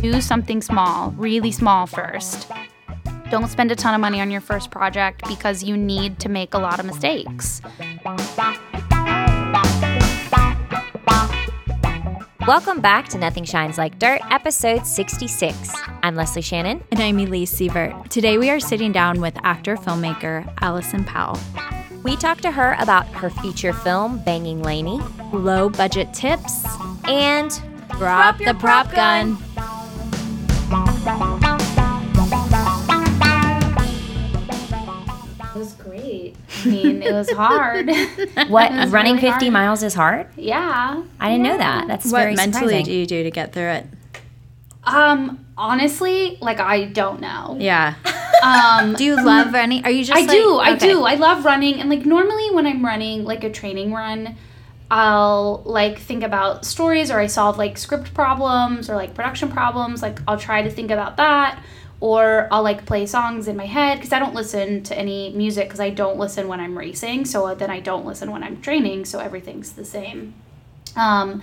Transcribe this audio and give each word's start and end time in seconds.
Do 0.00 0.20
something 0.20 0.62
small, 0.62 1.10
really 1.16 1.50
small 1.50 1.88
first. 1.88 2.48
Don't 3.30 3.48
spend 3.48 3.72
a 3.72 3.74
ton 3.74 3.94
of 3.94 4.00
money 4.00 4.20
on 4.20 4.30
your 4.30 4.40
first 4.40 4.70
project 4.70 5.26
because 5.26 5.64
you 5.64 5.76
need 5.76 6.20
to 6.20 6.28
make 6.28 6.54
a 6.54 6.58
lot 6.58 6.78
of 6.78 6.86
mistakes. 6.86 7.60
Welcome 12.46 12.80
back 12.80 13.08
to 13.08 13.18
Nothing 13.18 13.42
Shines 13.42 13.76
Like 13.76 13.98
Dirt, 13.98 14.20
episode 14.30 14.86
66. 14.86 15.74
I'm 16.04 16.14
Leslie 16.14 16.42
Shannon. 16.42 16.84
And 16.92 17.00
I'm 17.00 17.18
Elise 17.18 17.52
Sievert. 17.52 18.08
Today 18.08 18.38
we 18.38 18.50
are 18.50 18.60
sitting 18.60 18.92
down 18.92 19.20
with 19.20 19.36
actor 19.42 19.76
filmmaker 19.76 20.48
Allison 20.60 21.02
Powell. 21.02 21.40
We 22.04 22.14
talked 22.14 22.42
to 22.42 22.52
her 22.52 22.76
about 22.78 23.08
her 23.08 23.30
feature 23.30 23.72
film, 23.72 24.22
Banging 24.22 24.62
Lainey, 24.62 25.00
low 25.32 25.68
budget 25.68 26.14
tips, 26.14 26.64
and 27.08 27.50
drop 27.98 28.38
the 28.38 28.54
prop 28.54 28.92
gun. 28.94 29.32
It 29.32 29.47
I 36.64 36.68
mean, 36.68 37.02
it 37.02 37.12
was 37.12 37.30
hard. 37.30 37.88
What 38.48 38.72
was 38.72 38.90
running 38.90 39.16
really 39.16 39.30
50 39.30 39.46
hard. 39.46 39.52
miles 39.52 39.82
is 39.82 39.94
hard? 39.94 40.26
yeah. 40.36 41.02
I 41.20 41.28
didn't 41.30 41.44
know 41.44 41.58
that. 41.58 41.86
That's 41.88 42.06
What 42.06 42.18
very 42.20 42.34
mentally 42.34 42.66
surprising. 42.68 42.84
do 42.84 42.92
you 42.92 43.06
do 43.06 43.22
to 43.24 43.30
get 43.30 43.52
through 43.52 43.68
it? 43.70 43.86
Um, 44.84 45.44
honestly, 45.56 46.38
like 46.40 46.60
I 46.60 46.84
don't 46.86 47.20
know. 47.20 47.56
Yeah. 47.60 47.94
Um, 48.42 48.94
Do 48.96 49.04
you 49.04 49.16
love 49.22 49.52
running? 49.52 49.84
Are 49.84 49.90
you 49.90 50.02
just 50.04 50.16
I 50.16 50.20
like- 50.22 50.30
do. 50.30 50.56
I 50.58 50.72
okay. 50.76 50.88
do. 50.88 51.04
I 51.04 51.14
love 51.16 51.44
running. 51.44 51.80
And 51.80 51.90
like 51.90 52.06
normally 52.06 52.50
when 52.54 52.66
I'm 52.66 52.84
running 52.84 53.24
like 53.24 53.44
a 53.44 53.50
training 53.50 53.92
run, 53.92 54.36
I'll 54.90 55.62
like 55.66 55.98
think 55.98 56.22
about 56.22 56.64
stories 56.64 57.10
or 57.10 57.18
I 57.20 57.26
solve 57.26 57.58
like 57.58 57.76
script 57.76 58.14
problems 58.14 58.88
or 58.88 58.96
like 58.96 59.12
production 59.14 59.50
problems. 59.50 60.00
Like 60.00 60.20
I'll 60.26 60.38
try 60.38 60.62
to 60.62 60.70
think 60.70 60.90
about 60.90 61.18
that 61.18 61.62
or 62.00 62.48
I'll 62.50 62.62
like 62.62 62.86
play 62.86 63.06
songs 63.06 63.48
in 63.48 63.56
my 63.56 63.66
head 63.66 63.96
because 63.96 64.12
I 64.12 64.18
don't 64.18 64.34
listen 64.34 64.82
to 64.84 64.96
any 64.96 65.30
music 65.30 65.66
because 65.68 65.80
I 65.80 65.90
don't 65.90 66.18
listen 66.18 66.46
when 66.46 66.60
I'm 66.60 66.78
racing. 66.78 67.24
So 67.24 67.54
then 67.54 67.70
I 67.70 67.80
don't 67.80 68.06
listen 68.06 68.30
when 68.30 68.44
I'm 68.44 68.60
training. 68.60 69.04
So 69.04 69.18
everything's 69.18 69.72
the 69.72 69.84
same. 69.84 70.34
Um, 70.96 71.42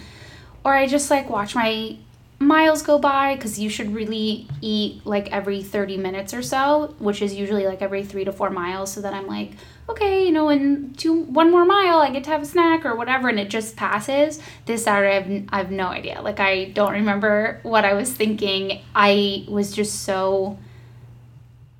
or 0.63 0.73
I 0.73 0.87
just 0.87 1.11
like 1.11 1.29
watch 1.29 1.55
my 1.55 1.97
miles 2.39 2.81
go 2.81 2.99
by 2.99 3.35
because 3.35 3.59
you 3.59 3.69
should 3.69 3.93
really 3.93 4.47
eat 4.61 5.05
like 5.05 5.31
every 5.31 5.63
30 5.63 5.97
minutes 5.97 6.33
or 6.33 6.41
so 6.41 6.93
which 6.99 7.21
is 7.21 7.33
usually 7.33 7.65
like 7.65 7.81
every 7.81 8.03
three 8.03 8.25
to 8.25 8.31
four 8.31 8.49
miles 8.49 8.91
so 8.91 9.01
that 9.01 9.13
i'm 9.13 9.25
like 9.25 9.51
okay 9.87 10.25
you 10.25 10.31
know 10.31 10.49
in 10.49 10.93
two 10.93 11.13
one 11.13 11.51
more 11.51 11.65
mile 11.65 11.99
i 11.99 12.09
get 12.09 12.23
to 12.23 12.29
have 12.29 12.41
a 12.41 12.45
snack 12.45 12.85
or 12.85 12.95
whatever 12.95 13.29
and 13.29 13.39
it 13.39 13.49
just 13.49 13.75
passes 13.75 14.39
this 14.65 14.83
saturday 14.83 15.15
i've, 15.15 15.49
I've 15.65 15.71
no 15.71 15.87
idea 15.87 16.21
like 16.21 16.39
i 16.39 16.65
don't 16.65 16.93
remember 16.93 17.59
what 17.63 17.85
i 17.85 17.93
was 17.93 18.11
thinking 18.11 18.81
i 18.95 19.45
was 19.47 19.73
just 19.73 20.03
so 20.03 20.57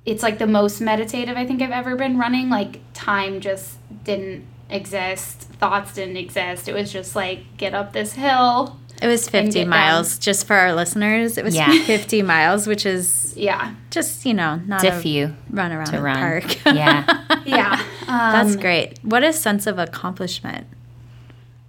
it's 0.06 0.22
like 0.22 0.38
the 0.38 0.46
most 0.46 0.80
meditative 0.80 1.36
I 1.36 1.44
think 1.44 1.60
I've 1.60 1.72
ever 1.72 1.96
been 1.96 2.16
running. 2.16 2.48
Like 2.48 2.80
time 2.94 3.40
just 3.40 3.76
didn't 4.04 4.46
exist, 4.70 5.40
thoughts 5.40 5.94
didn't 5.94 6.16
exist. 6.16 6.68
It 6.68 6.74
was 6.74 6.92
just 6.92 7.16
like 7.16 7.56
get 7.56 7.74
up 7.74 7.92
this 7.92 8.12
hill. 8.12 8.78
It 9.02 9.06
was 9.06 9.28
50 9.28 9.50
get 9.52 9.68
miles 9.68 10.18
just 10.18 10.46
for 10.46 10.54
our 10.56 10.72
listeners. 10.74 11.36
It 11.38 11.44
was 11.44 11.54
Yeah. 11.54 11.70
50 11.84 12.22
miles, 12.22 12.66
which 12.66 12.86
is 12.86 13.34
Yeah, 13.36 13.74
just, 13.90 14.24
you 14.24 14.32
know, 14.34 14.60
not 14.66 14.82
It's 14.84 14.96
a 14.96 15.00
few 15.00 15.34
run 15.50 15.72
around 15.72 15.92
the 15.92 16.00
run. 16.02 16.16
park. 16.16 16.64
yeah. 16.66 17.04
yeah, 17.44 17.82
um, 18.08 18.32
That's 18.32 18.56
great. 18.56 18.98
What 19.02 19.22
a 19.22 19.32
sense 19.32 19.66
of 19.66 19.78
accomplishment. 19.78 20.66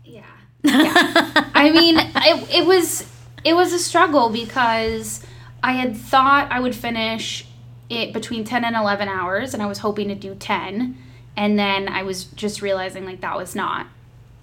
yeah. 0.06 0.22
yeah. 0.64 1.50
I 1.54 1.70
mean, 1.72 1.98
it, 2.00 2.56
it 2.62 2.66
was 2.66 3.06
it 3.44 3.54
was 3.56 3.72
a 3.74 3.80
struggle 3.80 4.30
because 4.30 5.24
I 5.64 5.74
had 5.74 5.96
thought 5.96 6.52
I 6.52 6.60
would 6.60 6.76
finish 6.76 7.46
it 7.90 8.12
between 8.14 8.44
10 8.44 8.66
and 8.66 8.76
11 8.76 9.08
hours 9.08 9.54
and 9.54 9.64
I 9.64 9.66
was 9.68 9.80
hoping 9.80 10.10
to 10.10 10.16
do 10.16 10.36
10 10.36 10.98
and 11.38 11.58
then 11.60 11.88
I 11.88 12.04
was 12.04 12.26
just 12.26 12.62
realizing 12.62 13.06
like 13.06 13.22
that 13.22 13.38
was 13.38 13.56
not 13.56 13.88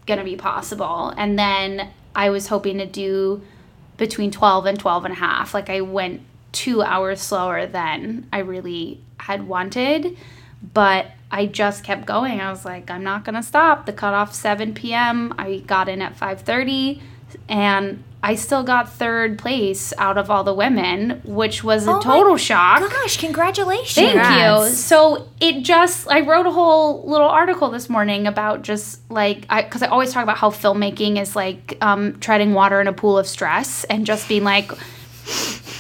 going 0.07 0.19
to 0.19 0.25
be 0.25 0.37
possible 0.37 1.13
and 1.17 1.39
then 1.39 1.91
I 2.15 2.31
was 2.31 2.49
hoping 2.49 2.79
to 2.79 2.87
do 2.87 3.43
between 3.97 4.31
12 4.31 4.67
and 4.67 4.79
12 4.79 5.05
and 5.05 5.13
a 5.13 5.17
half 5.17 5.55
like 5.55 5.71
I 5.71 5.81
went 5.81 6.23
2 6.53 6.83
hours 6.83 7.21
slower 7.21 7.67
than 7.67 8.29
I 8.33 8.39
really 8.39 9.01
had 9.19 9.47
wanted 9.47 10.17
but 10.73 11.07
I 11.31 11.47
just 11.47 11.85
kept 11.85 12.07
going. 12.07 12.41
I 12.41 12.51
was 12.51 12.65
like, 12.65 12.91
I'm 12.91 13.03
not 13.03 13.25
gonna 13.25 13.43
stop. 13.43 13.87
The 13.87 13.93
cutoff 13.93 14.35
7 14.35 14.73
p.m. 14.75 15.35
I 15.37 15.59
got 15.59 15.89
in 15.89 16.01
at 16.01 16.17
5:30, 16.17 17.01
and 17.49 18.03
I 18.23 18.37
still 18.37 18.63
got 18.63 18.91
third 18.91 19.39
place 19.39 19.93
out 19.99 20.17
of 20.17 20.31
all 20.31 20.45
the 20.45 20.55
women, 20.55 21.21
which 21.25 21.63
was 21.63 21.87
a 21.87 21.91
Oh 21.91 21.95
my 21.97 22.01
total 22.01 22.37
shock. 22.39 22.81
Gosh, 22.81 23.19
congratulations. 23.19 23.95
Thank 23.95 24.15
you. 24.15 24.75
So 24.75 25.29
it 25.41 25.61
just, 25.63 26.09
I 26.11 26.21
wrote 26.21 26.47
a 26.47 26.51
whole 26.51 27.07
little 27.07 27.29
article 27.29 27.69
this 27.71 27.91
morning 27.91 28.27
about 28.27 28.63
just 28.63 29.01
like, 29.11 29.45
I 29.51 29.61
because 29.63 29.83
I 29.83 29.89
always 29.89 30.11
talk 30.13 30.23
about 30.23 30.39
how 30.39 30.49
filmmaking 30.49 31.21
is 31.21 31.37
like 31.37 31.77
um, 31.83 32.19
treading 32.21 32.55
water 32.55 32.81
in 32.81 32.87
a 32.87 32.95
pool 32.95 33.19
of 33.19 33.27
stress 33.27 33.85
and 33.85 34.07
just 34.07 34.27
being 34.27 34.43
like, 34.45 34.73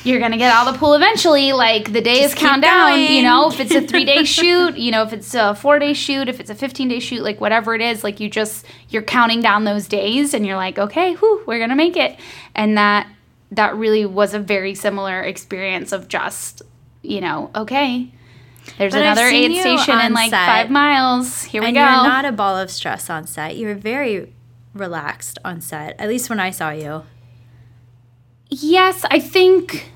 you're 0.04 0.20
gonna 0.20 0.36
get 0.36 0.52
out 0.52 0.68
of 0.68 0.74
the 0.74 0.78
pool 0.78 0.94
eventually. 0.94 1.52
Like 1.52 1.92
the 1.92 2.00
days 2.00 2.34
keep 2.34 2.42
count 2.42 2.62
down. 2.62 3.00
You 3.00 3.22
know, 3.22 3.50
if 3.50 3.58
it's 3.58 3.74
a 3.74 3.80
three 3.86 4.04
day 4.04 4.24
shoot, 4.24 4.76
you 4.76 4.92
know, 4.92 5.02
if 5.02 5.12
it's 5.12 5.34
a 5.34 5.54
four 5.54 5.78
day 5.78 5.94
shoot, 5.94 6.28
if 6.28 6.40
it's 6.40 6.50
a 6.50 6.54
15 6.54 6.88
day 6.88 7.00
shoot, 7.00 7.22
like 7.22 7.40
whatever 7.40 7.74
it 7.74 7.80
is, 7.80 8.04
like 8.04 8.20
you 8.20 8.28
just, 8.28 8.66
you're 8.90 9.02
counting 9.02 9.40
down 9.40 9.64
those 9.64 9.88
days 9.88 10.34
and 10.34 10.46
you're 10.46 10.56
like, 10.56 10.78
okay, 10.78 11.14
whew, 11.14 11.42
we're 11.46 11.58
gonna 11.58 11.74
make 11.74 11.96
it. 11.96 12.18
And 12.54 12.76
that, 12.76 13.08
that 13.50 13.76
really 13.76 14.04
was 14.04 14.34
a 14.34 14.38
very 14.38 14.74
similar 14.74 15.22
experience 15.22 15.92
of 15.92 16.08
just, 16.08 16.62
you 17.02 17.20
know, 17.20 17.50
okay, 17.54 18.12
there's 18.78 18.92
But 18.92 19.02
another 19.02 19.26
aid 19.26 19.58
station 19.60 19.94
on 19.94 20.06
in 20.06 20.12
like 20.12 20.30
set, 20.30 20.46
five 20.46 20.70
miles. 20.70 21.44
Here 21.44 21.60
we 21.60 21.68
and 21.68 21.76
go. 21.76 21.80
you're 21.80 21.88
not 21.88 22.24
a 22.24 22.32
ball 22.32 22.56
of 22.56 22.70
stress 22.70 23.10
on 23.10 23.26
set. 23.26 23.56
You're 23.56 23.74
very 23.74 24.32
relaxed 24.72 25.38
on 25.44 25.60
set, 25.60 25.98
at 26.00 26.08
least 26.08 26.28
when 26.28 26.40
I 26.40 26.50
saw 26.50 26.70
you. 26.70 27.04
Yes, 28.48 29.04
I 29.10 29.18
think 29.20 29.92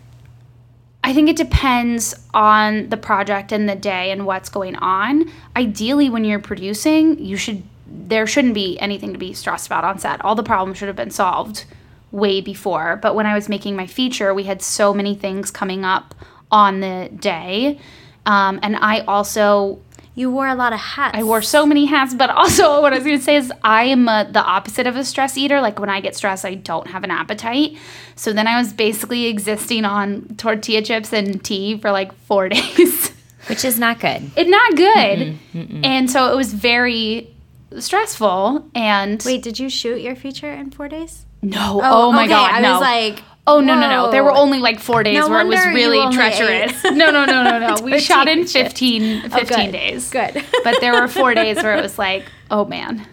I 1.09 1.15
think 1.15 1.31
it 1.31 1.37
depends 1.37 2.15
on 2.35 2.91
the 2.91 2.99
project 2.99 3.51
and 3.51 3.67
the 3.67 3.75
day 3.75 4.11
and 4.11 4.27
what's 4.27 4.51
going 4.51 4.77
on. 4.77 5.33
Ideally 5.57 6.11
when 6.11 6.23
you're 6.23 6.39
producing, 6.39 7.19
you 7.19 7.39
should 7.39 7.63
there 7.87 8.27
shouldn't 8.27 8.53
be 8.53 8.79
anything 8.79 9.15
to 9.15 9.19
be 9.19 9.33
stressed 9.33 9.69
about 9.69 9.85
on 9.85 9.99
set. 9.99 10.23
All 10.23 10.35
the 10.35 10.43
problems 10.43 10.77
should 10.77 10.89
have 10.89 10.97
been 10.97 11.11
solved 11.11 11.65
way 12.13 12.43
before. 12.43 12.97
But 12.97 13.15
when 13.15 13.25
I 13.25 13.35
was 13.35 13.49
making 13.49 13.75
my 13.75 13.87
feature, 13.87 14.35
we 14.35 14.43
had 14.43 14.61
so 14.61 14.93
many 14.93 15.15
things 15.15 15.51
coming 15.51 15.83
up 15.83 16.15
on 16.51 16.81
the 16.81 17.09
day. 17.19 17.81
Um, 18.27 18.61
and 18.63 18.77
I 18.77 19.01
also 19.01 19.81
You 20.19 20.33
wore 20.33 20.49
a 20.49 20.57
lot 20.57 20.73
of 20.73 20.81
hats. 20.81 21.17
I 21.17 21.23
wore 21.23 21.43
so 21.43 21.65
many 21.65 21.87
hats, 21.87 22.13
but 22.13 22.29
also 22.29 22.83
what 22.83 22.93
I 22.93 22.97
was 22.97 23.05
going 23.05 23.19
to 23.19 23.25
say 23.25 23.37
is 23.37 23.53
I 23.63 23.85
am 23.85 24.09
a, 24.09 24.29
the 24.29 24.43
opposite 24.43 24.89
of 24.89 24.97
a 24.97 25.05
stress 25.05 25.39
eater. 25.39 25.61
Like 25.61 25.79
when 25.79 25.89
I 25.89 26.01
get 26.01 26.17
stressed, 26.17 26.45
I 26.45 26.55
don't 26.57 26.89
have 26.89 27.05
an 27.05 27.13
appetite. 27.13 27.77
So 28.17 28.33
then 28.33 28.49
I 28.49 28.59
was 28.59 28.73
basically 28.73 29.27
existing 29.27 29.85
on 29.85 30.35
tortilla 30.37 30.83
chips 30.83 31.13
and 31.13 31.45
tea 31.45 31.79
for 31.79 31.93
like 31.93 32.13
four 32.27 32.49
days. 32.57 33.13
Which 33.47 33.65
is 33.65 33.79
not 33.79 34.01
good. 34.01 34.29
it's 34.37 34.51
not 34.51 34.75
good. 34.75 35.39
And 35.85 36.11
so 36.11 36.33
it 36.33 36.37
was 36.37 36.53
very 36.53 37.33
stressful. 37.79 38.69
And 38.75 39.23
Wait, 39.25 39.43
did 39.43 39.61
you 39.61 39.71
shoot 39.71 40.01
your 40.01 40.17
feature 40.17 40.53
in 40.53 40.73
four 40.73 40.89
days? 40.89 41.27
no, 41.43 41.81
oh, 41.81 42.09
oh 42.09 42.13
my 42.13 42.25
okay. 42.25 42.31
God, 42.31 42.51
I 42.55 42.61
no. 42.61 42.73
was 42.73 42.81
like, 42.81 43.23
Oh 43.49 43.61
no 43.61 43.75
no 43.75 43.89
no! 43.89 44.11
There 44.11 44.23
were 44.23 44.33
only 44.33 44.59
like 44.59 44.79
four 44.79 45.03
days 45.03 45.15
No 45.15 45.29
where 45.31 45.41
it 45.41 45.47
was 45.47 45.65
really 45.67 46.15
treacherous. 46.15 46.85
No 46.85 47.11
no 47.11 47.25
no 47.25 47.43
no 47.43 47.59
no. 47.59 47.77
we 47.83 47.99
shot 47.99 48.29
in 48.29 48.41
Tortilla 48.41 48.65
chip. 48.65 48.67
15, 48.69 49.31
15 49.31 49.41
good. 49.47 49.73
days. 49.73 50.11
Good. 50.11 50.45
but 50.65 50.81
there 50.83 50.93
were 50.93 51.09
four 51.09 51.33
days 51.35 51.57
where 51.57 51.77
it 51.77 51.81
was 51.81 51.99
like, 51.99 52.27
oh 52.51 52.67
man, 52.67 53.07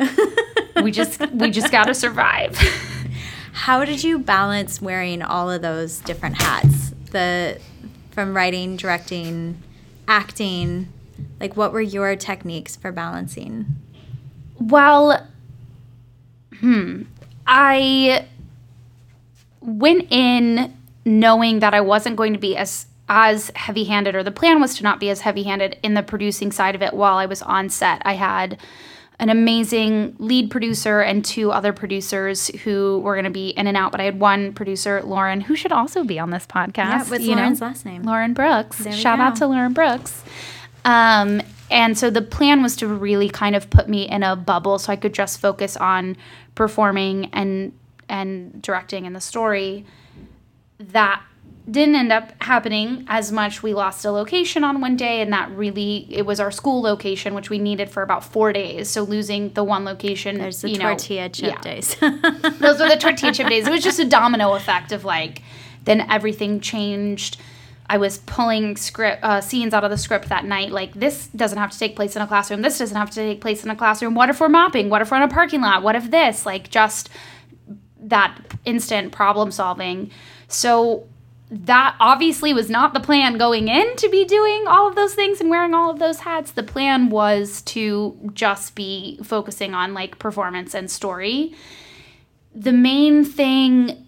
we 0.84 0.92
just 0.92 1.22
we 1.32 1.52
just 1.52 1.72
got 1.72 1.86
to 1.86 1.94
survive. 1.94 2.58
How 3.54 3.86
did 3.86 4.04
you 4.04 4.20
balance 4.20 4.82
wearing 4.82 5.22
all 5.22 5.50
of 5.50 5.62
those 5.62 6.00
different 6.00 6.42
hats? 6.42 6.94
The 7.12 7.62
from 8.12 8.36
writing, 8.36 8.76
directing, 8.76 9.64
acting. 10.06 10.92
Like 11.40 11.56
what 11.56 11.72
were 11.72 11.82
your 11.82 12.18
techniques 12.18 12.76
for 12.76 12.92
balancing? 12.92 13.68
Well, 14.60 15.26
hmm, 16.60 17.04
I 17.48 18.28
went 19.66 20.12
in 20.12 20.76
knowing 21.06 21.60
that 21.60 21.74
I 21.74 21.82
wasn't 21.82 22.16
going 22.16 22.34
to 22.34 22.40
be 22.40 22.58
as 22.58 22.88
as 23.08 23.52
heavy-handed 23.56 24.16
or 24.16 24.24
the 24.24 24.32
plan 24.32 24.60
was 24.60 24.76
to 24.78 24.84
not 24.84 25.00
be 25.00 25.12
as 25.12 25.22
heavy-handed 25.22 25.78
in 25.84 25.94
the 25.94 26.02
producing 26.02 26.52
side 26.52 26.74
of 26.74 26.82
it 26.82 26.92
while 26.92 27.18
I 27.18 27.28
was 27.28 27.44
on 27.44 27.70
set. 27.70 28.02
I 28.04 28.14
had 28.14 28.58
an 29.20 29.30
amazing 29.30 30.16
lead 30.18 30.50
producer 30.50 31.02
and 31.02 31.24
two 31.24 31.52
other 31.52 31.72
producers 31.72 32.48
who 32.48 33.00
were 33.00 33.14
going 33.14 33.26
to 33.26 33.30
be 33.30 33.50
in 33.50 33.68
and 33.68 33.78
out, 33.78 33.92
but 33.92 34.02
I 34.02 34.06
had 34.06 34.20
one 34.20 34.54
producer, 34.54 35.02
Lauren, 35.04 35.42
who 35.42 35.56
should 35.56 35.72
also 35.72 36.04
be 36.04 36.20
on 36.20 36.32
this 36.32 36.46
podcast. 36.46 36.76
Yeah, 36.76 37.04
what's 37.06 37.24
you 37.24 37.36
know? 37.36 37.44
Lauren's 37.44 37.62
last 37.62 37.86
name? 37.86 38.04
Lauren 38.04 38.34
Brooks. 38.34 38.84
Shout 38.96 39.20
out 39.20 39.36
to 39.38 39.48
Lauren 39.48 39.74
Brooks. 39.74 40.24
Um, 40.84 41.42
and 41.72 41.98
so 41.98 42.10
the 42.10 42.22
plan 42.22 42.62
was 42.62 42.76
to 42.78 42.88
really 42.88 43.30
kind 43.30 43.56
of 43.56 43.70
put 43.70 43.88
me 43.88 44.08
in 44.08 44.24
a 44.24 44.36
bubble 44.36 44.80
so 44.80 44.92
I 44.92 44.96
could 44.96 45.14
just 45.14 45.40
focus 45.40 45.78
on 45.78 46.18
performing 46.56 47.30
and 47.34 47.72
and 48.10 48.62
directing 48.62 49.06
and 49.06 49.16
the 49.16 49.22
story. 49.22 49.86
That 50.80 51.22
didn't 51.70 51.96
end 51.96 52.12
up 52.12 52.32
happening 52.42 53.06
as 53.08 53.32
much. 53.32 53.64
We 53.64 53.74
lost 53.74 54.06
a 54.06 54.12
location 54.12 54.64
on 54.64 54.82
one 54.82 54.96
day, 54.96 55.22
and 55.22 55.34
that 55.34 55.50
really 55.52 56.08
it 56.10 56.26
was 56.26 56.40
our 56.40 56.52
school 56.52 56.82
location, 56.82 57.34
which 57.34 57.50
we 57.50 57.58
needed 57.58 57.90
for 57.90 58.04
about 58.04 58.24
four 58.24 58.54
days. 58.54 58.90
So 58.90 59.04
losing 59.04 59.54
the 59.54 59.64
one 59.64 59.84
location, 59.84 60.38
There's 60.38 60.62
the 60.62 60.70
you 60.70 60.78
know, 60.78 60.90
tortilla 60.90 61.30
chip 61.30 61.56
yeah. 61.56 61.62
days. 61.62 61.96
Those 62.00 62.80
were 62.80 62.90
the 62.90 62.98
tortilla 63.00 63.34
chip 63.34 63.48
days. 63.48 63.68
It 63.68 63.72
was 63.72 63.84
just 63.84 64.00
a 64.00 64.06
domino 64.06 64.54
effect 64.54 64.92
of 64.92 65.06
like, 65.06 65.42
then 65.86 66.02
everything 66.10 66.60
changed. 66.60 67.38
I 67.88 67.98
was 67.98 68.18
pulling 68.20 68.78
script 68.78 69.24
uh, 69.24 69.42
scenes 69.42 69.74
out 69.74 69.84
of 69.84 69.92
the 69.92 69.98
script 69.98 70.30
that 70.30 70.46
night. 70.46 70.72
Like 70.72 70.94
this 70.94 71.28
doesn't 71.28 71.58
have 71.58 71.72
to 71.72 71.78
take 71.78 71.96
place 71.96 72.16
in 72.16 72.22
a 72.22 72.28
classroom. 72.28 72.62
This 72.62 72.80
doesn't 72.80 72.98
have 72.98 73.12
to 73.12 73.16
take 73.16 73.42
place 73.42 73.64
in 73.64 73.70
a 73.70 73.76
classroom. 73.76 74.16
What 74.16 74.30
if 74.30 74.40
we're 74.40 74.50
mopping? 74.50 74.90
What 74.90 75.02
if 75.02 75.12
we're 75.12 75.18
in 75.18 75.24
a 75.24 75.28
parking 75.28 75.62
lot? 75.62 75.84
What 75.84 75.96
if 75.96 76.10
this? 76.10 76.46
Like 76.46 76.70
just 76.72 77.10
that 78.10 78.38
instant 78.66 79.12
problem 79.12 79.52
solving. 79.52 80.12
So 80.48 81.08
that 81.52 81.96
obviously 82.00 82.54
was 82.54 82.70
not 82.70 82.94
the 82.94 83.00
plan 83.00 83.38
going 83.38 83.68
in 83.68 83.96
to 83.98 84.10
be 84.10 84.26
doing 84.26 84.66
all 84.68 84.88
of 84.88 84.96
those 84.96 85.14
things 85.14 85.40
and 85.40 85.50
wearing 85.50 85.74
all 85.74 85.92
of 85.92 86.00
those 86.00 86.20
hats. 86.20 86.52
The 86.52 86.64
plan 86.64 87.10
was 87.10 87.62
to 87.64 88.32
just 88.34 88.76
be 88.76 89.20
focusing 89.24 89.74
on 89.74 89.94
like 89.94 90.18
performance 90.18 90.74
and 90.74 90.90
story. 90.90 91.54
The 92.54 92.74
main 92.74 93.24
thing 93.24 94.06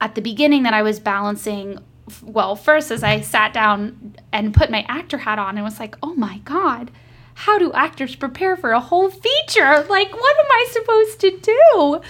at 0.00 0.14
the 0.14 0.20
beginning 0.20 0.64
that 0.64 0.74
I 0.74 0.82
was 0.82 1.00
balancing 1.00 1.78
well, 2.22 2.56
first 2.56 2.90
as 2.90 3.02
I 3.02 3.20
sat 3.20 3.54
down 3.54 4.16
and 4.32 4.52
put 4.52 4.70
my 4.70 4.84
actor 4.88 5.18
hat 5.18 5.38
on 5.38 5.56
and 5.56 5.64
was 5.64 5.78
like, 5.78 5.96
"Oh 6.02 6.14
my 6.14 6.38
god, 6.38 6.90
how 7.34 7.58
do 7.58 7.72
actors 7.72 8.16
prepare 8.16 8.56
for 8.56 8.72
a 8.72 8.80
whole 8.80 9.08
feature? 9.08 9.86
Like 9.88 10.12
what 10.12 10.36
am 10.38 10.50
I 10.50 10.66
supposed 10.70 11.20
to 11.20 11.38
do?" 11.38 12.00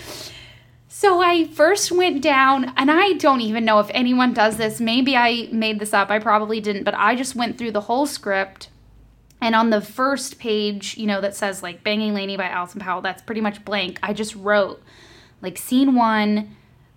So 1.03 1.21
I 1.21 1.49
first 1.49 1.91
went 1.91 2.23
down, 2.23 2.73
and 2.77 2.89
I 2.89 3.15
don't 3.15 3.41
even 3.41 3.65
know 3.65 3.81
if 3.81 3.91
anyone 3.93 4.33
does 4.33 4.57
this. 4.57 4.81
Maybe 4.81 5.17
I 5.17 5.49
made 5.51 5.81
this 5.81 5.93
up. 5.93 6.11
I 6.11 6.21
probably 6.21 6.61
didn't, 6.61 6.85
but 6.85 6.95
I 6.95 7.17
just 7.17 7.35
went 7.35 7.59
through 7.59 7.73
the 7.73 7.81
whole 7.81 8.07
script. 8.07 8.69
And 9.41 9.57
on 9.57 9.71
the 9.71 9.81
first 9.81 10.39
page, 10.39 10.97
you 10.97 11.09
know, 11.09 11.21
that 11.21 11.35
says 11.35 11.61
like 11.61 11.83
Banging 11.83 12.15
Lainey 12.15 12.37
by 12.37 12.45
Allison 12.45 12.81
Powell, 12.81 13.01
that's 13.01 13.21
pretty 13.21 13.41
much 13.41 13.65
blank. 13.65 13.99
I 14.01 14.13
just 14.13 14.37
wrote 14.37 14.81
like 15.41 15.59
scene 15.59 15.97
one. 15.97 16.55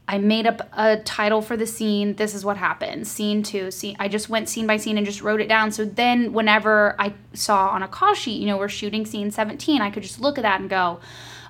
I 0.07 0.19
made 0.19 0.45
up 0.45 0.69
a 0.73 0.97
title 0.97 1.41
for 1.41 1.57
the 1.57 1.65
scene. 1.65 2.15
This 2.15 2.35
is 2.35 2.45
what 2.45 2.57
happened. 2.57 3.07
Scene 3.07 3.41
two. 3.41 3.71
Scene. 3.71 3.95
I 3.99 4.07
just 4.07 4.29
went 4.29 4.49
scene 4.49 4.67
by 4.67 4.77
scene 4.77 4.97
and 4.97 5.05
just 5.05 5.21
wrote 5.21 5.41
it 5.41 5.49
down. 5.49 5.71
So 5.71 5.83
then, 5.83 6.31
whenever 6.31 6.95
I 6.99 7.13
saw 7.33 7.69
on 7.69 7.81
a 7.81 7.87
call 7.87 8.13
sheet, 8.13 8.39
you 8.39 8.47
know, 8.47 8.57
we're 8.57 8.69
shooting 8.69 9.05
scene 9.05 9.31
17, 9.31 9.81
I 9.81 9.89
could 9.89 10.03
just 10.03 10.19
look 10.19 10.37
at 10.37 10.43
that 10.43 10.61
and 10.61 10.69
go, 10.69 10.99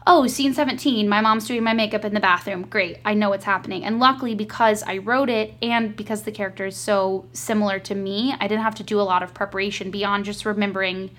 oh, 0.08 0.28
scene 0.28 0.54
17, 0.54 1.10
my 1.10 1.20
mom's 1.20 1.48
doing 1.48 1.64
my 1.64 1.74
makeup 1.74 2.06
in 2.06 2.14
the 2.14 2.20
bathroom. 2.20 2.64
Great, 2.68 3.00
I 3.04 3.14
know 3.14 3.30
what's 3.30 3.46
happening. 3.46 3.84
And 3.84 4.00
luckily, 4.00 4.36
because 4.36 4.84
I 4.84 5.00
wrote 5.00 5.30
it 5.30 5.54
and 5.62 5.96
because 5.96 6.24
the 6.24 6.32
character 6.32 6.68
is 6.68 6.78
so 6.78 7.26
similar 7.34 7.80
to 7.80 7.96
me, 7.96 8.34
I 8.40 8.48
didn't 8.48 8.64
have 8.64 8.76
to 8.76 8.84
do 8.84 9.00
a 9.00 9.04
lot 9.04 9.24
of 9.24 9.34
preparation 9.34 9.92
beyond 9.92 10.26
just 10.26 10.46
remembering 10.46 11.12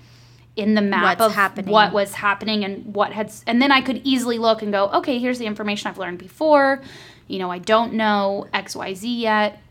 in 0.55 0.73
the 0.73 0.81
map 0.81 1.19
What's 1.19 1.29
of 1.29 1.35
happening. 1.35 1.71
what 1.71 1.93
was 1.93 2.13
happening 2.13 2.63
and 2.63 2.95
what 2.95 3.11
had. 3.11 3.31
And 3.45 3.61
then 3.61 3.71
I 3.71 3.81
could 3.81 4.01
easily 4.03 4.39
look 4.39 4.63
and 4.63 4.71
go, 4.71 4.89
okay, 4.89 5.19
here's 5.19 5.37
the 5.37 5.45
information 5.45 5.89
I've 5.89 5.99
learned 5.99 6.17
before. 6.17 6.81
You 7.27 7.39
know, 7.39 7.51
I 7.51 7.59
don't 7.59 7.93
know 7.93 8.47
XYZ 8.53 9.19
yet. 9.19 9.61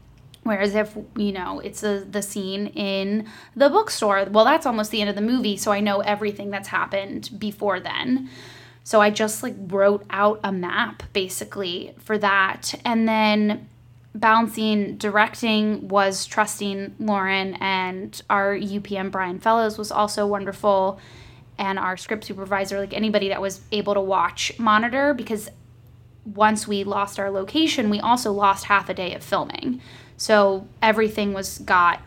Whereas 0.43 0.77
if 0.77 0.97
you 1.17 1.33
know 1.33 1.59
it's 1.59 1.83
a, 1.83 2.05
the 2.09 2.23
scene 2.23 2.69
in 2.69 3.27
the 3.57 3.69
bookstore, 3.69 4.27
well, 4.31 4.45
that's 4.45 4.65
almost 4.65 4.93
the 4.93 5.01
end 5.01 5.11
of 5.11 5.17
the 5.17 5.23
movie, 5.23 5.57
so 5.57 5.73
I 5.73 5.81
know 5.81 6.01
everything 6.01 6.51
that's 6.51 6.69
happened 6.69 7.31
before 7.37 7.81
then. 7.81 8.31
So 8.85 9.01
I 9.01 9.11
just 9.11 9.43
like 9.43 9.57
wrote 9.59 10.07
out 10.11 10.39
a 10.45 10.53
map 10.53 11.03
basically 11.13 11.97
for 11.99 12.17
that. 12.19 12.73
And 12.85 13.09
then 13.09 13.69
balancing 14.15 14.97
directing 14.97 15.89
was 15.89 16.25
trusting 16.27 16.95
Lauren 17.01 17.55
and 17.55 18.23
our 18.31 18.55
UPM 18.55 19.11
Brian 19.11 19.41
Fellows 19.41 19.77
was 19.77 19.91
also 19.91 20.25
wonderful 20.27 21.01
and 21.59 21.79
our 21.79 21.97
script 21.97 22.25
supervisor 22.25 22.79
like 22.79 22.95
anybody 22.95 23.29
that 23.29 23.41
was 23.41 23.61
able 23.73 23.95
to 23.95 24.01
watch 24.01 24.57
monitor 24.59 25.15
because 25.15 25.51
once 26.35 26.67
we 26.67 26.85
lost 26.85 27.19
our 27.19 27.31
location 27.31 27.89
we 27.89 28.01
also 28.01 28.33
lost 28.33 28.65
half 28.65 28.89
a 28.89 28.95
day 28.95 29.15
of 29.15 29.23
filming. 29.23 29.81
So 30.17 30.67
everything 30.83 31.33
was 31.33 31.59
got 31.59 32.01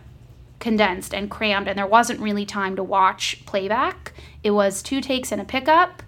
condensed 0.59 1.13
and 1.13 1.31
crammed 1.31 1.67
and 1.67 1.77
there 1.77 1.87
wasn't 1.87 2.19
really 2.19 2.45
time 2.45 2.75
to 2.75 2.83
watch 2.83 3.45
playback. 3.45 4.13
It 4.43 4.51
was 4.51 4.83
two 4.83 4.99
takes 4.99 5.31
and 5.31 5.41
a 5.41 5.45
pickup 5.45 6.03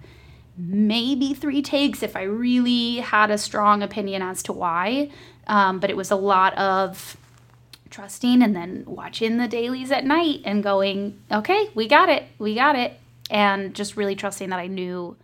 maybe 0.58 1.34
three 1.34 1.62
takes 1.62 2.04
if 2.04 2.16
I 2.16 2.24
really 2.24 2.98
had 2.98 3.32
a 3.32 3.38
strong 3.38 3.82
opinion 3.82 4.22
as 4.22 4.44
to 4.44 4.54
why. 4.54 5.10
Um, 5.48 5.80
but 5.80 5.90
it 5.90 5.98
was 5.98 6.12
a 6.12 6.16
lot 6.16 6.56
of 6.58 7.18
trusting 7.90 8.42
and 8.42 8.56
then 8.56 8.84
watching 8.86 9.38
the 9.38 9.48
dailies 9.48 9.92
at 9.92 10.06
night 10.06 10.42
and 10.46 10.64
going, 10.64 11.20
okay, 11.32 11.70
we 11.74 11.88
got 11.88 12.10
it, 12.10 12.24
we 12.38 12.56
got 12.56 12.76
it. 12.76 12.98
And 13.30 13.74
just 13.74 13.98
really 13.98 14.16
trusting 14.16 14.50
that 14.50 14.60
I 14.60 14.68
knew 14.68 15.16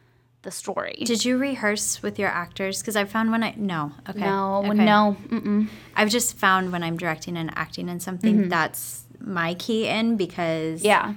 the 0.44 0.52
story. 0.52 1.04
Did 1.06 1.26
you 1.26 1.38
rehearse 1.38 2.02
with 2.02 2.20
your 2.20 2.30
actors? 2.30 2.82
Because 2.82 2.96
I 2.96 3.06
found 3.06 3.32
when 3.32 3.44
I 3.44 3.54
no 3.58 3.92
okay 4.10 4.20
no, 4.20 4.64
okay. 4.66 4.74
no, 4.74 5.18
mm-mm. 5.28 5.68
I've 5.96 6.10
just 6.10 6.38
found 6.38 6.72
when 6.72 6.84
I'm 6.84 6.98
directing 6.98 7.38
and 7.38 7.52
acting 7.56 7.90
in 7.90 8.00
something 8.00 8.38
mm-hmm. 8.40 8.50
that's 8.50 9.04
my 9.20 9.54
key 9.56 9.88
in 9.88 10.16
because 10.16 10.84
yeah. 10.84 11.14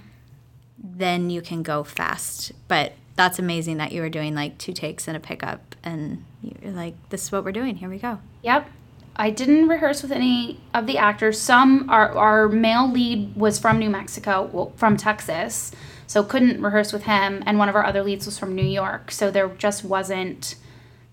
then 0.78 1.30
you 1.30 1.42
can 1.42 1.62
go 1.62 1.84
fast. 1.84 2.52
But 2.68 2.92
that's 3.16 3.38
amazing 3.38 3.76
that 3.76 3.92
you 3.92 4.00
were 4.00 4.08
doing 4.08 4.34
like 4.34 4.58
two 4.58 4.72
takes 4.72 5.06
and 5.06 5.16
a 5.16 5.20
pickup 5.20 5.74
and 5.82 6.24
you're 6.42 6.72
like, 6.72 6.94
this 7.10 7.24
is 7.24 7.32
what 7.32 7.44
we're 7.44 7.52
doing. 7.52 7.76
Here 7.76 7.88
we 7.88 7.98
go. 7.98 8.18
Yep. 8.42 8.68
I 9.16 9.30
didn't 9.30 9.68
rehearse 9.68 10.02
with 10.02 10.12
any 10.12 10.58
of 10.72 10.86
the 10.86 10.96
actors. 10.96 11.38
Some 11.38 11.90
our 11.90 12.16
our 12.16 12.48
male 12.48 12.90
lead 12.90 13.36
was 13.36 13.58
from 13.58 13.78
New 13.78 13.90
Mexico, 13.90 14.48
well, 14.52 14.72
from 14.76 14.96
Texas, 14.96 15.72
so 16.10 16.24
couldn't 16.24 16.60
rehearse 16.60 16.92
with 16.92 17.04
him, 17.04 17.40
and 17.46 17.56
one 17.56 17.68
of 17.68 17.76
our 17.76 17.84
other 17.86 18.02
leads 18.02 18.26
was 18.26 18.36
from 18.36 18.56
New 18.56 18.66
York, 18.66 19.12
so 19.12 19.30
there 19.30 19.48
just 19.50 19.84
wasn't 19.84 20.56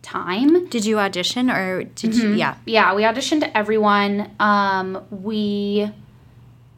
time. 0.01 0.67
Did 0.69 0.87
you 0.87 0.97
audition 0.97 1.51
or 1.51 1.83
did 1.83 2.15
you? 2.15 2.33
Yeah. 2.33 2.55
Yeah, 2.65 2.95
we 2.95 3.03
auditioned 3.03 3.47
everyone. 3.53 4.31
Um, 4.39 5.05
we 5.11 5.91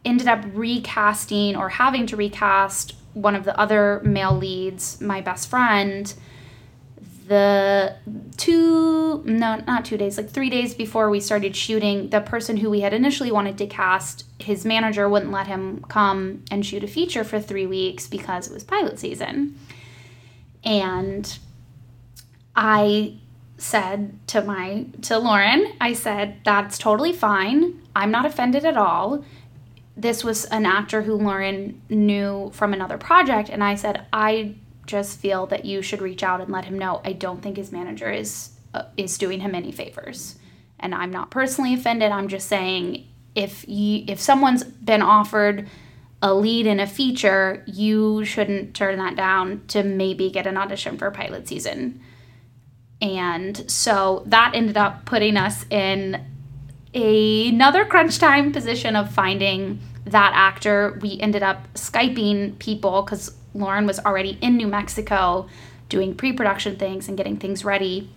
ended 0.03 0.27
up 0.27 0.43
recasting 0.53 1.55
or 1.55 1.69
having 1.69 2.07
to 2.07 2.17
recast 2.17 2.93
one 3.13 3.37
of 3.37 3.45
the 3.45 3.57
other 3.57 4.01
male 4.03 4.35
leads, 4.35 4.99
my 4.99 5.21
best 5.21 5.49
friend. 5.49 6.13
The 7.29 7.93
two, 8.37 9.21
no, 9.23 9.57
not 9.67 9.85
two 9.85 9.97
days, 9.97 10.17
like 10.17 10.31
three 10.31 10.49
days 10.49 10.73
before 10.73 11.11
we 11.11 11.19
started 11.19 11.55
shooting, 11.55 12.09
the 12.09 12.21
person 12.21 12.57
who 12.57 12.71
we 12.71 12.79
had 12.79 12.91
initially 12.91 13.31
wanted 13.31 13.55
to 13.59 13.67
cast, 13.67 14.25
his 14.39 14.65
manager 14.65 15.07
wouldn't 15.07 15.31
let 15.31 15.45
him 15.45 15.85
come 15.89 16.43
and 16.49 16.65
shoot 16.65 16.83
a 16.83 16.87
feature 16.87 17.23
for 17.23 17.39
three 17.39 17.67
weeks 17.67 18.07
because 18.07 18.47
it 18.47 18.53
was 18.53 18.63
pilot 18.63 18.97
season. 18.97 19.59
And 20.63 21.37
I 22.55 23.19
said 23.59 24.17
to 24.29 24.41
my 24.41 24.87
to 25.03 25.19
Lauren, 25.19 25.73
I 25.79 25.93
said 25.93 26.39
that's 26.43 26.79
totally 26.79 27.13
fine. 27.13 27.79
I'm 27.95 28.09
not 28.09 28.25
offended 28.25 28.65
at 28.65 28.75
all. 28.75 29.23
This 29.95 30.23
was 30.23 30.45
an 30.45 30.65
actor 30.65 31.03
who 31.03 31.13
Lauren 31.13 31.79
knew 31.89 32.49
from 32.55 32.73
another 32.73 32.97
project 32.97 33.49
and 33.49 33.63
I 33.63 33.75
said 33.75 34.07
I 34.11 34.55
just 34.89 35.19
feel 35.19 35.45
that 35.45 35.65
you 35.65 35.81
should 35.81 36.01
reach 36.01 36.23
out 36.23 36.41
and 36.41 36.51
let 36.51 36.65
him 36.65 36.77
know 36.77 36.99
I 37.05 37.13
don't 37.13 37.41
think 37.41 37.57
his 37.57 37.71
manager 37.71 38.11
is 38.11 38.49
uh, 38.73 38.83
is 38.97 39.17
doing 39.17 39.39
him 39.39 39.55
any 39.55 39.71
favors. 39.71 40.35
And 40.79 40.95
I'm 40.95 41.11
not 41.11 41.29
personally 41.29 41.73
offended. 41.73 42.11
I'm 42.11 42.27
just 42.27 42.47
saying 42.47 43.07
if 43.35 43.67
you 43.67 44.03
if 44.07 44.19
someone's 44.19 44.63
been 44.63 45.01
offered 45.01 45.67
a 46.21 46.33
lead 46.33 46.65
in 46.65 46.79
a 46.79 46.87
feature, 46.87 47.63
you 47.67 48.25
shouldn't 48.25 48.73
turn 48.75 48.97
that 48.97 49.15
down 49.15 49.61
to 49.67 49.83
maybe 49.83 50.29
get 50.29 50.47
an 50.47 50.57
audition 50.57 50.97
for 50.97 51.09
pilot 51.11 51.47
season. 51.47 52.01
And 53.01 53.69
so 53.71 54.23
that 54.25 54.51
ended 54.55 54.75
up 54.75 55.05
putting 55.05 55.37
us 55.37 55.65
in 55.69 56.25
another 56.93 57.85
crunch 57.85 58.17
time 58.17 58.51
position 58.51 58.95
of 58.95 59.13
finding 59.13 59.79
that 60.05 60.31
actor. 60.33 60.99
We 61.01 61.19
ended 61.21 61.43
up 61.43 61.73
Skyping 61.75 62.59
people 62.59 63.03
because 63.03 63.38
Lauren 63.53 63.85
was 63.85 63.99
already 63.99 64.37
in 64.41 64.57
New 64.57 64.67
Mexico 64.67 65.47
doing 65.89 66.15
pre 66.15 66.31
production 66.31 66.75
things 66.77 67.07
and 67.07 67.17
getting 67.17 67.37
things 67.37 67.65
ready. 67.65 68.09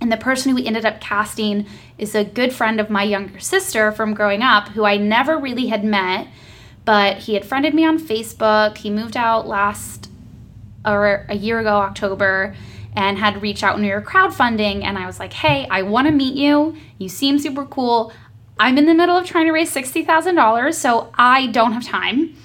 And 0.00 0.10
the 0.12 0.16
person 0.16 0.50
who 0.50 0.56
we 0.56 0.66
ended 0.66 0.84
up 0.84 1.00
casting 1.00 1.66
is 1.96 2.14
a 2.14 2.24
good 2.24 2.52
friend 2.52 2.80
of 2.80 2.90
my 2.90 3.04
younger 3.04 3.38
sister 3.38 3.92
from 3.92 4.12
growing 4.12 4.42
up 4.42 4.68
who 4.68 4.84
I 4.84 4.96
never 4.96 5.38
really 5.38 5.68
had 5.68 5.84
met, 5.84 6.26
but 6.84 7.18
he 7.18 7.34
had 7.34 7.44
friended 7.46 7.74
me 7.74 7.86
on 7.86 7.98
Facebook. 7.98 8.76
He 8.78 8.90
moved 8.90 9.16
out 9.16 9.46
last 9.46 10.10
or 10.84 11.24
a 11.28 11.36
year 11.36 11.60
ago, 11.60 11.76
October, 11.76 12.54
and 12.94 13.18
had 13.18 13.40
reached 13.40 13.62
out 13.62 13.76
when 13.76 13.84
we 13.84 13.90
were 13.90 14.02
crowdfunding. 14.02 14.82
And 14.84 14.98
I 14.98 15.06
was 15.06 15.18
like, 15.18 15.32
hey, 15.32 15.66
I 15.70 15.82
want 15.82 16.06
to 16.06 16.12
meet 16.12 16.34
you. 16.34 16.76
You 16.98 17.08
seem 17.08 17.38
super 17.38 17.64
cool. 17.64 18.12
I'm 18.58 18.78
in 18.78 18.86
the 18.86 18.94
middle 18.94 19.16
of 19.16 19.24
trying 19.26 19.46
to 19.46 19.52
raise 19.52 19.74
$60,000, 19.74 20.74
so 20.74 21.12
I 21.14 21.48
don't 21.48 21.72
have 21.72 21.84
time. 21.84 22.36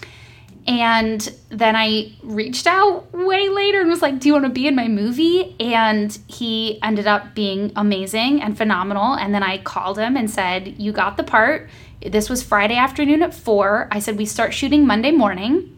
And 0.69 1.33
then 1.49 1.75
I 1.75 2.13
reached 2.21 2.67
out 2.67 3.11
way 3.11 3.49
later 3.49 3.81
and 3.81 3.89
was 3.89 4.03
like, 4.03 4.19
Do 4.19 4.27
you 4.27 4.33
want 4.33 4.45
to 4.45 4.51
be 4.51 4.67
in 4.67 4.75
my 4.75 4.87
movie? 4.87 5.55
And 5.59 6.15
he 6.27 6.79
ended 6.83 7.07
up 7.07 7.33
being 7.33 7.71
amazing 7.75 8.43
and 8.43 8.55
phenomenal. 8.55 9.15
And 9.15 9.33
then 9.33 9.41
I 9.41 9.57
called 9.57 9.97
him 9.97 10.15
and 10.15 10.29
said, 10.29 10.75
You 10.79 10.91
got 10.91 11.17
the 11.17 11.23
part. 11.23 11.71
This 12.05 12.29
was 12.29 12.43
Friday 12.43 12.75
afternoon 12.75 13.23
at 13.23 13.33
four. 13.33 13.87
I 13.91 13.97
said, 13.97 14.15
We 14.15 14.27
start 14.27 14.53
shooting 14.53 14.85
Monday 14.85 15.09
morning. 15.09 15.75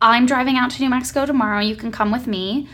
I'm 0.00 0.24
driving 0.24 0.56
out 0.56 0.70
to 0.70 0.80
New 0.80 0.90
Mexico 0.90 1.26
tomorrow. 1.26 1.58
You 1.58 1.74
can 1.74 1.90
come 1.90 2.12
with 2.12 2.28
me. 2.28 2.68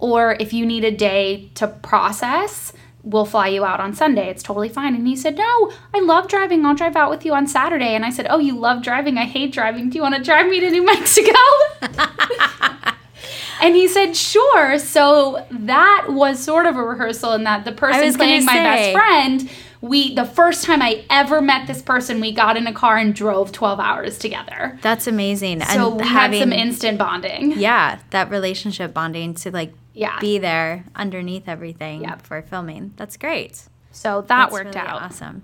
Or 0.00 0.36
if 0.40 0.52
you 0.52 0.66
need 0.66 0.82
a 0.82 0.90
day 0.90 1.50
to 1.54 1.68
process, 1.68 2.72
we'll 3.02 3.24
fly 3.24 3.48
you 3.48 3.64
out 3.64 3.80
on 3.80 3.94
Sunday. 3.94 4.28
It's 4.28 4.42
totally 4.42 4.68
fine. 4.68 4.94
And 4.94 5.06
he 5.06 5.16
said, 5.16 5.36
No, 5.36 5.72
I 5.94 6.00
love 6.00 6.28
driving. 6.28 6.64
I'll 6.66 6.74
drive 6.74 6.96
out 6.96 7.10
with 7.10 7.24
you 7.24 7.32
on 7.34 7.46
Saturday. 7.46 7.94
And 7.94 8.04
I 8.04 8.10
said, 8.10 8.26
Oh, 8.30 8.38
you 8.38 8.56
love 8.58 8.82
driving. 8.82 9.18
I 9.18 9.24
hate 9.24 9.52
driving. 9.52 9.90
Do 9.90 9.96
you 9.96 10.02
want 10.02 10.16
to 10.16 10.22
drive 10.22 10.46
me 10.48 10.60
to 10.60 10.70
New 10.70 10.84
Mexico? 10.94 11.38
and 13.62 13.74
he 13.74 13.88
said, 13.88 14.16
Sure. 14.16 14.78
So 14.78 15.46
that 15.50 16.06
was 16.08 16.38
sort 16.42 16.66
of 16.66 16.76
a 16.76 16.82
rehearsal 16.82 17.32
in 17.32 17.44
that 17.44 17.64
the 17.64 17.72
person 17.72 18.14
playing 18.14 18.44
my 18.44 18.54
best 18.54 18.92
friend. 18.92 19.50
We 19.82 20.14
the 20.14 20.26
first 20.26 20.64
time 20.64 20.82
I 20.82 21.04
ever 21.08 21.40
met 21.40 21.66
this 21.66 21.80
person, 21.80 22.20
we 22.20 22.32
got 22.32 22.58
in 22.58 22.66
a 22.66 22.72
car 22.72 22.98
and 22.98 23.14
drove 23.14 23.50
twelve 23.50 23.80
hours 23.80 24.18
together. 24.18 24.78
That's 24.82 25.06
amazing. 25.06 25.62
So 25.62 25.92
and 25.92 26.00
we 26.02 26.06
having 26.06 26.38
had 26.38 26.44
some 26.44 26.52
instant 26.52 26.98
bonding. 26.98 27.52
yeah, 27.52 27.98
that 28.10 28.28
relationship 28.28 28.92
bonding 28.92 29.32
to 29.36 29.50
like 29.50 29.72
Yeah. 29.92 30.18
be 30.20 30.38
there 30.38 30.84
underneath 30.94 31.48
everything 31.48 32.02
Yep. 32.02 32.22
for 32.22 32.42
filming. 32.42 32.92
That's 32.96 33.16
great. 33.16 33.68
So 33.92 34.20
that 34.22 34.26
That's 34.28 34.52
worked 34.52 34.74
really 34.76 34.86
out. 34.86 35.02
Awesome. 35.02 35.42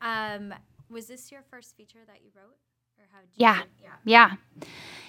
Um, 0.00 0.54
was 0.90 1.06
this 1.06 1.30
your 1.30 1.42
first 1.50 1.76
feature 1.76 1.98
that 2.06 2.18
you 2.24 2.30
wrote, 2.34 2.56
or 2.98 3.04
how? 3.12 3.20
Did 3.20 3.28
Yeah. 3.36 3.56
You, 3.58 3.62
Yeah. 4.04 4.30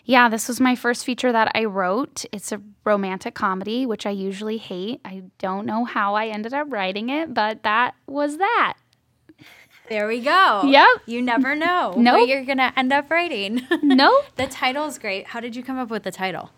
Yeah, 0.05 0.27
this 0.29 0.47
was 0.47 0.59
my 0.59 0.75
first 0.75 1.05
feature 1.05 1.31
that 1.31 1.51
I 1.53 1.65
wrote. 1.65 2.25
It's 2.31 2.51
a 2.51 2.61
romantic 2.83 3.35
comedy, 3.35 3.85
which 3.85 4.05
I 4.07 4.09
usually 4.09 4.57
hate. 4.57 5.01
I 5.05 5.23
don't 5.37 5.65
know 5.67 5.85
how 5.85 6.15
I 6.15 6.27
ended 6.27 6.53
up 6.53 6.67
writing 6.71 7.09
it, 7.09 7.33
but 7.33 7.61
that 7.63 7.93
was 8.07 8.37
that. 8.37 8.75
There 9.87 10.07
we 10.07 10.19
go. 10.21 10.63
Yep. 10.65 10.87
You 11.07 11.21
never 11.21 11.55
know 11.55 11.93
Nope. 11.97 12.19
what 12.21 12.27
you're 12.27 12.45
gonna 12.45 12.71
end 12.75 12.93
up 12.93 13.09
writing. 13.09 13.65
Nope. 13.83 14.25
the 14.35 14.45
title's 14.47 14.97
great. 14.99 15.27
How 15.27 15.39
did 15.39 15.55
you 15.55 15.63
come 15.63 15.77
up 15.79 15.89
with 15.89 16.03
the 16.03 16.11
title? 16.11 16.51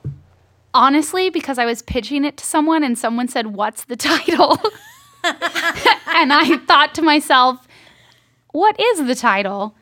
Honestly, 0.73 1.29
because 1.29 1.57
I 1.57 1.65
was 1.65 1.81
pitching 1.81 2.23
it 2.25 2.37
to 2.37 2.45
someone 2.45 2.83
and 2.83 2.97
someone 2.97 3.27
said, 3.27 3.47
What's 3.47 3.83
the 3.85 3.95
title? 3.97 4.57
and 5.23 6.31
I 6.33 6.57
thought 6.67 6.93
to 6.95 7.01
myself, 7.01 7.67
What 8.51 8.79
is 8.79 9.05
the 9.05 9.15
title? 9.15 9.75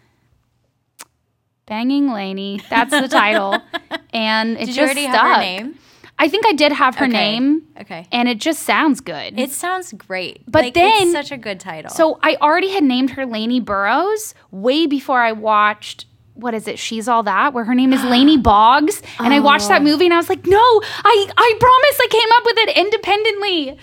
Banging 1.65 2.12
Lainey. 2.12 2.62
That's 2.69 2.91
the 2.91 3.08
title. 3.08 3.58
And 4.12 4.58
it 4.58 4.65
Did 4.65 4.67
just 4.69 4.77
you 4.77 4.84
already 4.86 5.03
stuck. 5.03 5.15
have 5.17 5.36
her 5.36 5.41
name? 5.41 5.75
I 6.17 6.27
think 6.29 6.48
I 6.48 6.53
did 6.53 6.72
have 6.72 6.96
her 6.96 7.05
Okay. 7.05 7.13
name. 7.13 7.62
Okay. 7.79 8.08
And 8.12 8.27
it 8.27 8.39
just 8.39 8.63
sounds 8.63 9.01
good. 9.01 9.39
It 9.39 9.51
sounds 9.51 9.93
great. 9.93 10.41
But 10.48 10.63
Like, 10.63 10.74
then- 10.74 11.03
it's 11.03 11.12
such 11.12 11.31
a 11.31 11.38
good 11.38 11.60
title. 11.60 11.91
So 11.91 12.17
I 12.24 12.36
already 12.41 12.69
had 12.72 12.84
named 12.84 13.12
her 13.12 13.25
Lainey 13.27 13.60
Burrows 13.60 14.34
way 14.50 14.88
before 14.88 15.22
I 15.22 15.31
watched 15.31 16.05
what 16.41 16.53
is 16.53 16.67
it? 16.67 16.79
She's 16.79 17.08
all 17.08 17.24
that, 17.24 17.53
where 17.53 17.63
her 17.65 17.75
name 17.75 17.93
is 17.93 18.03
Laney 18.03 18.38
Boggs, 18.51 19.01
and 19.19 19.34
I 19.34 19.39
watched 19.39 19.65
Oh. 19.65 19.69
that 19.69 19.84
movie 19.84 20.05
and 20.05 20.13
I 20.13 20.17
was 20.17 20.29
like, 20.29 20.46
no, 20.46 20.58
I 21.03 21.27
I 21.38 21.53
promise 21.60 22.00
I 22.01 22.08
came 22.10 22.29
up 22.38 22.43
with 22.46 22.58
it 22.60 22.77
independently. 22.77 23.77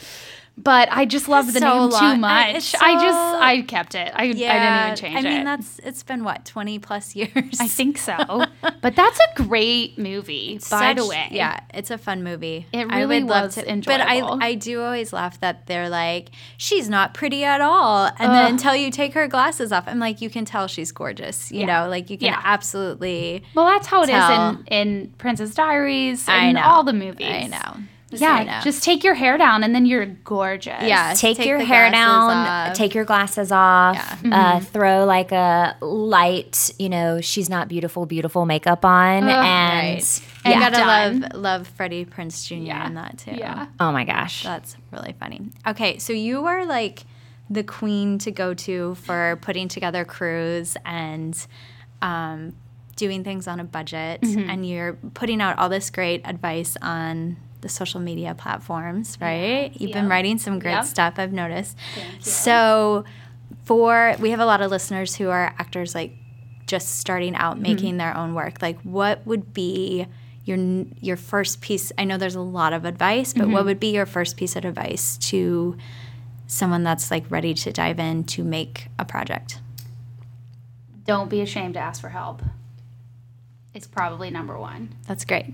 But 0.58 0.88
I 0.90 1.04
just 1.04 1.28
love 1.28 1.52
the 1.52 1.60
So 1.60 1.68
name 1.68 1.90
long. 1.90 1.90
too 1.90 1.96
I- 1.98 2.16
much. 2.16 2.74
I 2.80 2.92
just 2.94 3.42
I 3.42 3.62
kept 3.68 3.94
it. 3.94 4.10
I, 4.14 4.22
I 4.24 4.32
didn't 4.32 4.38
even 4.86 4.96
change 4.96 5.24
it. 5.24 5.28
I 5.28 5.30
mean, 5.30 5.40
it. 5.42 5.44
that's 5.44 5.78
it's 5.80 6.02
been 6.02 6.24
what 6.24 6.46
twenty 6.46 6.78
plus 6.78 7.14
years. 7.14 7.60
I 7.60 7.68
think 7.68 7.98
so. 7.98 8.16
but 8.80 8.96
that's 8.96 9.18
a 9.20 9.42
great 9.42 9.98
movie, 9.98 10.58
by 10.70 10.94
the 10.94 11.06
way. 11.06 11.28
yeah, 11.30 11.60
it's 11.74 11.90
a 11.90 11.98
fun 11.98 12.24
movie. 12.24 12.66
It 12.72 12.86
I 12.90 13.00
really 13.02 13.22
would 13.22 13.28
love 13.30 13.44
was 13.46 13.54
to, 13.56 13.70
enjoyable. 13.70 13.98
But 14.04 14.42
I, 14.42 14.46
I 14.48 14.54
do 14.54 14.82
always 14.82 15.12
laugh 15.12 15.38
that 15.40 15.66
they're 15.66 15.90
like, 15.90 16.30
she's 16.56 16.88
not 16.88 17.12
pretty 17.12 17.44
at 17.44 17.60
all, 17.60 18.06
and 18.18 18.32
then 18.32 18.52
until 18.52 18.74
you 18.74 18.90
take 18.90 19.12
her 19.12 19.28
glasses 19.28 19.72
off, 19.72 19.84
I'm 19.86 19.98
like, 19.98 20.22
you 20.22 20.30
can 20.30 20.46
tell 20.46 20.68
she's 20.68 20.90
gorgeous. 20.90 21.52
You 21.52 21.60
Yeah. 21.60 21.66
know, 21.84 21.88
like 21.90 22.08
you 22.08 22.16
can 22.16 22.28
Yeah. 22.28 22.40
absolutely. 22.42 23.42
Well, 23.54 23.66
that's 23.66 23.86
how 23.86 24.00
it 24.02 24.08
is 24.08 24.14
Tell. 24.14 24.50
in 24.66 24.66
in 24.66 25.14
Princess 25.18 25.54
Diaries 25.54 26.26
I 26.28 26.46
and 26.46 26.56
all 26.58 26.82
the 26.82 26.92
movies. 26.94 27.26
I 27.28 27.46
know. 27.46 27.82
Yeah, 28.10 28.60
I 28.60 28.64
just 28.64 28.84
take 28.84 29.02
your 29.02 29.14
hair 29.14 29.36
down 29.36 29.64
and 29.64 29.74
then 29.74 29.84
you're 29.84 30.06
gorgeous. 30.06 30.82
Yeah. 30.82 31.12
Take, 31.14 31.36
Take 31.38 31.48
your 31.48 31.58
hair 31.58 31.90
down, 31.90 32.30
off. 32.30 32.74
take 32.74 32.94
your 32.94 33.04
glasses 33.04 33.50
off, 33.50 33.96
Yeah. 34.24 34.54
uh, 34.56 34.60
throw 34.60 35.04
like 35.04 35.32
a 35.32 35.76
light, 35.80 36.70
you 36.78 36.88
know, 36.88 37.20
she's 37.20 37.50
not 37.50 37.66
beautiful, 37.68 38.06
beautiful 38.06 38.46
makeup 38.46 38.84
on. 38.84 39.24
and 39.24 39.26
right. 39.26 40.20
And 40.44 40.54
yeah. 40.54 40.60
gotta 40.60 40.76
Done. 40.76 41.20
love 41.20 41.34
love 41.34 41.68
Freddie 41.68 42.04
Prinze 42.04 42.46
Jr. 42.46 42.54
Yeah. 42.54 42.86
in 42.86 42.94
that 42.94 43.18
too. 43.18 43.32
Yeah. 43.32 43.66
oh 43.80 43.90
my 43.90 44.04
gosh. 44.04 44.44
That's 44.44 44.76
really 44.92 45.14
funny. 45.18 45.40
Okay, 45.66 45.98
so 45.98 46.12
you 46.12 46.46
are 46.46 46.64
like 46.64 47.02
the 47.50 47.64
queen 47.64 48.18
to 48.18 48.30
go 48.30 48.54
to 48.54 48.94
for 48.96 49.38
putting 49.42 49.66
together 49.68 50.04
crews 50.04 50.76
and 50.84 51.36
um, 52.02 52.54
doing 52.96 53.24
things 53.24 53.48
on 53.48 53.58
a 53.60 53.64
budget, 53.64 54.20
Mm-hmm. 54.22 54.48
and 54.50 54.66
you're 54.68 54.94
putting 55.14 55.40
out 55.40 55.58
all 55.58 55.68
this 55.68 55.90
great 55.90 56.22
advice 56.24 56.76
on 56.80 57.36
the 57.60 57.68
social 57.68 58.00
media 58.00 58.34
platforms, 58.34 59.16
right? 59.20 59.70
You've 59.74 59.92
been 59.92 60.08
writing 60.08 60.38
some 60.38 60.58
great 60.58 60.72
Yep. 60.72 60.84
stuff, 60.84 61.14
I've 61.18 61.32
noticed. 61.32 61.76
So, 62.20 63.04
for 63.64 64.14
we 64.20 64.30
have 64.30 64.40
a 64.40 64.46
lot 64.46 64.60
of 64.62 64.70
listeners 64.70 65.16
who 65.16 65.28
are 65.28 65.54
actors 65.58 65.94
like 65.94 66.12
just 66.66 66.96
starting 66.98 67.32
Mm-hmm. 67.34 67.42
out 67.42 67.60
making 67.60 67.96
their 67.96 68.16
own 68.16 68.34
work. 68.34 68.60
Like, 68.62 68.80
what 68.82 69.26
would 69.26 69.52
be 69.54 70.06
your 70.44 70.58
your 71.00 71.16
first 71.16 71.60
piece? 71.60 71.92
I 71.98 72.04
know 72.04 72.18
there's 72.18 72.34
a 72.34 72.40
lot 72.40 72.72
of 72.72 72.84
advice, 72.84 73.32
but 73.32 73.44
Mm-hmm. 73.44 73.52
what 73.52 73.64
would 73.64 73.80
be 73.80 73.92
your 73.94 74.06
first 74.06 74.36
piece 74.36 74.56
of 74.56 74.64
advice 74.64 75.16
to 75.30 75.76
someone 76.48 76.82
that's 76.84 77.10
like 77.10 77.24
ready 77.30 77.54
to 77.54 77.72
dive 77.72 77.98
in 77.98 78.24
to 78.24 78.44
make 78.44 78.88
a 78.98 79.04
project? 79.04 79.60
Don't 81.04 81.30
be 81.30 81.40
ashamed 81.40 81.74
to 81.74 81.80
ask 81.80 82.00
for 82.00 82.08
help. 82.10 82.42
It's 83.74 83.86
probably 83.86 84.30
number 84.30 84.58
one. 84.58 84.94
That's 85.06 85.24
great. 85.24 85.52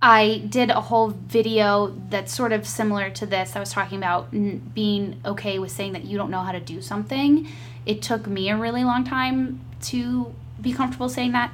I 0.00 0.44
did 0.48 0.70
a 0.70 0.80
whole 0.80 1.08
video 1.08 1.94
that's 2.10 2.34
sort 2.34 2.52
of 2.52 2.66
similar 2.66 3.10
to 3.10 3.26
this. 3.26 3.56
I 3.56 3.60
was 3.60 3.70
talking 3.70 3.98
about 3.98 4.28
n- 4.32 4.70
being 4.74 5.20
okay 5.24 5.58
with 5.58 5.72
saying 5.72 5.94
that 5.94 6.04
you 6.04 6.18
don't 6.18 6.30
know 6.30 6.42
how 6.42 6.52
to 6.52 6.60
do 6.60 6.82
something. 6.82 7.48
It 7.86 8.02
took 8.02 8.26
me 8.26 8.50
a 8.50 8.56
really 8.56 8.84
long 8.84 9.04
time 9.04 9.60
to 9.82 10.34
be 10.60 10.72
comfortable 10.72 11.08
saying 11.08 11.32
that, 11.32 11.52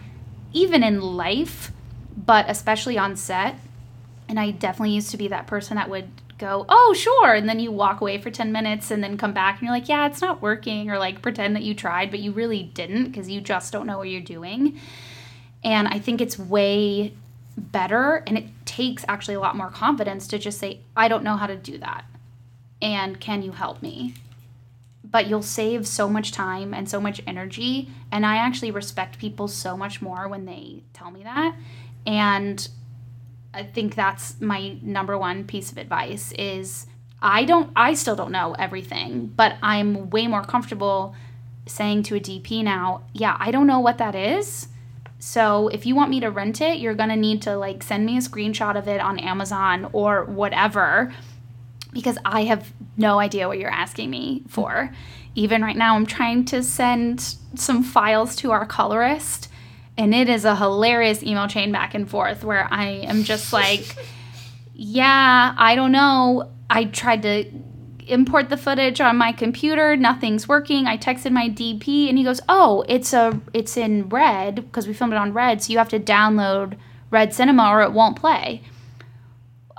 even 0.53 0.83
in 0.83 1.01
life, 1.01 1.71
but 2.17 2.47
especially 2.49 2.99
on 2.99 3.17
set. 3.17 3.55
And 4.29 4.41
I 4.41 4.51
definitely 4.51 4.95
used 4.95 5.11
to 5.13 5.17
be 5.17 5.29
that 5.29 5.47
person 5.47 5.77
that 5.77 5.89
would 5.89 6.09
go, 6.39 6.67
oh, 6.69 6.95
sure. 6.97 7.35
And 7.35 7.49
then 7.49 7.61
you 7.61 7.71
walk 7.71 8.01
away 8.01 8.21
for 8.21 8.31
10 8.31 8.51
minutes 8.51 8.91
and 8.91 9.05
then 9.05 9.17
come 9.17 9.33
back 9.33 9.59
and 9.59 9.63
you're 9.63 9.75
like, 9.75 9.89
yeah, 9.89 10.07
it's 10.07 10.21
not 10.21 10.43
working. 10.43 10.91
Or 10.91 10.99
like 10.99 11.23
pretend 11.23 11.55
that 11.55 11.63
you 11.63 11.75
tried, 11.75 12.11
but 12.11 12.21
you 12.21 12.33
really 12.33 12.65
didn't 12.65 13.05
because 13.05 13.31
you 13.31 13.41
just 13.41 13.73
don't 13.73 13.87
know 13.87 13.99
what 13.99 14.09
you're 14.09 14.21
doing. 14.21 14.79
And 15.63 15.87
I 15.87 16.01
think 16.01 16.21
it's 16.21 16.39
way 16.39 17.15
better 17.57 18.23
and 18.27 18.39
it 18.39 18.47
takes 18.65 19.05
actually 19.09 19.35
a 19.35 19.41
lot 19.41 19.57
more 19.57 19.71
confidence 19.71 20.27
to 20.29 20.39
just 20.39 20.59
say, 20.59 20.81
I 20.97 21.09
don't 21.09 21.25
know 21.25 21.37
how 21.37 21.47
to 21.47 21.57
do 21.57 21.79
that. 21.79 22.05
And 22.81 23.21
can 23.21 23.43
you 23.43 23.53
help 23.53 23.83
me? 23.83 24.15
But 25.05 25.27
you'll 25.27 25.43
save 25.43 25.87
so 25.87 26.09
much 26.09 26.33
time 26.33 26.73
and 26.73 26.89
so 26.89 27.01
much 27.01 27.21
energy. 27.27 27.91
And 28.11 28.25
I 28.25 28.37
actually 28.37 28.71
respect 28.71 29.19
people 29.19 29.47
so 29.49 29.77
much 29.77 30.01
more 30.01 30.27
when 30.29 30.47
they 30.47 30.83
tell 30.93 31.11
me 31.11 31.23
that. 31.23 31.55
And 32.07 32.69
I 33.55 33.65
think 33.65 33.95
that's 33.95 34.41
my 34.41 34.79
number 34.83 35.17
one 35.19 35.45
piece 35.45 35.71
of 35.71 35.79
advice 35.79 36.33
is 36.33 36.87
I 37.21 37.45
don't 37.45 37.71
I 37.77 37.95
still 37.95 38.17
don't 38.17 38.33
know 38.33 38.55
everything, 38.59 39.27
but 39.27 39.57
I'm 39.63 40.11
way 40.11 40.27
more 40.27 40.43
comfortable 40.43 41.15
saying 41.67 42.03
to 42.05 42.17
a 42.17 42.21
DP 42.21 42.65
now, 42.65 43.03
yeah, 43.13 43.37
I 43.39 43.51
don't 43.51 43.67
know 43.67 43.79
what 43.79 43.99
that 43.99 44.15
is. 44.15 44.69
So 45.25 45.69
if 45.69 45.87
you 45.87 45.95
want 45.95 46.11
me 46.11 46.19
to 46.19 46.33
rent 46.33 46.61
it, 46.61 46.81
you're 46.81 46.97
gonna 46.97 47.15
need 47.15 47.43
to 47.43 47.57
like 47.57 47.85
send 47.85 48.05
me 48.05 48.17
a 48.17 48.21
screenshot 48.21 48.77
of 48.77 48.89
it 48.89 49.01
on 49.01 49.21
Amazon 49.21 49.89
or 49.93 50.25
whatever 50.25 51.15
because 51.93 52.19
I 52.25 52.43
have 52.43 52.73
no 52.97 53.21
idea 53.21 53.47
what 53.47 53.61
you're 53.61 53.71
asking 53.71 54.11
me 54.11 54.43
for. 54.49 54.93
Even 55.37 55.63
right 55.63 55.77
now, 55.77 55.95
I'm 55.95 56.07
trying 56.07 56.45
to 56.47 56.61
send 56.65 57.37
some 57.55 57.85
files 57.85 58.35
to 58.37 58.51
our 58.51 58.67
colorist, 58.67 59.49
and 59.97 60.13
it 60.13 60.29
is 60.29 60.45
a 60.45 60.57
hilarious 60.57 61.23
email 61.23 61.47
chain 61.47 61.71
back 61.71 61.95
and 61.95 62.11
forth 62.11 62.43
where 62.43 62.67
I 62.69 62.87
am 62.87 63.23
just 63.23 63.53
like, 63.53 63.95
yeah, 64.75 65.55
I 65.57 65.77
don't 65.77 65.93
know. 65.93 66.51
I 66.69 66.87
tried 66.87 67.23
to 67.23 67.45
import 68.07 68.49
the 68.49 68.57
footage 68.57 69.01
on 69.01 69.17
my 69.17 69.33
computer 69.33 69.97
nothing's 69.97 70.49
working. 70.49 70.87
I 70.87 70.97
texted 70.97 71.33
my 71.33 71.49
dp 71.49 72.09
and 72.09 72.19
he 72.19 72.25
goes 72.25 72.41
oh 72.49 72.85
it's 72.89 73.13
a 73.13 73.41
it's 73.53 73.77
in 73.77 74.09
red 74.09 74.57
because 74.57 74.87
we 74.87 74.95
filmed 74.95 75.13
it 75.13 75.17
on 75.17 75.33
red 75.33 75.63
so 75.63 75.73
you 75.73 75.79
have 75.79 75.89
to 75.91 76.01
download 76.01 76.77
red 77.11 77.33
cinema 77.35 77.69
or 77.69 77.83
it 77.83 77.93
won't 77.93 78.17
play 78.17 78.63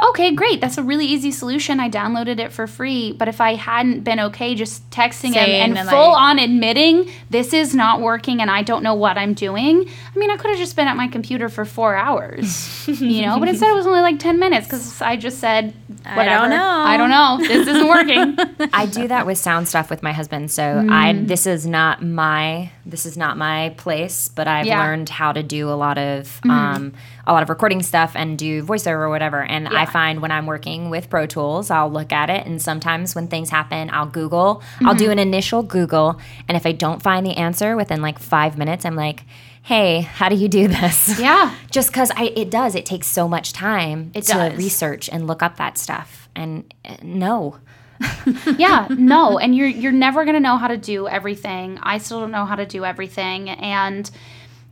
okay, 0.09 0.31
great. 0.31 0.61
That's 0.61 0.77
a 0.77 0.83
really 0.83 1.05
easy 1.05 1.31
solution. 1.31 1.79
I 1.79 1.89
downloaded 1.89 2.39
it 2.39 2.51
for 2.51 2.67
free. 2.67 3.13
But 3.13 3.27
if 3.27 3.41
I 3.41 3.55
hadn't 3.55 4.01
been 4.01 4.19
okay 4.19 4.55
just 4.55 4.89
texting 4.89 5.33
Saying 5.33 5.33
him 5.33 5.71
and, 5.71 5.77
and, 5.77 5.89
full 5.89 6.09
like- 6.09 6.21
on 6.21 6.39
admitting 6.39 7.09
this 7.29 7.53
is 7.53 7.73
not 7.75 8.01
working 8.01 8.41
and 8.41 8.49
I 8.49 8.63
don't 8.63 8.83
know 8.83 8.93
what 8.93 9.17
I'm 9.17 9.33
doing, 9.33 9.87
I 9.87 10.19
mean, 10.19 10.31
I 10.31 10.37
could 10.37 10.49
have 10.49 10.59
just 10.59 10.75
been 10.75 10.87
at 10.87 10.97
my 10.97 11.07
computer 11.07 11.49
for 11.49 11.65
four 11.65 11.95
hours, 11.95 12.87
you 12.87 13.21
know? 13.21 13.39
But 13.39 13.49
instead, 13.49 13.69
it 13.69 13.75
was 13.75 13.87
only 13.87 14.01
like 14.01 14.19
10 14.19 14.39
minutes 14.39 14.67
because 14.67 15.01
I 15.01 15.15
just 15.15 15.39
said, 15.39 15.73
I 16.05 16.25
don't 16.25 16.49
know. 16.49 16.57
I 16.61 16.97
don't 16.97 17.09
know. 17.09 17.37
This 17.39 17.67
isn't 17.67 17.87
working. 17.87 18.69
I 18.73 18.85
do 18.85 19.07
that 19.07 19.25
with 19.25 19.37
sound 19.37 19.67
stuff 19.67 19.89
with 19.89 20.03
my 20.03 20.11
husband. 20.11 20.51
So 20.51 20.63
I 20.63 21.13
mm. 21.13 21.27
this 21.27 21.45
is 21.47 21.65
not 21.65 22.03
my 22.03 22.71
this 22.85 23.05
is 23.05 23.15
not 23.17 23.37
my 23.37 23.73
place, 23.77 24.27
but 24.27 24.47
I've 24.47 24.65
Yeah. 24.65 24.81
learned 24.81 25.07
how 25.09 25.31
to 25.31 25.41
do 25.43 25.69
a 25.69 25.73
lot 25.75 25.97
of 25.97 26.39
um, 26.43 26.93
a 27.25 27.31
lot 27.31 27.41
of 27.43 27.49
recording 27.49 27.81
stuff 27.81 28.11
and 28.15 28.37
do 28.37 28.61
voiceover 28.63 28.99
or 28.99 29.09
whatever. 29.09 29.41
And 29.41 29.67
I 29.69 29.85
find 29.85 30.21
when 30.21 30.31
I'm 30.31 30.45
working 30.45 30.89
with 30.89 31.09
Pro 31.09 31.25
Tools, 31.25 31.71
I'll 31.71 31.89
look 31.91 32.11
at 32.11 32.29
it, 32.29 32.45
and 32.45 32.61
sometimes 32.61 33.15
when 33.15 33.27
things 33.27 33.49
happen, 33.49 33.89
I'll 33.91 34.05
Google. 34.07 34.61
I'll 34.85 34.95
do 34.95 35.11
an 35.11 35.19
initial 35.19 35.63
Google, 35.63 36.19
and 36.47 36.57
if 36.57 36.65
I 36.65 36.73
don't 36.73 37.01
find 37.01 37.25
the 37.25 37.37
answer 37.37 37.75
within 37.77 38.01
like 38.01 38.19
five 38.19 38.57
minutes, 38.57 38.85
I'm 38.85 38.95
like. 38.95 39.23
Hey, 39.65 40.01
how 40.01 40.27
do 40.27 40.35
you 40.35 40.49
do 40.49 40.67
this? 40.67 41.17
Yeah. 41.17 41.55
just 41.71 41.87
because 41.87 42.11
I 42.17 42.33
it 42.35 42.51
does. 42.51 42.75
It 42.75 42.85
takes 42.85 43.07
so 43.07 43.29
much 43.29 43.53
time 43.53 44.11
It 44.13 44.23
to 44.25 44.33
does. 44.33 44.57
research 44.57 45.07
and 45.09 45.25
look 45.25 45.41
up 45.41 45.55
that 45.55 45.77
stuff. 45.77 46.27
And 46.35 46.65
uh, 46.83 46.97
no, 47.01 47.59
yeah, 48.57 48.87
no, 48.89 49.37
and 49.37 49.55
you're 49.55 49.67
you're 49.67 49.91
never 49.91 50.25
gonna 50.25 50.39
know 50.39 50.57
how 50.57 50.67
to 50.67 50.77
do 50.77 51.07
everything. 51.07 51.79
I 51.81 51.97
still 51.97 52.19
don't 52.19 52.31
know 52.31 52.45
how 52.45 52.55
to 52.55 52.65
do 52.65 52.85
everything, 52.85 53.49
and 53.49 54.09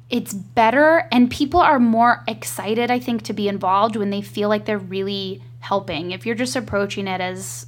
it's 0.09 0.33
better. 0.33 1.07
And 1.11 1.31
people 1.31 1.59
are 1.59 1.79
more 1.79 2.23
excited, 2.27 2.91
I 2.91 2.99
think, 2.99 3.23
to 3.23 3.33
be 3.33 3.47
involved 3.47 3.95
when 3.95 4.09
they 4.09 4.21
feel 4.21 4.49
like 4.49 4.65
they're 4.65 4.77
really 4.77 5.41
helping. 5.59 6.11
If 6.11 6.25
you're 6.25 6.35
just 6.35 6.55
approaching 6.55 7.07
it 7.07 7.21
as 7.21 7.67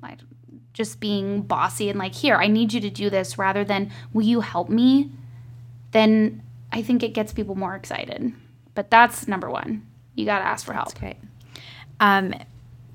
like 0.00 0.20
just 0.72 1.00
being 1.00 1.42
bossy 1.42 1.88
and 1.88 1.98
like, 1.98 2.14
here, 2.14 2.36
I 2.36 2.46
need 2.46 2.72
you 2.72 2.80
to 2.80 2.90
do 2.90 3.10
this, 3.10 3.36
rather 3.38 3.64
than 3.64 3.90
will 4.12 4.22
you 4.22 4.40
help 4.40 4.68
me? 4.68 5.10
Then 5.90 6.42
I 6.70 6.82
think 6.82 7.02
it 7.02 7.14
gets 7.14 7.32
people 7.32 7.54
more 7.54 7.74
excited. 7.74 8.32
But 8.74 8.90
that's 8.90 9.28
number 9.28 9.50
one. 9.50 9.86
You 10.14 10.24
gotta 10.24 10.44
ask 10.44 10.64
for 10.64 10.72
help. 10.72 10.98
Great. 10.98 11.16
Um, 12.00 12.34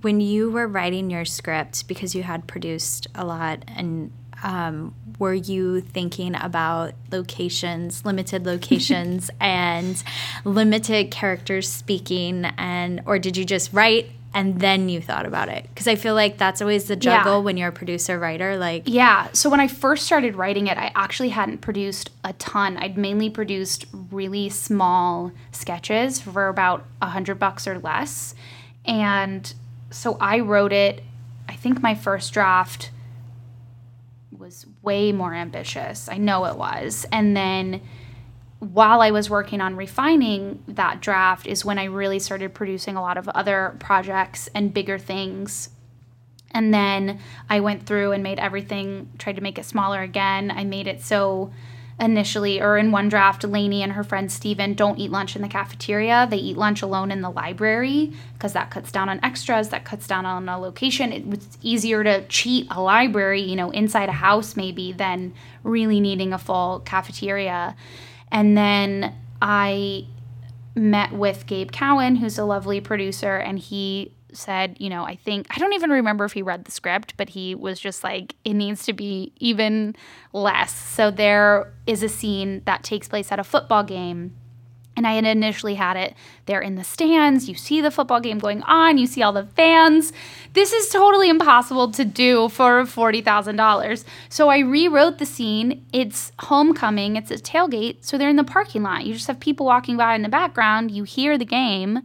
when 0.02 0.22
you 0.22 0.52
were 0.52 0.68
writing 0.68 1.10
your 1.10 1.26
script, 1.26 1.88
because 1.88 2.14
you 2.16 2.24
had 2.24 2.48
produced 2.48 3.08
a 3.16 3.26
lot, 3.26 3.64
and 3.68 4.12
um, 4.44 4.94
were 5.18 5.34
you 5.34 5.82
thinking 5.82 6.36
about 6.36 6.94
locations, 7.12 8.06
limited 8.06 8.46
locations, 8.46 9.30
and 9.40 10.02
limited 10.46 11.10
characters 11.12 11.68
speaking, 11.72 12.46
and 12.58 13.02
or 13.06 13.18
did 13.20 13.36
you 13.38 13.46
just 13.46 13.74
write 13.74 14.12
and 14.34 14.60
then 14.60 14.88
you 14.90 15.02
thought 15.02 15.26
about 15.26 15.50
it? 15.50 15.64
Because 15.70 15.88
I 15.88 15.96
feel 15.96 16.14
like 16.14 16.38
that's 16.38 16.62
always 16.62 16.84
the 16.86 16.94
Yeah. 16.94 17.24
juggle 17.24 17.42
when 17.42 17.58
you're 17.58 17.70
a 17.70 17.72
producer 17.72 18.20
writer. 18.20 18.58
Like, 18.58 18.84
Yeah. 18.86 19.30
So 19.34 19.50
when 19.50 19.60
I 19.60 19.68
first 19.68 20.06
started 20.06 20.36
writing 20.36 20.68
it, 20.68 20.78
I 20.78 20.92
actually 20.96 21.30
hadn't 21.30 21.60
produced 21.62 22.12
a 22.24 22.34
ton. 22.34 22.78
I'd 22.78 22.98
mainly 22.98 23.32
produced 23.32 23.86
really 24.12 24.50
small 24.50 25.32
sketches 25.52 26.20
for 26.22 26.50
about 26.50 26.86
a 27.02 27.08
hundred 27.08 27.40
bucks 27.40 27.66
or 27.68 27.80
less. 27.80 28.36
And 28.86 29.52
so 29.90 30.18
I 30.20 30.40
wrote 30.40 30.74
it, 30.74 31.04
I 31.48 31.56
think 31.56 31.82
my 31.82 31.96
first 31.96 32.34
draft 32.34 32.92
was 34.38 34.66
way 34.82 35.12
more 35.12 35.34
ambitious. 35.34 36.10
I 36.10 36.18
know 36.18 36.46
it 36.46 36.58
was. 36.58 37.06
And 37.12 37.36
then 37.36 37.82
while 38.60 39.02
I 39.02 39.12
was 39.12 39.30
working 39.30 39.62
on 39.62 39.76
refining 39.76 40.64
that 40.68 41.02
draft 41.02 41.46
is 41.48 41.64
when 41.64 41.78
I 41.78 41.86
really 41.86 42.20
started 42.20 42.54
producing 42.54 42.96
a 42.96 43.02
lot 43.02 43.18
of 43.18 43.30
other 43.30 43.76
projects 43.80 44.50
and 44.54 44.74
bigger 44.74 44.98
things. 44.98 45.70
And 46.52 46.74
then 46.74 47.20
I 47.50 47.60
went 47.60 47.86
through 47.86 48.14
and 48.14 48.24
made 48.24 48.40
everything, 48.40 49.12
tried 49.18 49.36
to 49.36 49.42
make 49.42 49.60
it 49.60 49.66
smaller 49.66 50.02
again. 50.02 50.50
I 50.50 50.64
made 50.64 50.88
it 50.88 51.02
so 51.02 51.52
initially, 52.00 52.62
or 52.62 52.78
in 52.78 52.92
one 52.92 53.10
draft, 53.10 53.44
Lainey 53.44 53.82
and 53.82 53.94
her 53.94 54.04
friend 54.04 54.32
Steven 54.32 54.76
don't 54.76 55.00
eat 55.00 55.10
lunch 55.10 55.36
in 55.36 55.42
the 55.42 55.48
cafeteria. 55.48 56.28
They 56.30 56.38
eat 56.38 56.58
lunch 56.58 56.82
alone 56.82 57.10
in 57.12 57.22
the 57.22 57.30
library 57.30 58.14
because 58.34 58.54
that 58.54 58.70
cuts 58.70 58.92
down 58.92 59.10
on 59.10 59.20
extras, 59.24 59.70
that 59.70 59.84
cuts 59.84 60.06
down 60.06 60.26
on 60.26 60.48
a 60.48 60.60
location. 60.60 61.12
It 61.12 61.26
was 61.26 61.58
easier 61.62 62.04
to 62.04 62.26
cheat 62.28 62.68
a 62.70 62.82
library, 62.82 63.42
you 63.42 63.56
know, 63.56 63.72
inside 63.72 64.10
a 64.10 64.14
house 64.14 64.56
maybe 64.56 64.92
than 64.92 65.34
really 65.64 66.00
needing 66.00 66.34
a 66.34 66.38
full 66.38 66.82
cafeteria. 66.82 67.76
And 68.32 68.56
then 68.56 69.16
I 69.42 70.06
met 70.76 71.14
with 71.14 71.48
Gabe 71.48 71.72
Cowan, 71.72 72.18
who's 72.18 72.38
a 72.38 72.46
lovely 72.46 72.80
producer, 72.80 73.38
and 73.38 73.58
he 73.58 74.12
said, 74.34 74.76
you 74.80 74.90
know, 74.90 75.04
I 75.04 75.16
think, 75.16 75.48
I 75.50 75.60
don't 75.60 75.74
even 75.74 75.90
remember 75.90 76.26
if 76.26 76.34
he 76.34 76.42
read 76.42 76.66
the 76.66 76.72
script, 76.72 77.14
but 77.18 77.30
he 77.30 77.56
was 77.56 77.80
just 77.80 78.04
like, 78.04 78.36
it 78.44 78.54
needs 78.54 78.86
to 78.86 78.94
be 78.94 79.32
even 79.38 79.96
less. 80.34 80.74
So 80.74 81.12
there 81.12 81.74
is 81.86 82.04
a 82.04 82.10
scene 82.10 82.62
that 82.66 82.84
takes 82.84 83.08
place 83.08 83.32
at 83.32 83.40
a 83.40 83.44
football 83.44 83.84
game. 83.84 84.36
And 84.98 85.06
I 85.06 85.14
had 85.14 85.26
initially 85.26 85.76
had 85.76 85.96
it 85.96 86.16
there 86.48 86.60
in 86.60 86.74
the 86.74 86.84
stands. 86.84 87.48
You 87.48 87.54
see 87.54 87.82
the 87.82 87.92
football 87.92 88.20
game 88.20 88.40
going 88.40 88.64
on, 88.64 88.98
you 88.98 89.06
see 89.06 89.22
all 89.22 89.32
the 89.32 89.46
fans. 89.46 90.12
This 90.54 90.74
is 90.74 90.90
totally 90.90 91.30
impossible 91.30 91.92
to 91.92 92.04
do 92.04 92.50
for 92.50 92.82
$40,000. 92.82 94.04
So 94.28 94.50
I 94.50 94.58
rewrote 94.58 95.20
the 95.20 95.26
scene. 95.28 95.86
It's 95.94 96.32
homecoming, 96.40 97.16
it's 97.16 97.30
a 97.30 97.36
tailgate. 97.36 97.98
So 98.02 98.18
they're 98.18 98.28
in 98.28 98.38
the 98.38 98.44
parking 98.44 98.82
lot. 98.82 99.06
You 99.06 99.14
just 99.14 99.28
have 99.28 99.40
people 99.40 99.68
walking 99.68 99.98
by 99.98 100.16
in 100.16 100.24
the 100.24 100.30
background. 100.30 100.90
You 100.90 101.04
hear 101.04 101.38
the 101.38 101.46
game, 101.46 102.02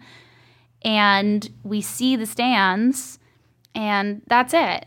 and 0.85 1.49
we 1.63 1.81
see 1.81 2.17
the 2.17 2.27
stands, 2.27 3.19
and 3.75 4.23
that's 4.27 4.55
it. 4.55 4.87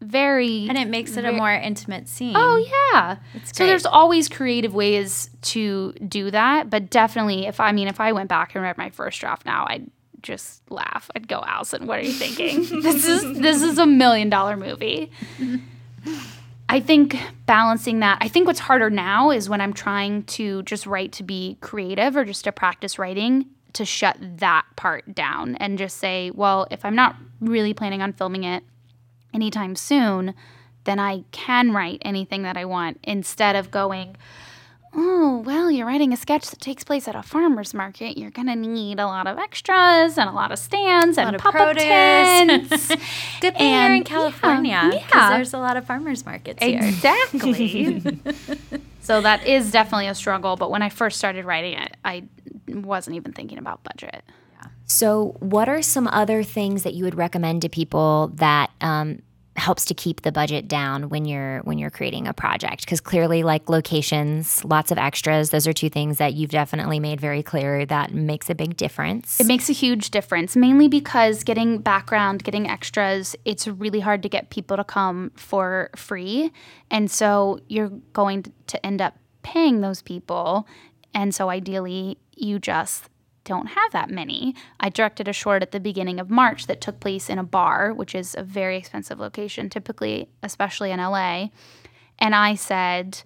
Very. 0.00 0.68
and 0.68 0.78
it 0.78 0.86
makes 0.86 1.16
it 1.16 1.24
a 1.24 1.32
more 1.32 1.50
intimate 1.52 2.06
scene. 2.06 2.34
Oh 2.36 2.56
yeah. 2.92 3.16
So 3.52 3.66
there's 3.66 3.84
always 3.84 4.28
creative 4.28 4.72
ways 4.72 5.28
to 5.42 5.92
do 5.94 6.30
that, 6.30 6.70
but 6.70 6.88
definitely 6.88 7.46
if 7.46 7.58
I 7.58 7.72
mean 7.72 7.88
if 7.88 7.98
I 8.00 8.12
went 8.12 8.28
back 8.28 8.54
and 8.54 8.62
read 8.62 8.78
my 8.78 8.90
first 8.90 9.18
draft 9.18 9.44
now, 9.44 9.66
I'd 9.68 9.90
just 10.22 10.62
laugh. 10.70 11.10
I'd 11.16 11.26
go, 11.26 11.42
Allison, 11.44 11.86
what 11.86 11.98
are 11.98 12.02
you 12.02 12.12
thinking? 12.12 12.58
this 12.82 13.06
is 13.06 13.38
this 13.40 13.60
is 13.60 13.78
a 13.78 13.86
million 13.86 14.30
dollar 14.30 14.56
movie. 14.56 15.10
I 16.68 16.80
think 16.80 17.16
balancing 17.46 18.00
that, 18.00 18.18
I 18.20 18.28
think 18.28 18.46
what's 18.46 18.60
harder 18.60 18.90
now 18.90 19.30
is 19.30 19.48
when 19.48 19.60
I'm 19.60 19.72
trying 19.72 20.24
to 20.24 20.62
just 20.64 20.86
write 20.86 21.12
to 21.12 21.22
be 21.22 21.56
creative 21.60 22.14
or 22.14 22.24
just 22.24 22.44
to 22.44 22.52
practice 22.52 22.98
writing 22.98 23.46
to 23.74 23.84
shut 23.84 24.16
that 24.20 24.64
part 24.76 25.14
down 25.14 25.56
and 25.56 25.78
just 25.78 25.98
say, 25.98 26.30
well, 26.30 26.66
if 26.70 26.84
I'm 26.84 26.94
not 26.94 27.16
really 27.40 27.74
planning 27.74 28.02
on 28.02 28.12
filming 28.12 28.44
it 28.44 28.64
anytime 29.32 29.76
soon, 29.76 30.34
then 30.84 30.98
I 30.98 31.24
can 31.32 31.72
write 31.72 32.00
anything 32.02 32.42
that 32.42 32.56
I 32.56 32.64
want 32.64 32.98
instead 33.04 33.56
of 33.56 33.70
going, 33.70 34.16
oh, 34.94 35.42
well, 35.44 35.70
you're 35.70 35.86
writing 35.86 36.12
a 36.12 36.16
sketch 36.16 36.50
that 36.50 36.60
takes 36.60 36.84
place 36.84 37.08
at 37.08 37.14
a 37.14 37.22
farmer's 37.22 37.74
market. 37.74 38.18
You're 38.18 38.30
going 38.30 38.48
to 38.48 38.56
need 38.56 38.98
a 38.98 39.06
lot 39.06 39.26
of 39.26 39.38
extras 39.38 40.18
and 40.18 40.28
a 40.28 40.32
lot 40.32 40.52
of 40.52 40.58
stands 40.58 41.18
and 41.18 41.38
pop 41.38 41.54
up 41.54 41.76
tents. 41.76 42.88
Good 43.40 43.56
thing 43.56 43.74
you're 43.74 43.92
in 43.92 43.96
yeah, 43.98 44.02
California. 44.02 44.90
because 44.92 45.10
yeah. 45.14 45.30
there's 45.30 45.54
a 45.54 45.58
lot 45.58 45.76
of 45.76 45.86
farmers 45.86 46.24
markets 46.24 46.62
here. 46.62 46.80
Exactly. 46.82 48.00
so 49.00 49.20
that 49.20 49.46
is 49.46 49.70
definitely 49.70 50.08
a 50.08 50.14
struggle. 50.14 50.56
But 50.56 50.70
when 50.70 50.82
I 50.82 50.88
first 50.88 51.18
started 51.18 51.44
writing 51.44 51.78
it, 51.78 51.96
I 52.04 52.24
wasn't 52.68 53.16
even 53.16 53.32
thinking 53.32 53.58
about 53.58 53.82
budget. 53.84 54.24
So, 54.90 55.36
what 55.40 55.68
are 55.68 55.82
some 55.82 56.08
other 56.08 56.42
things 56.42 56.82
that 56.82 56.94
you 56.94 57.04
would 57.04 57.14
recommend 57.14 57.60
to 57.60 57.68
people 57.68 58.32
that 58.36 58.70
um, 58.80 59.20
helps 59.58 59.84
to 59.86 59.94
keep 59.94 60.22
the 60.22 60.32
budget 60.32 60.68
down 60.68 61.08
when 61.08 61.24
you're 61.24 61.60
when 61.60 61.78
you're 61.78 61.90
creating 61.90 62.26
a 62.26 62.32
project? 62.32 62.82
Because 62.82 63.00
clearly, 63.00 63.42
like 63.42 63.68
locations, 63.68 64.64
lots 64.64 64.90
of 64.90 64.98
extras. 64.98 65.50
Those 65.50 65.66
are 65.66 65.72
two 65.72 65.90
things 65.90 66.18
that 66.18 66.34
you've 66.34 66.50
definitely 66.50 67.00
made 67.00 67.20
very 67.20 67.42
clear 67.42 67.84
that 67.86 68.12
makes 68.12 68.48
a 68.50 68.54
big 68.54 68.76
difference. 68.76 69.40
It 69.40 69.46
makes 69.46 69.68
a 69.68 69.72
huge 69.72 70.10
difference, 70.10 70.56
mainly 70.56 70.88
because 70.88 71.44
getting 71.44 71.78
background, 71.78 72.44
getting 72.44 72.68
extras, 72.68 73.36
it's 73.44 73.66
really 73.66 74.00
hard 74.00 74.22
to 74.22 74.28
get 74.28 74.50
people 74.50 74.76
to 74.76 74.84
come 74.84 75.32
for 75.36 75.90
free. 75.96 76.52
And 76.90 77.10
so 77.10 77.60
you're 77.68 77.92
going 78.12 78.52
to 78.68 78.86
end 78.86 79.00
up 79.02 79.16
paying 79.42 79.80
those 79.80 80.02
people. 80.02 80.66
And 81.14 81.34
so 81.34 81.50
ideally, 81.50 82.18
you 82.36 82.58
just 82.58 83.08
don't 83.48 83.68
have 83.68 83.92
that 83.92 84.10
many. 84.10 84.54
I 84.78 84.90
directed 84.90 85.26
a 85.26 85.32
short 85.32 85.62
at 85.62 85.72
the 85.72 85.80
beginning 85.80 86.20
of 86.20 86.28
March 86.28 86.66
that 86.66 86.82
took 86.82 87.00
place 87.00 87.30
in 87.30 87.38
a 87.38 87.42
bar, 87.42 87.94
which 87.94 88.14
is 88.14 88.34
a 88.36 88.42
very 88.42 88.76
expensive 88.76 89.18
location, 89.18 89.70
typically, 89.70 90.28
especially 90.42 90.90
in 90.90 91.00
LA. 91.00 91.46
And 92.18 92.34
I 92.34 92.54
said, 92.54 93.22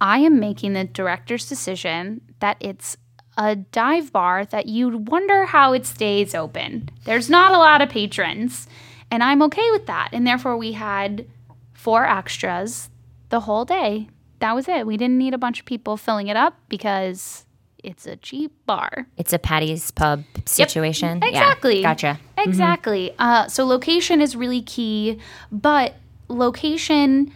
I 0.00 0.18
am 0.18 0.38
making 0.38 0.74
the 0.74 0.84
director's 0.84 1.48
decision 1.48 2.20
that 2.38 2.56
it's 2.60 2.96
a 3.36 3.56
dive 3.56 4.12
bar 4.12 4.44
that 4.44 4.66
you'd 4.66 5.08
wonder 5.08 5.46
how 5.46 5.72
it 5.72 5.86
stays 5.86 6.36
open. 6.36 6.88
There's 7.04 7.28
not 7.28 7.52
a 7.52 7.58
lot 7.58 7.82
of 7.82 7.88
patrons, 7.88 8.68
and 9.10 9.24
I'm 9.24 9.42
okay 9.42 9.70
with 9.72 9.86
that. 9.86 10.10
And 10.12 10.24
therefore, 10.24 10.56
we 10.56 10.72
had 10.72 11.26
four 11.72 12.04
extras 12.04 12.90
the 13.30 13.40
whole 13.40 13.64
day. 13.64 14.08
That 14.38 14.54
was 14.54 14.68
it. 14.68 14.86
We 14.86 14.96
didn't 14.96 15.18
need 15.18 15.34
a 15.34 15.38
bunch 15.38 15.58
of 15.58 15.66
people 15.66 15.96
filling 15.96 16.28
it 16.28 16.36
up 16.36 16.60
because 16.68 17.44
it's 17.82 18.06
a 18.06 18.16
cheap 18.16 18.52
bar. 18.66 19.06
It's 19.16 19.32
a 19.32 19.38
Patty's 19.38 19.90
Pub 19.90 20.24
situation. 20.46 21.20
Yeah, 21.22 21.28
Exactly. 21.28 21.82
gotcha. 21.82 22.20
Exactly. 22.38 23.14
Uh, 23.18 23.48
so 23.48 23.64
location 23.64 24.20
is 24.20 24.36
really 24.36 24.62
key, 24.62 25.18
but 25.50 25.94
location 26.28 27.32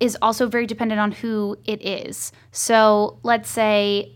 is 0.00 0.16
also 0.22 0.46
very 0.46 0.66
dependent 0.66 1.00
on 1.00 1.12
who 1.12 1.56
it 1.64 1.82
is. 1.84 2.32
So 2.52 3.18
let's 3.22 3.50
say 3.50 4.12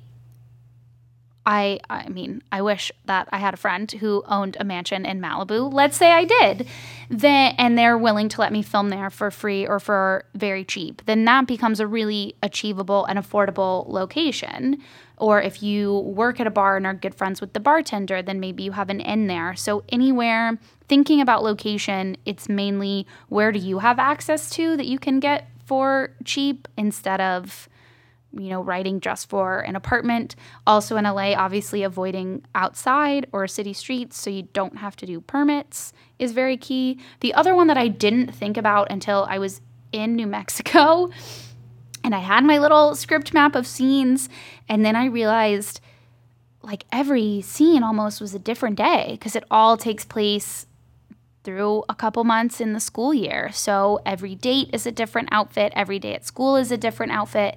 I 1.47 1.79
I 1.90 2.09
mean, 2.09 2.42
I 2.51 2.62
wish 2.62 2.90
that 3.05 3.29
I 3.31 3.38
had 3.38 3.55
a 3.55 3.59
friend 3.59 3.90
who 3.92 4.23
owned 4.27 4.57
a 4.59 4.64
mansion 4.64 5.05
in 5.05 5.20
Malibu. 5.20 5.70
Let's 5.73 5.97
say 5.97 6.11
I 6.11 6.25
did. 6.25 6.66
Then 7.11 7.55
and 7.59 7.77
they're 7.77 7.99
willing 7.99 8.31
to 8.31 8.40
let 8.40 8.53
me 8.53 8.62
film 8.62 8.88
there 8.88 9.11
for 9.11 9.31
free 9.31 9.66
or 9.66 9.79
for 9.79 10.25
very 10.35 10.64
cheap. 10.64 11.03
Then 11.05 11.27
that 11.27 11.47
becomes 11.47 11.81
a 11.81 11.87
really 11.87 12.35
achievable 12.42 13.05
and 13.05 13.18
affordable 13.18 13.87
location. 13.88 14.79
Or 15.16 15.40
if 15.40 15.62
you 15.62 15.98
work 16.00 16.40
at 16.40 16.46
a 16.46 16.50
bar 16.50 16.77
and 16.77 16.87
are 16.87 16.94
good 16.94 17.14
friends 17.14 17.40
with 17.40 17.53
the 17.53 17.61
bartender, 17.61 18.20
then 18.22 18.40
maybe 18.40 18.64
you 18.64 18.72
have 18.72 18.90
an 18.90 19.00
inn 19.00 19.27
there. 19.27 19.55
So 19.55 19.85
anywhere 19.88 20.59
thinking 20.88 21.20
about 21.20 21.42
location, 21.42 22.16
it's 22.24 22.48
mainly 22.48 23.07
where 23.29 23.53
do 23.53 23.59
you 23.59 23.79
have 23.79 23.98
access 23.98 24.50
to 24.50 24.77
that 24.77 24.87
you 24.87 24.98
can 24.98 25.20
get 25.20 25.48
for 25.64 26.11
cheap 26.24 26.68
instead 26.77 27.20
of 27.20 27.68
you 28.38 28.50
know, 28.50 28.62
writing 28.62 29.00
just 29.00 29.29
for 29.29 29.61
an 29.61 29.77
apartment. 29.77 30.35
Also 30.66 30.96
in 30.96 31.05
LA, 31.05 31.35
obviously 31.35 31.83
avoiding 31.83 32.44
outside 32.55 33.27
or 33.33 33.46
city 33.46 33.72
streets 33.72 34.18
so 34.18 34.31
you 34.31 34.42
don't 34.53 34.79
have 34.79 34.96
to 34.96 35.07
do 35.07 35.20
permits 35.20 35.92
is 36.18 36.33
very 36.33 36.57
key. 36.57 36.98
The 37.20 37.35
other 37.35 37.55
one 37.55 37.68
that 37.68 37.79
I 37.79 37.88
didn't 37.88 38.35
think 38.35 38.57
about 38.57 38.90
until 38.90 39.27
I 39.29 39.38
was 39.38 39.61
in 39.92 40.16
New 40.16 40.27
Mexico 40.27 41.11
and 42.04 42.14
I 42.14 42.20
had 42.20 42.44
my 42.44 42.58
little 42.58 42.94
script 42.94 43.34
map 43.34 43.56
of 43.56 43.66
scenes 43.66 44.28
and 44.68 44.84
then 44.84 44.94
I 44.94 45.06
realized 45.06 45.80
like 46.62 46.84
every 46.92 47.40
scene 47.42 47.82
almost 47.82 48.20
was 48.20 48.34
a 48.34 48.38
different 48.38 48.76
day 48.76 49.08
because 49.12 49.34
it 49.34 49.44
all 49.50 49.76
takes 49.76 50.04
place 50.04 50.66
through 51.44 51.84
a 51.90 51.94
couple 51.94 52.24
months 52.24 52.60
in 52.60 52.72
the 52.72 52.80
school 52.80 53.12
year. 53.12 53.50
So 53.52 54.00
every 54.06 54.34
date 54.34 54.70
is 54.72 54.86
a 54.86 54.92
different 54.92 55.28
outfit, 55.30 55.72
every 55.76 55.98
day 55.98 56.14
at 56.14 56.24
school 56.24 56.56
is 56.56 56.72
a 56.72 56.78
different 56.78 57.12
outfit. 57.12 57.56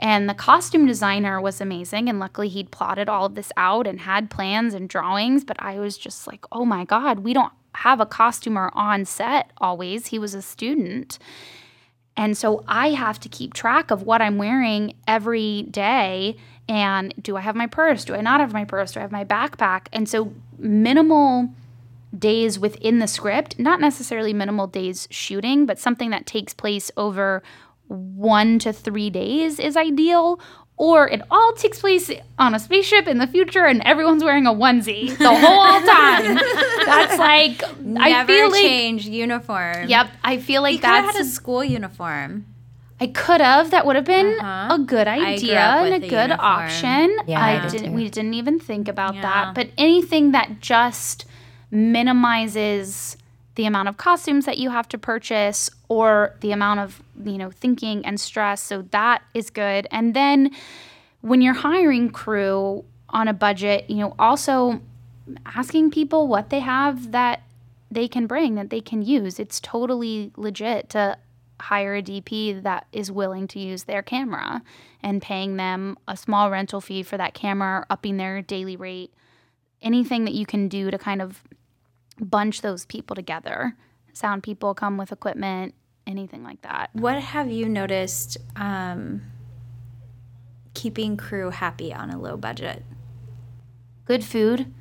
And 0.00 0.28
the 0.28 0.34
costume 0.34 0.86
designer 0.86 1.40
was 1.40 1.60
amazing. 1.60 2.08
And 2.08 2.18
luckily, 2.18 2.48
he'd 2.48 2.72
plotted 2.72 3.08
all 3.08 3.26
of 3.26 3.36
this 3.36 3.52
out 3.56 3.86
and 3.86 4.00
had 4.00 4.28
plans 4.28 4.74
and 4.74 4.88
drawings. 4.88 5.44
But 5.44 5.62
I 5.62 5.78
was 5.78 5.96
just 5.96 6.26
like, 6.26 6.44
oh 6.50 6.64
my 6.64 6.84
God, 6.84 7.20
we 7.20 7.32
don't 7.32 7.52
have 7.76 8.00
a 8.00 8.06
costumer 8.06 8.70
on 8.74 9.04
set 9.04 9.52
always. 9.58 10.08
He 10.08 10.18
was 10.18 10.34
a 10.34 10.42
student. 10.42 11.20
And 12.18 12.36
so 12.36 12.64
I 12.66 12.90
have 12.90 13.20
to 13.20 13.28
keep 13.28 13.54
track 13.54 13.92
of 13.92 14.02
what 14.02 14.20
I'm 14.20 14.38
wearing 14.38 14.94
every 15.06 15.62
day. 15.62 16.36
And 16.68 17.14
do 17.22 17.36
I 17.36 17.40
have 17.40 17.54
my 17.54 17.68
purse? 17.68 18.04
Do 18.04 18.14
I 18.14 18.20
not 18.20 18.40
have 18.40 18.52
my 18.52 18.64
purse? 18.64 18.92
Do 18.92 18.98
I 19.00 19.02
have 19.02 19.12
my 19.12 19.24
backpack? 19.24 19.86
And 19.92 20.08
so 20.08 20.34
minimal 20.58 21.48
days 22.18 22.58
within 22.58 22.98
the 22.98 23.06
script, 23.06 23.58
not 23.60 23.80
necessarily 23.80 24.32
minimal 24.32 24.66
days 24.66 25.06
shooting, 25.12 25.64
but 25.64 25.78
something 25.78 26.10
that 26.10 26.26
takes 26.26 26.52
place 26.52 26.90
over 26.96 27.42
one 27.86 28.58
to 28.58 28.72
three 28.72 29.10
days 29.10 29.60
is 29.60 29.76
ideal. 29.76 30.40
Or 30.80 31.08
it 31.08 31.22
all 31.28 31.52
takes 31.54 31.80
place 31.80 32.08
on 32.38 32.54
a 32.54 32.58
spaceship 32.60 33.08
in 33.08 33.18
the 33.18 33.26
future 33.26 33.66
and 33.66 33.82
everyone's 33.82 34.22
wearing 34.22 34.46
a 34.46 34.52
onesie 34.52 35.08
the 35.18 35.28
whole 35.28 35.80
time. 35.80 36.34
That's 36.86 37.18
like, 37.18 37.62
I 37.98 38.10
Never 38.10 38.32
feel 38.32 38.50
like. 38.52 38.62
change 38.62 39.06
uniform. 39.06 39.88
Yep, 39.88 40.08
I 40.22 40.38
feel 40.38 40.62
like 40.62 40.74
You 40.76 40.80
that's 40.82 41.16
had 41.16 41.20
a 41.20 41.24
school 41.24 41.64
uniform. 41.64 42.46
I 43.00 43.08
could 43.08 43.40
have. 43.40 43.72
That 43.72 43.86
would 43.86 43.96
have 43.96 44.04
been 44.04 44.38
Uh-huh. 44.40 44.74
a 44.74 44.78
good 44.78 45.06
idea 45.08 45.58
and 45.60 45.94
a 45.94 45.98
good 45.98 46.30
uniform. 46.30 46.40
option. 46.40 47.16
Yeah, 47.26 47.40
I 47.44 47.56
I 47.56 47.60
did 47.62 47.70
didn't. 47.72 47.86
too. 47.90 47.92
We 47.96 48.08
didn't 48.08 48.34
even 48.34 48.58
think 48.60 48.86
about 48.88 49.16
Yeah. 49.16 49.22
that. 49.22 49.54
But 49.56 49.70
anything 49.78 50.30
that 50.32 50.60
just 50.60 51.24
minimizes 51.70 53.16
the 53.58 53.66
amount 53.66 53.88
of 53.88 53.96
costumes 53.96 54.46
that 54.46 54.56
you 54.56 54.70
have 54.70 54.86
to 54.88 54.96
purchase 54.96 55.68
or 55.88 56.36
the 56.42 56.52
amount 56.52 56.78
of 56.78 57.02
you 57.24 57.36
know 57.36 57.50
thinking 57.50 58.06
and 58.06 58.20
stress, 58.20 58.62
so 58.62 58.82
that 58.92 59.20
is 59.34 59.50
good. 59.50 59.88
And 59.90 60.14
then 60.14 60.52
when 61.22 61.40
you're 61.40 61.54
hiring 61.54 62.10
crew 62.10 62.84
on 63.08 63.26
a 63.26 63.32
budget, 63.32 63.90
you 63.90 63.96
know, 63.96 64.14
also 64.16 64.80
asking 65.44 65.90
people 65.90 66.28
what 66.28 66.50
they 66.50 66.60
have 66.60 67.10
that 67.10 67.42
they 67.90 68.06
can 68.06 68.28
bring 68.28 68.54
that 68.54 68.70
they 68.70 68.80
can 68.80 69.02
use. 69.02 69.40
It's 69.40 69.58
totally 69.58 70.30
legit 70.36 70.88
to 70.90 71.18
hire 71.60 71.96
a 71.96 72.02
DP 72.02 72.62
that 72.62 72.86
is 72.92 73.10
willing 73.10 73.48
to 73.48 73.58
use 73.58 73.84
their 73.84 74.02
camera 74.02 74.62
and 75.02 75.20
paying 75.20 75.56
them 75.56 75.98
a 76.06 76.16
small 76.16 76.48
rental 76.48 76.80
fee 76.80 77.02
for 77.02 77.16
that 77.16 77.34
camera, 77.34 77.84
upping 77.90 78.18
their 78.18 78.40
daily 78.40 78.76
rate. 78.76 79.12
Anything 79.82 80.26
that 80.26 80.34
you 80.34 80.46
can 80.46 80.68
do 80.68 80.92
to 80.92 80.98
kind 80.98 81.20
of 81.20 81.42
bunch 82.20 82.60
those 82.60 82.84
people 82.86 83.14
together. 83.16 83.76
Sound 84.12 84.42
people 84.42 84.74
come 84.74 84.96
with 84.96 85.12
equipment, 85.12 85.74
anything 86.06 86.42
like 86.42 86.62
that. 86.62 86.90
What 86.92 87.20
have 87.20 87.50
you 87.50 87.68
noticed 87.68 88.36
um, 88.56 89.22
keeping 90.74 91.16
crew 91.16 91.50
happy 91.50 91.92
on 91.92 92.10
a 92.10 92.18
low 92.18 92.36
budget? 92.36 92.82
good 94.08 94.24
food, 94.24 94.72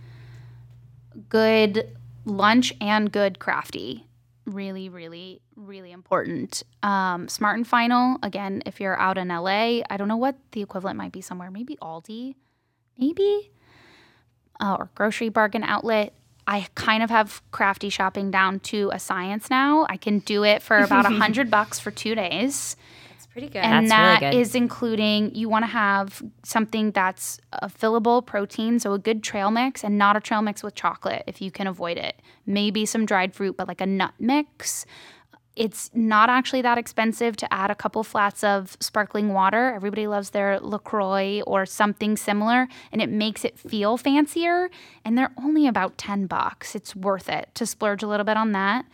good 1.28 1.96
lunch, 2.24 2.74
and 2.80 3.12
good 3.12 3.38
crafty. 3.40 4.08
Really, 4.46 4.88
really, 4.88 5.42
really 5.58 5.92
important. 5.92 6.64
Um, 6.82 7.28
Smart 7.28 7.58
and 7.58 7.68
Final, 7.68 8.18
again, 8.24 8.64
if 8.66 8.80
you're 8.80 8.98
out 8.98 9.18
in 9.18 9.28
LA, 9.28 9.82
I 9.90 9.98
don't 9.98 10.08
know 10.08 10.18
what 10.18 10.38
the 10.54 10.62
equivalent 10.62 10.98
might 10.98 11.12
be 11.12 11.20
somewhere. 11.20 11.52
Maybe 11.52 11.76
Aldi, 11.82 12.36
maybe, 12.98 13.52
uh, 14.62 14.78
or 14.80 14.90
grocery 14.96 15.28
bargain 15.28 15.64
outlet. 15.64 16.16
I 16.50 16.68
kind 16.76 17.04
of 17.04 17.10
have 17.10 17.42
crafty 17.52 17.90
shopping 17.90 18.32
down 18.32 18.62
to 18.62 18.90
a 18.94 19.00
science 19.00 19.50
now. 19.50 19.86
I 19.90 19.98
can 19.98 20.20
do 20.20 20.44
it 20.46 20.62
for 20.62 20.78
about 20.78 21.06
a 21.06 21.10
hundred 21.24 21.52
bucks 21.52 21.78
for 21.80 21.92
two 21.92 22.16
days 22.16 22.78
It's 23.16 23.26
pretty 23.26 23.50
good. 23.50 23.60
and 23.60 23.90
That's 23.92 24.22
that 24.22 24.28
really 24.30 24.42
is 24.42 24.56
including 24.56 25.36
you 25.36 25.50
want 25.50 25.64
to 25.64 25.68
have 25.72 26.24
something 26.44 26.92
that's 26.92 27.40
a 27.52 27.68
fillable 27.68 28.26
protein 28.26 28.80
so 28.80 28.94
a 28.94 29.00
good 29.00 29.24
trail 29.24 29.52
mix 29.52 29.84
and 29.84 29.98
not 29.98 30.16
a 30.16 30.22
trail 30.22 30.42
mix 30.42 30.64
with 30.64 30.74
chocolate 30.74 31.24
if 31.28 31.42
you 31.42 31.52
can 31.52 31.68
avoid 31.68 31.98
it 31.98 32.22
maybe 32.46 32.86
some 32.86 33.06
dried 33.06 33.34
fruit 33.36 33.58
but 33.58 33.68
like 33.68 33.82
a 33.82 33.86
nut 33.86 34.14
mix 34.18 34.86
it's 35.58 35.90
not 35.94 36.30
actually 36.30 36.62
that 36.62 36.78
expensive 36.78 37.36
to 37.38 37.52
add 37.52 37.72
a 37.72 37.76
couple 37.76 38.04
flats 38.04 38.44
of 38.44 38.78
sparkling 38.80 39.34
water. 39.34 39.74
Everybody 39.74 40.06
loves 40.06 40.30
their 40.30 40.60
LaCroix 40.60 41.42
or 41.48 41.66
something 41.66 42.16
similar, 42.16 42.68
and 42.92 43.02
it 43.02 43.10
makes 43.10 43.44
it 43.44 43.58
feel 43.58 43.98
fancier. 43.98 44.70
And 45.04 45.18
they're 45.18 45.34
only 45.36 45.66
about 45.66 45.98
10 45.98 46.28
bucks. 46.28 46.76
It's 46.76 46.96
worth 46.96 47.28
it 47.28 47.50
to 47.56 47.66
splurge 47.66 48.04
a 48.04 48.08
little 48.08 48.24
bit 48.24 48.38
on 48.38 48.52
that. 48.52 48.86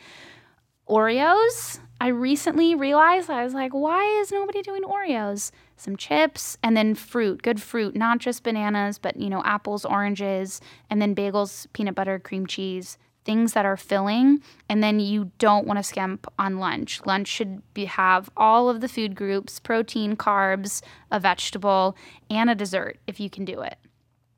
Oreos. 0.90 1.80
I 2.00 2.08
recently 2.08 2.76
realized 2.76 3.30
I 3.30 3.44
was 3.44 3.54
like, 3.54 3.74
why 3.74 4.04
is 4.22 4.32
nobody 4.32 4.62
doing 4.62 4.84
Oreos? 4.84 5.52
Some 5.78 5.96
chips 5.96 6.58
and 6.64 6.76
then 6.76 6.96
fruit, 6.96 7.42
good 7.42 7.62
fruit, 7.62 7.96
not 7.96 8.20
just 8.20 8.44
bananas, 8.44 9.00
but 9.00 9.16
you 9.18 9.30
know, 9.30 9.42
apples, 9.46 9.86
oranges, 9.86 10.60
and 10.90 11.02
then 11.02 11.16
bagels, 11.16 11.68
peanut 11.74 11.96
butter, 11.96 12.20
cream 12.20 12.46
cheese, 12.46 12.98
things 13.26 13.54
that 13.54 13.66
are 13.66 13.78
filling. 13.78 14.42
And 14.68 14.84
then 14.84 15.00
you 15.00 15.32
don't 15.38 15.68
want 15.68 15.80
to 15.80 15.84
skimp 15.84 16.28
on 16.38 16.58
lunch. 16.58 17.02
Lunch 17.06 17.28
should 17.28 17.62
be 17.74 17.86
have 17.86 18.30
all 18.36 18.70
of 18.70 18.82
the 18.82 18.90
food 18.90 19.16
groups, 19.16 19.60
protein, 19.60 20.16
carbs, 20.16 20.82
a 21.12 21.20
vegetable, 21.20 21.96
and 22.30 22.50
a 22.50 22.56
dessert 22.56 23.00
if 23.08 23.20
you 23.20 23.30
can 23.30 23.46
do 23.46 23.62
it 23.62 23.78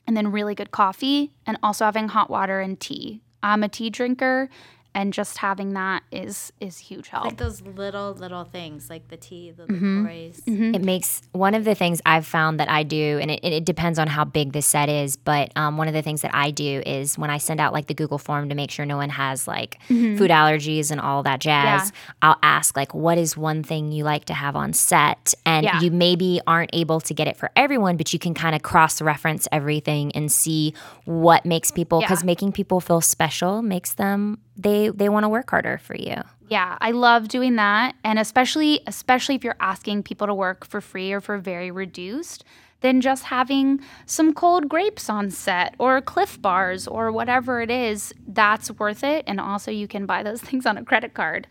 and 0.07 0.15
then 0.15 0.31
really 0.31 0.55
good 0.55 0.71
coffee 0.71 1.33
and 1.45 1.57
also 1.63 1.85
having 1.85 2.09
hot 2.09 2.29
water 2.29 2.59
and 2.59 2.79
tea. 2.79 3.21
I'm 3.41 3.63
a 3.63 3.69
tea 3.69 3.89
drinker 3.89 4.49
and 4.95 5.13
just 5.13 5.38
having 5.38 5.73
that 5.73 6.01
is 6.12 6.51
is 6.60 6.77
huge 6.79 7.10
help. 7.10 7.25
like 7.25 7.38
those 7.38 7.62
little 7.62 8.13
little 8.13 8.45
things, 8.45 8.89
like 8.89 9.10
the 9.10 9.17
tea, 9.17 9.51
the 9.51 9.63
Mm-hmm. 9.65 9.97
LaCroix. 9.97 10.31
It 10.75 10.81
makes 10.84 11.21
one 11.34 11.53
of 11.53 11.65
the 11.65 11.75
things 11.75 12.01
I've 12.05 12.25
found 12.25 12.60
that 12.60 12.69
I 12.69 12.84
do, 12.84 13.19
and 13.21 13.29
it, 13.29 13.43
it 13.43 13.65
depends 13.65 13.99
on 13.99 14.08
how 14.08 14.23
big 14.25 14.53
the 14.53 14.62
set 14.62 14.89
is, 14.89 15.15
but 15.17 15.51
um, 15.55 15.77
one 15.77 15.88
of 15.88 15.93
the 15.93 16.01
things 16.01 16.21
that 16.21 16.31
I 16.34 16.51
do 16.51 16.81
is 16.86 17.17
when 17.17 17.29
I 17.29 17.38
send 17.38 17.60
out 17.60 17.73
like 17.73 17.88
the 17.88 17.93
Google 17.93 18.17
form 18.17 18.49
to 18.49 18.55
make 18.55 18.71
sure 18.71 18.86
no 18.86 18.97
one 18.97 19.10
has 19.10 19.47
like 19.47 19.77
food 19.88 20.31
allergies 20.31 20.91
and 20.91 21.01
all 21.01 21.23
that 21.23 21.39
jazz, 21.41 21.91
I'll 22.21 22.38
ask 22.41 22.75
like, 22.77 22.93
what 22.93 23.17
is 23.17 23.36
one 23.36 23.63
thing 23.63 23.91
you 23.91 24.03
like 24.05 24.25
to 24.25 24.34
have 24.34 24.55
on 24.55 24.73
set? 24.73 25.34
And 25.45 25.65
Yeah. 25.65 25.81
you 25.81 25.91
maybe 25.91 26.39
aren't 26.47 26.69
able 26.73 27.01
to 27.01 27.13
get 27.13 27.27
it 27.27 27.36
for 27.38 27.51
everyone, 27.55 27.97
but 27.97 28.13
you 28.13 28.19
can 28.19 28.34
kind 28.34 28.55
of 28.55 28.62
cross 28.63 29.01
reference 29.01 29.47
everything 29.51 30.12
and 30.13 30.31
see 30.31 30.73
what 31.03 31.45
makes 31.45 31.69
people, 31.71 31.99
because 31.99 32.21
Yeah. 32.21 32.27
making 32.27 32.51
people 32.53 32.79
feel 32.79 33.01
special 33.01 33.62
makes 33.62 33.93
them, 33.93 34.39
they, 34.57 34.89
they 34.89 35.09
want 35.09 35.23
to 35.23 35.29
work 35.29 35.49
harder 35.49 35.77
for 35.77 35.95
you. 35.95 36.15
yeah, 36.47 36.77
I 36.79 36.91
love 36.91 37.27
doing 37.27 37.55
that 37.55 37.95
and 38.03 38.19
especially 38.19 38.81
especially 38.87 39.35
if 39.35 39.43
you're 39.43 39.57
asking 39.59 40.03
people 40.03 40.27
to 40.27 40.33
work 40.33 40.65
for 40.65 40.81
free 40.81 41.11
or 41.11 41.21
for 41.21 41.37
very 41.37 41.71
reduced, 41.71 42.43
then 42.81 43.01
just 43.01 43.23
having 43.25 43.79
some 44.05 44.33
cold 44.33 44.69
grapes 44.69 45.09
on 45.09 45.31
set 45.31 45.73
or 45.79 45.99
Clif 46.01 46.39
bars 46.41 46.87
or 46.87 47.11
whatever 47.11 47.61
it 47.61 47.71
is, 47.71 48.13
that's 48.27 48.69
worth 48.71 49.03
it 49.03 49.23
and 49.27 49.39
also 49.39 49.71
you 49.71 49.87
can 49.87 50.05
buy 50.05 50.23
those 50.23 50.41
things 50.47 50.65
on 50.65 50.77
a 50.77 50.83
credit 50.85 51.13
card, 51.13 51.47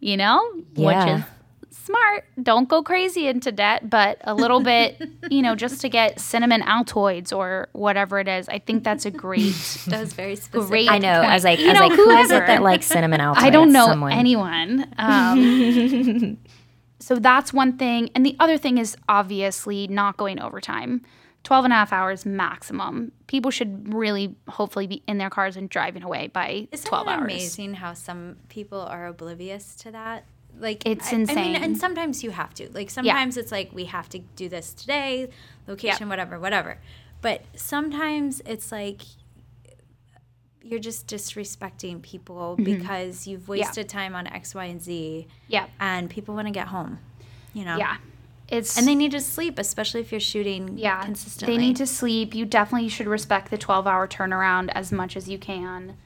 you 0.00 0.16
know? 0.16 0.40
Yeah. 0.74 0.86
Which 0.86 1.20
is 1.20 1.24
smart. 1.70 2.24
Don't 2.42 2.68
go 2.68 2.82
crazy 2.82 3.26
into 3.28 3.52
debt, 3.52 3.88
but 3.90 4.18
a 4.24 4.34
little 4.34 4.60
bit, 4.60 5.00
you 5.30 5.42
know, 5.42 5.54
just 5.54 5.80
to 5.82 5.88
get 5.88 6.20
cinnamon 6.20 6.62
Altoids 6.62 7.36
or 7.36 7.68
whatever 7.72 8.18
it 8.18 8.28
is. 8.28 8.48
I 8.48 8.58
think 8.58 8.84
that's 8.84 9.06
a 9.06 9.10
great. 9.10 9.54
That 9.88 10.00
was 10.00 10.12
very 10.12 10.36
specific. 10.36 10.68
Great. 10.68 10.90
I 10.90 10.98
know. 10.98 11.08
I 11.08 11.34
was 11.34 11.44
like, 11.44 11.58
I 11.60 11.64
was 11.68 11.74
know, 11.74 11.86
like, 11.86 11.92
who 11.96 12.10
is 12.10 12.30
it 12.30 12.46
that 12.46 12.62
likes 12.62 12.86
cinnamon 12.86 13.20
Altoids? 13.20 13.36
I 13.38 13.50
don't 13.50 13.72
know 13.72 13.86
Someone. 13.86 14.12
anyone. 14.12 14.92
Um, 14.98 16.38
so 17.00 17.16
that's 17.16 17.52
one 17.52 17.78
thing. 17.78 18.10
And 18.14 18.24
the 18.26 18.36
other 18.40 18.58
thing 18.58 18.78
is 18.78 18.96
obviously 19.08 19.86
not 19.88 20.16
going 20.16 20.40
overtime. 20.40 21.02
12 21.44 21.64
and 21.66 21.72
a 21.72 21.76
half 21.76 21.92
hours 21.92 22.26
maximum. 22.26 23.12
People 23.28 23.50
should 23.50 23.94
really 23.94 24.34
hopefully 24.48 24.86
be 24.86 25.02
in 25.06 25.18
their 25.18 25.30
cars 25.30 25.56
and 25.56 25.70
driving 25.70 26.02
away 26.02 26.26
by 26.26 26.68
Isn't 26.72 26.86
12 26.86 27.06
it 27.06 27.10
hours. 27.10 27.22
amazing 27.22 27.74
how 27.74 27.94
some 27.94 28.36
people 28.48 28.80
are 28.80 29.06
oblivious 29.06 29.74
to 29.76 29.90
that? 29.92 30.24
Like 30.58 30.86
It's 30.86 31.06
I- 31.06 31.10
I 31.10 31.12
mean, 31.12 31.20
insane. 31.22 31.56
and 31.56 31.78
sometimes 31.78 32.22
you 32.22 32.30
have 32.30 32.54
to. 32.54 32.68
Like 32.72 32.90
sometimes 32.90 33.36
it's 33.36 33.52
like 33.52 33.70
we 33.72 33.86
have 33.86 34.08
to 34.10 34.18
do 34.18 34.48
this 34.48 34.72
today, 34.72 35.28
location, 35.66 36.08
whatever, 36.08 36.38
whatever. 36.38 36.78
But 37.20 37.42
sometimes 37.56 38.40
it's 38.46 38.70
like 38.70 39.02
you're 40.62 40.78
just 40.78 41.06
disrespecting 41.06 42.02
people 42.02 42.56
mm-hmm. 42.58 42.64
because 42.64 43.26
you've 43.26 43.48
wasted 43.48 43.88
time 43.88 44.14
on 44.14 44.26
X, 44.26 44.54
Y, 44.54 44.64
and 44.64 44.82
Z, 44.82 45.26
Yeah. 45.48 45.66
and 45.80 46.10
people 46.10 46.34
want 46.34 46.46
to 46.46 46.52
get 46.52 46.68
home. 46.68 46.98
You 47.54 47.64
know. 47.64 47.76
Yeah. 47.76 47.96
It's 48.48 48.78
And 48.78 48.86
they 48.86 48.94
need 48.94 49.10
to 49.12 49.20
sleep, 49.20 49.58
especially 49.58 50.00
if 50.00 50.10
you're 50.10 50.20
shooting 50.20 50.78
yeah, 50.78 51.04
consistently. 51.04 51.56
They 51.56 51.62
need 51.62 51.76
to 51.76 51.86
sleep. 51.86 52.34
You 52.34 52.46
definitely 52.46 52.88
should 52.88 53.06
respect 53.06 53.50
the 53.50 53.58
12 53.58 53.86
hour 53.86 54.08
turnaround 54.08 54.70
as 54.72 54.90
much 54.90 55.16
as 55.16 55.28
you 55.28 55.38
can. 55.38 55.96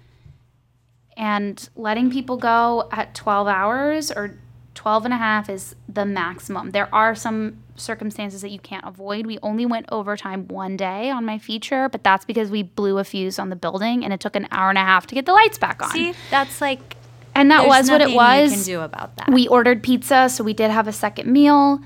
And 1.17 1.69
letting 1.77 2.11
people 2.11 2.37
go 2.37 2.89
at 2.91 3.15
12 3.15 3.47
hours 3.47 4.11
or 4.11 4.39
12 4.75 5.05
and 5.05 5.15
a 5.15 5.17
half 5.19 5.51
is 5.51 5.77
the 5.89 6.05
maximum. 6.05 6.71
There 6.71 6.93
are 6.95 7.15
some 7.15 7.63
circumstances 7.77 8.43
that 8.43 8.51
you 8.51 8.59
can't 8.59 8.85
avoid. 8.87 9.27
We 9.27 9.39
only 9.43 9.67
went 9.67 9.87
overtime 9.91 10.49
one 10.49 10.77
day 10.77 11.11
on 11.11 11.25
my 11.25 11.39
feature, 11.39 11.89
but 11.89 12.03
that's 12.03 12.25
because 12.25 12.51
we 12.51 12.63
blew 12.63 12.99
a 12.99 13.05
fuse 13.05 13.39
on 13.39 13.51
the 13.51 13.57
building 13.57 14.05
and 14.05 14.13
it 14.13 14.21
took 14.21 14.37
an 14.37 14.49
hour 14.51 14.71
and 14.71 14.79
a 14.79 14.83
half 14.83 15.07
to 15.09 15.15
get 15.15 15.27
the 15.27 15.33
lights 15.33 15.59
back 15.59 15.83
on. 15.83 15.91
See, 15.91 16.15
that's 16.31 16.61
like 16.61 16.97
and 17.35 17.51
that 17.51 17.67
was 17.67 17.91
what 17.91 18.01
it 18.01 18.15
was. 18.15 18.51
You 18.51 18.57
can 18.57 18.65
do 18.65 18.81
about 18.81 19.17
that. 19.17 19.31
We 19.31 19.49
ordered 19.49 19.83
pizza, 19.83 20.29
so 20.29 20.45
we 20.45 20.53
did 20.53 20.71
have 20.71 20.87
a 20.87 20.93
second 20.93 21.33
meal. 21.33 21.81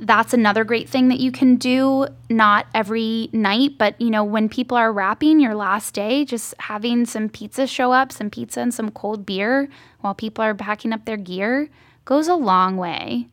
That's 0.00 0.32
another 0.32 0.64
great 0.64 0.88
thing 0.88 1.08
that 1.08 1.20
you 1.20 1.30
can 1.30 1.56
do, 1.56 2.06
not 2.30 2.66
every 2.74 3.28
night, 3.32 3.76
but 3.76 4.00
you 4.00 4.08
know, 4.08 4.24
when 4.24 4.48
people 4.48 4.76
are 4.76 4.92
wrapping 4.92 5.40
your 5.40 5.54
last 5.54 5.92
day, 5.92 6.24
just 6.24 6.54
having 6.58 7.04
some 7.04 7.28
pizza 7.28 7.66
show 7.66 7.92
up, 7.92 8.10
some 8.10 8.30
pizza 8.30 8.60
and 8.60 8.72
some 8.72 8.90
cold 8.90 9.26
beer 9.26 9.68
while 10.00 10.14
people 10.14 10.42
are 10.42 10.54
packing 10.54 10.94
up 10.94 11.04
their 11.04 11.18
gear 11.18 11.68
goes 12.06 12.28
a 12.28 12.34
long 12.34 12.78
way. 12.78 13.28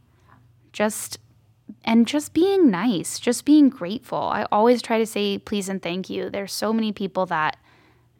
Just 0.74 1.20
and 1.86 2.06
just 2.06 2.34
being 2.34 2.70
nice, 2.70 3.18
just 3.18 3.46
being 3.46 3.70
grateful. 3.70 4.18
I 4.20 4.46
always 4.52 4.82
try 4.82 4.98
to 4.98 5.06
say 5.06 5.38
please 5.38 5.70
and 5.70 5.82
thank 5.82 6.10
you. 6.10 6.30
There's 6.30 6.52
so 6.52 6.74
many 6.74 6.92
people 6.92 7.26
that 7.28 7.58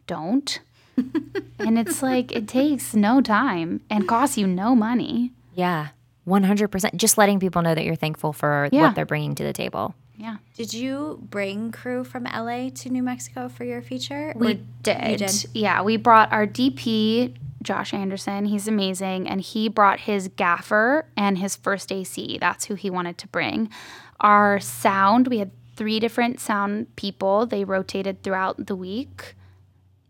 don't. 0.06 0.58
and 0.96 1.78
it's 1.78 2.02
like 2.02 2.32
it 2.32 2.48
takes 2.48 2.94
no 2.94 3.20
time 3.20 3.82
and 3.90 4.08
costs 4.08 4.38
you 4.38 4.46
no 4.46 4.74
money. 4.74 5.32
Yeah, 5.54 5.88
one 6.28 6.42
hundred 6.44 6.68
percent. 6.68 6.96
Just 6.96 7.18
letting 7.18 7.40
people 7.40 7.62
know 7.62 7.74
that 7.74 7.84
you're 7.84 7.94
thankful 7.96 8.32
for 8.32 8.68
Yeah. 8.72 8.82
what 8.82 8.94
they're 8.94 9.06
bringing 9.06 9.34
to 9.36 9.44
the 9.44 9.52
table. 9.52 9.94
Yeah. 10.16 10.38
Did 10.54 10.74
you 10.74 11.20
bring 11.30 11.70
crew 11.70 12.02
from 12.04 12.24
LA 12.24 12.70
to 12.70 12.90
New 12.90 13.02
Mexico 13.04 13.48
for 13.48 13.64
your 13.64 13.82
feature? 13.82 14.32
We 14.36 14.54
did. 14.82 15.18
Did. 15.18 15.46
Yeah, 15.54 15.82
we 15.82 15.96
brought 15.96 16.32
our 16.32 16.44
DP, 16.44 17.36
Josh 17.62 17.94
Anderson. 17.94 18.44
He's 18.46 18.66
amazing. 18.66 19.28
And 19.28 19.40
he 19.40 19.68
brought 19.68 20.00
his 20.00 20.26
gaffer 20.34 21.06
and 21.16 21.38
his 21.38 21.54
first 21.54 21.92
AC. 21.92 22.36
That's 22.40 22.64
who 22.64 22.74
he 22.74 22.90
wanted 22.90 23.16
to 23.18 23.28
bring. 23.28 23.70
Our 24.20 24.58
sound, 24.58 25.28
we 25.28 25.38
had 25.38 25.52
three 25.76 26.00
different 26.00 26.40
sound 26.40 26.96
people. 26.96 27.46
They 27.46 27.62
rotated 27.62 28.24
throughout 28.24 28.66
the 28.66 28.74
week, 28.74 29.36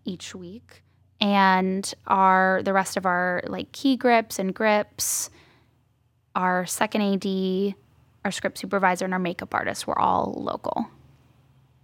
each 0.06 0.34
week. 0.34 0.82
And 1.20 1.92
our 2.06 2.62
the 2.64 2.72
rest 2.72 2.96
of 2.96 3.04
our 3.04 3.42
like 3.46 3.72
key 3.72 3.96
grips 3.96 4.38
and 4.38 4.54
grips, 4.54 5.28
our 6.38 6.64
second 6.66 7.02
AD, 7.02 7.74
our 8.24 8.30
script 8.30 8.56
supervisor, 8.58 9.04
and 9.04 9.12
our 9.12 9.20
makeup 9.20 9.52
artist 9.54 9.86
were 9.86 9.98
all 9.98 10.34
local 10.38 10.86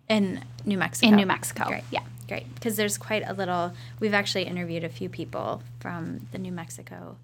in 0.08 0.42
New 0.64 0.78
Mexico. 0.78 1.08
in 1.08 1.16
New 1.16 1.26
Mexico. 1.26 1.64
Great. 1.66 1.84
Yeah. 1.90 2.00
Great, 2.28 2.46
because 2.54 2.76
there's 2.76 2.96
quite 2.96 3.22
a 3.28 3.34
little. 3.34 3.74
We've 4.00 4.14
actually 4.14 4.44
interviewed 4.44 4.82
a 4.82 4.88
few 4.88 5.10
people 5.10 5.62
from 5.80 6.26
the 6.32 6.38
New 6.38 6.52
Mexico 6.52 7.16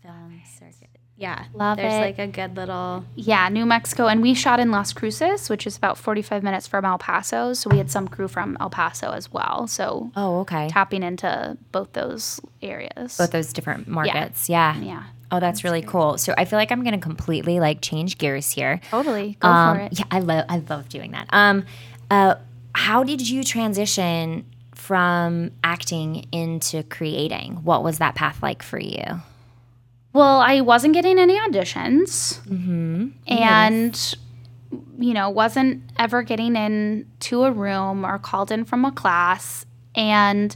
film 0.00 0.40
circuit. 0.58 0.88
Yeah, 1.16 1.44
Love 1.54 1.76
there's 1.76 1.92
it. 1.94 1.98
like 2.00 2.18
a 2.18 2.26
good 2.26 2.56
little. 2.56 3.04
Yeah, 3.14 3.48
New 3.50 3.64
Mexico. 3.66 4.06
And 4.08 4.20
we 4.22 4.34
shot 4.34 4.58
in 4.60 4.70
Las 4.72 4.92
Cruces, 4.92 5.48
which 5.48 5.64
is 5.66 5.76
about 5.76 5.96
45 5.96 6.42
minutes 6.42 6.66
from 6.66 6.84
El 6.86 6.98
Paso. 6.98 7.52
So 7.52 7.70
we 7.70 7.78
had 7.78 7.88
some 7.90 8.08
crew 8.08 8.26
from 8.26 8.56
El 8.60 8.68
Paso 8.70 9.10
as 9.12 9.30
well. 9.32 9.66
So 9.68 10.10
Oh, 10.16 10.40
okay. 10.40 10.68
tapping 10.70 11.02
into 11.04 11.56
both 11.70 11.92
those 11.92 12.40
areas. 12.62 13.16
Both 13.16 13.30
those 13.30 13.52
different 13.52 13.86
markets. 13.86 14.48
Yeah. 14.48 14.76
yeah. 14.80 15.04
Oh, 15.34 15.40
that's, 15.40 15.64
really 15.64 15.82
cool. 15.82 16.18
So 16.18 16.34
I 16.36 16.44
feel 16.44 16.58
like 16.58 16.70
I'm 16.70 16.82
going 16.82 16.94
to 16.94 17.00
completely 17.00 17.58
like 17.60 17.80
change 17.80 18.18
gears 18.18 18.50
here. 18.50 18.80
Totally. 18.90 19.36
Go 19.40 19.48
Um, 19.48 19.76
for 19.76 19.82
it. 19.84 19.98
Yeah, 19.98 20.04
I 20.10 20.20
love 20.20 20.44
I 20.48 20.58
love 20.68 20.88
doing 20.88 21.10
that. 21.12 21.26
Um, 21.30 21.64
uh, 22.10 22.36
how 22.74 23.02
did 23.04 23.28
you 23.28 23.42
transition 23.44 24.44
from 24.74 25.50
acting 25.62 26.26
into 26.32 26.82
creating? 26.84 27.64
What 27.64 27.82
was 27.82 27.98
that 27.98 28.14
path 28.14 28.42
like 28.42 28.62
for 28.62 28.78
you? 28.78 29.04
Well, 30.12 30.40
I 30.40 30.60
wasn't 30.60 30.94
getting 30.94 31.18
any 31.18 31.38
auditions. 31.38 32.40
Mm-hmm. 32.42 33.08
And, 33.26 34.14
you 34.98 35.14
know, 35.14 35.30
wasn't 35.30 35.82
ever 35.98 36.22
getting 36.22 36.54
into 36.54 37.44
a 37.44 37.50
room 37.50 38.04
or 38.06 38.18
called 38.18 38.52
in 38.52 38.64
from 38.64 38.84
a 38.84 38.92
class. 38.92 39.66
And 39.96 40.54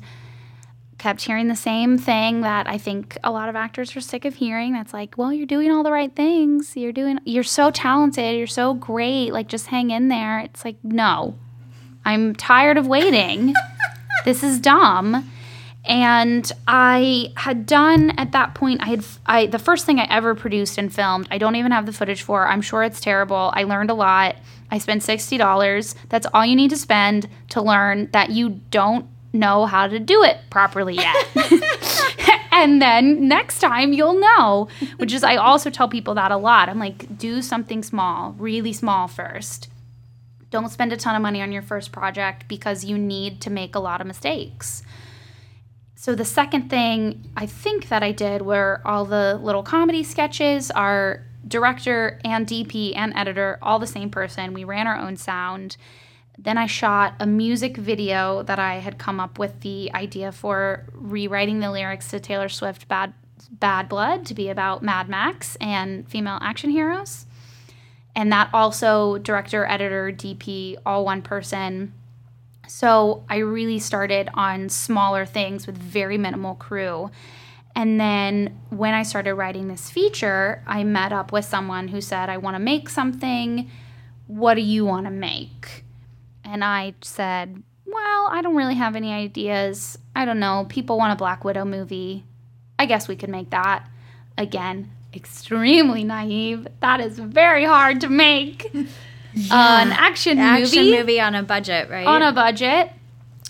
kept 0.99 1.23
hearing 1.23 1.47
the 1.47 1.57
same 1.57 1.97
thing 1.97 2.41
that 2.41 2.69
I 2.69 2.77
think 2.77 3.17
a 3.23 3.31
lot 3.31 3.49
of 3.49 3.55
actors 3.57 3.95
are 3.97 4.01
sick 4.01 4.25
of 4.25 4.35
hearing. 4.35 4.73
That's 4.73 4.93
like, 4.93 5.17
well, 5.17 5.33
you're 5.33 5.47
doing 5.47 5.71
all 5.71 5.85
the 5.85 5.93
right 5.93 6.15
things. 6.15 6.77
You're 6.77 6.93
doing, 6.93 7.21
you're 7.25 7.45
so 7.45 7.71
talented. 7.71 8.37
You're 8.37 8.49
so 8.49 8.75
great. 8.75 9.33
Like, 9.33 9.47
just 9.47 9.69
hang 9.69 9.91
in 9.91 10.09
there. 10.09 10.41
It's 10.41 10.65
like, 10.65 10.77
no, 10.83 11.39
I'm 12.05 12.35
tired 12.35 12.77
of 12.77 12.87
waiting. 12.89 13.55
this 14.25 14.43
is 14.43 14.59
dumb. 14.59 15.31
And 15.85 16.51
I 16.67 17.33
had 17.37 17.65
done 17.65 18.11
at 18.19 18.33
that 18.33 18.55
point. 18.55 18.83
I 18.83 18.87
had 18.87 19.05
I 19.25 19.47
the 19.47 19.59
first 19.59 19.87
thing 19.87 19.99
I 19.99 20.07
ever 20.11 20.35
produced 20.35 20.77
and 20.77 20.93
filmed. 20.93 21.29
I 21.31 21.39
don't 21.39 21.57
even 21.57 21.73
have 21.73 21.87
the 21.87 21.95
footage 21.95 22.23
for. 22.23 22.47
I'm 22.47 22.61
sure 22.61 22.83
it's 22.83 23.01
terrible. 23.01 23.53
I 23.55 23.63
learned 23.63 23.89
a 23.89 23.95
lot. 23.95 24.37
I 24.71 24.79
spent 24.79 25.03
sixty 25.03 25.39
dollars. 25.39 25.95
That's 26.11 26.27
all 26.35 26.45
you 26.45 26.57
need 26.57 26.71
to 26.71 26.77
spend 26.77 27.27
to 27.51 27.63
learn 27.63 28.11
that 28.13 28.29
you 28.29 28.61
don't 28.71 29.07
know 29.33 29.67
how 29.67 29.87
to 29.87 29.99
do 29.99 30.23
it 30.23 30.39
properly 30.51 30.95
yet. 30.95 31.17
and 32.53 32.81
then 32.81 33.29
next 33.29 33.61
time 33.61 33.93
you'll 33.93 34.19
know. 34.19 34.69
Which 34.97 35.13
is 35.13 35.23
I 35.23 35.37
also 35.37 35.71
tell 35.71 35.89
people 35.89 36.15
that 36.15 36.31
a 36.31 36.37
lot. 36.37 36.69
I'm 36.69 36.79
like, 36.79 37.19
do 37.19 37.43
something 37.43 37.83
small, 37.83 38.33
really 38.39 38.73
small 38.73 39.09
first. 39.09 39.69
Don't 40.51 40.71
spend 40.71 40.93
a 40.93 40.97
ton 40.97 41.15
of 41.15 41.23
money 41.23 41.43
on 41.43 41.53
your 41.53 41.63
first 41.63 41.93
project 41.93 42.49
because 42.49 42.85
you 42.85 42.97
need 42.97 43.41
to 43.43 43.51
make 43.51 43.75
a 43.75 43.81
lot 43.81 44.01
of 44.01 44.07
mistakes. 44.07 44.83
So 45.95 46.15
the 46.15 46.25
second 46.25 46.71
thing 46.71 47.29
I 47.37 47.47
think 47.47 47.89
that 47.89 48.03
I 48.03 48.13
did 48.13 48.43
were 48.43 48.81
all 48.85 49.05
the 49.05 49.39
little 49.43 49.63
comedy 49.63 50.03
sketches. 50.05 50.71
Our 50.71 51.25
director 51.47 52.21
and 52.25 52.47
DP 52.47 52.97
and 52.97 53.13
editor, 53.15 53.59
all 53.61 53.79
the 53.79 53.87
same 53.87 54.11
person. 54.11 54.55
We 54.55 54.65
ran 54.65 54.87
our 54.87 54.97
own 54.97 55.17
sound. 55.17 55.77
Then 56.39 56.57
I 56.57 56.67
shot 56.67 57.15
a 57.19 57.27
music 57.27 57.77
video 57.77 58.45
that 58.45 58.61
I 58.61 58.77
had 58.77 58.97
come 58.97 59.19
up 59.19 59.39
with 59.39 59.61
the 59.61 59.93
idea 59.93 60.31
for 60.31 60.87
rewriting 60.93 61.59
the 61.59 61.71
lyrics 61.71 62.11
to 62.11 62.21
Taylor 62.21 62.49
Swift 62.49 62.87
Bad 62.87 63.13
Bad 63.51 63.89
Blood 63.89 64.27
to 64.27 64.35
be 64.35 64.49
about 64.49 64.83
Mad 64.83 65.09
Max 65.09 65.57
and 65.61 66.09
female 66.09 66.39
action 66.41 66.71
heroes. 66.71 67.27
And 68.15 68.33
that 68.33 68.51
also 68.53 69.19
director, 69.19 69.65
editor, 69.65 70.13
DP, 70.13 70.77
all 70.87 71.05
one 71.05 71.23
person. 71.23 71.93
So 72.67 73.25
I 73.29 73.39
really 73.39 73.79
started 73.79 74.29
on 74.35 74.69
smaller 74.69 75.25
things 75.25 75.67
with 75.67 75.77
very 75.77 76.19
minimal 76.19 76.55
crew. 76.55 77.11
And 77.75 78.01
then 78.01 78.61
when 78.71 78.95
I 78.95 79.03
started 79.03 79.35
writing 79.35 79.69
this 79.69 79.91
feature, 79.91 80.63
I 80.67 80.85
met 80.85 81.13
up 81.13 81.33
with 81.33 81.45
someone 81.45 81.89
who 81.89 82.01
said, 82.01 82.29
I 82.29 82.37
want 82.37 82.57
to 82.57 82.61
make 82.61 82.89
something. 82.89 83.71
What 84.27 84.55
do 84.55 84.63
you 84.63 84.85
want 84.85 85.07
to 85.07 85.13
make? 85.13 85.85
And 86.51 86.65
I 86.65 86.95
said, 87.03 87.63
Well, 87.87 88.29
I 88.31 88.41
don't 88.43 88.57
really 88.57 88.75
have 88.75 88.97
any 88.97 89.13
ideas. 89.13 89.99
I 90.17 90.25
don't 90.25 90.41
know. 90.41 90.67
People 90.69 90.97
want 90.97 91.13
a 91.13 91.17
Black 91.17 91.45
Widow 91.45 91.65
movie. 91.65 92.25
I 92.79 92.87
guess 92.87 93.07
we 93.07 93.17
could 93.17 93.29
make 93.29 93.51
that. 93.51 93.87
Again, 94.39 94.91
extremely 95.15 96.05
naive. 96.05 96.67
That 96.81 97.01
is 97.01 97.19
very 97.19 97.65
hard 97.65 98.01
to 98.03 98.09
make. 98.09 98.71
Uh, 99.53 99.81
an 99.83 99.93
action, 99.93 100.39
Action 100.39 100.85
movie 100.87 100.97
movie 100.99 101.21
on 101.21 101.35
a 101.35 101.43
budget, 101.45 101.89
right? 101.91 102.07
on 102.07 102.23
a 102.23 102.33
budget. 102.33 102.91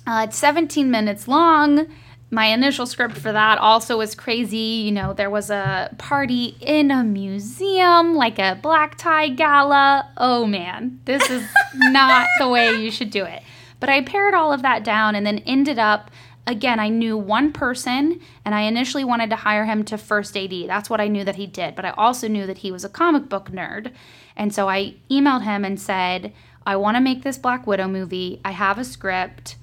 Uh, 0.07 0.27
it's 0.29 0.37
17 0.37 0.91
minutes 0.91 1.27
long. 1.29 1.87
My 2.31 2.47
initial 2.47 2.87
script 2.87 3.17
for 3.17 3.33
that 3.33 3.59
also 3.59 3.99
was 3.99 4.15
crazy. 4.15 4.57
You 4.57 4.93
know, 4.93 5.13
there 5.13 5.31
was 5.31 5.51
a 5.51 5.95
party 5.99 6.57
in 6.61 6.91
a 6.91 7.03
museum, 7.03 8.15
like 8.15 8.39
a 8.39 8.59
black 8.61 8.99
tie 8.99 9.29
gala. 9.29 10.11
Oh 10.17 10.47
man, 10.47 11.01
this 11.05 11.31
is 11.31 11.49
not 11.75 12.29
the 12.39 12.49
way 12.49 12.75
you 12.75 12.91
should 12.91 13.11
do 13.11 13.25
it. 13.25 13.43
But 13.81 13.89
I 13.89 14.03
pared 14.03 14.35
all 14.35 14.53
of 14.53 14.63
that 14.63 14.85
down 14.85 15.15
and 15.15 15.27
then 15.27 15.39
ended 15.41 15.79
up 15.79 16.11
again, 16.47 16.81
I 16.81 16.89
knew 16.89 17.17
one 17.17 17.53
person 17.53 18.21
and 18.45 18.55
I 18.55 18.63
initially 18.63 19.05
wanted 19.05 19.29
to 19.31 19.37
hire 19.37 19.67
him 19.67 19.85
to 19.85 19.99
first 19.99 20.37
AD. 20.37 20.51
That's 20.67 20.89
what 20.89 21.01
I 21.01 21.07
knew 21.07 21.23
that 21.25 21.37
he 21.37 21.47
did. 21.47 21.77
But 21.77 21.85
I 21.85 21.91
also 21.91 22.27
knew 22.27 22.47
that 22.47 22.59
he 22.59 22.73
was 22.73 22.85
a 22.85 22.89
comic 22.89 23.29
book 23.29 23.51
nerd. 23.51 23.93
And 24.35 24.55
so 24.55 24.69
I 24.69 24.95
emailed 25.11 25.43
him 25.43 25.65
and 25.65 25.79
said, 25.79 26.33
I 26.67 26.77
want 26.77 26.97
to 26.97 27.03
make 27.03 27.23
this 27.23 27.37
Black 27.37 27.67
Widow 27.67 27.89
movie. 27.89 28.41
I 28.45 28.53
have 28.53 28.79
a 28.79 28.85
script. 28.85 29.57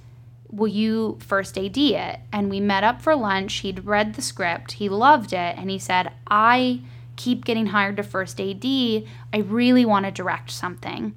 Will 0.55 0.67
you 0.67 1.17
first 1.19 1.57
AD 1.57 1.77
it? 1.77 2.19
And 2.31 2.49
we 2.49 2.59
met 2.59 2.83
up 2.83 3.01
for 3.01 3.15
lunch. 3.15 3.55
He'd 3.55 3.85
read 3.85 4.13
the 4.13 4.21
script, 4.21 4.73
he 4.73 4.87
loved 4.87 5.33
it, 5.33 5.57
and 5.57 5.69
he 5.69 5.77
said, 5.77 6.13
I 6.27 6.81
keep 7.17 7.45
getting 7.45 7.67
hired 7.67 7.97
to 7.97 8.03
first 8.03 8.39
AD. 8.39 8.63
I 8.65 9.37
really 9.37 9.85
want 9.85 10.05
to 10.05 10.11
direct 10.11 10.51
something. 10.51 11.13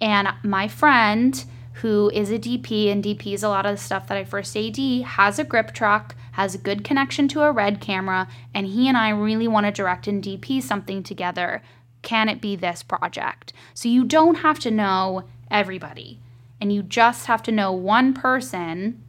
And 0.00 0.28
my 0.42 0.68
friend, 0.68 1.44
who 1.74 2.10
is 2.10 2.30
a 2.30 2.38
DP 2.38 2.90
and 2.90 3.02
DPs 3.02 3.42
a 3.42 3.48
lot 3.48 3.66
of 3.66 3.76
the 3.76 3.82
stuff 3.82 4.06
that 4.08 4.18
I 4.18 4.24
first 4.24 4.56
AD, 4.56 4.76
has 4.76 5.38
a 5.38 5.44
grip 5.44 5.72
truck, 5.72 6.14
has 6.32 6.54
a 6.54 6.58
good 6.58 6.84
connection 6.84 7.26
to 7.28 7.42
a 7.42 7.52
red 7.52 7.80
camera, 7.80 8.28
and 8.52 8.66
he 8.66 8.88
and 8.88 8.96
I 8.96 9.10
really 9.10 9.48
want 9.48 9.66
to 9.66 9.72
direct 9.72 10.06
and 10.06 10.22
DP 10.22 10.62
something 10.62 11.02
together. 11.02 11.62
Can 12.02 12.28
it 12.28 12.40
be 12.40 12.54
this 12.54 12.82
project? 12.82 13.52
So 13.72 13.88
you 13.88 14.04
don't 14.04 14.36
have 14.36 14.58
to 14.60 14.70
know 14.70 15.24
everybody, 15.50 16.20
and 16.60 16.72
you 16.72 16.82
just 16.82 17.26
have 17.26 17.42
to 17.44 17.52
know 17.52 17.72
one 17.72 18.14
person, 18.14 19.02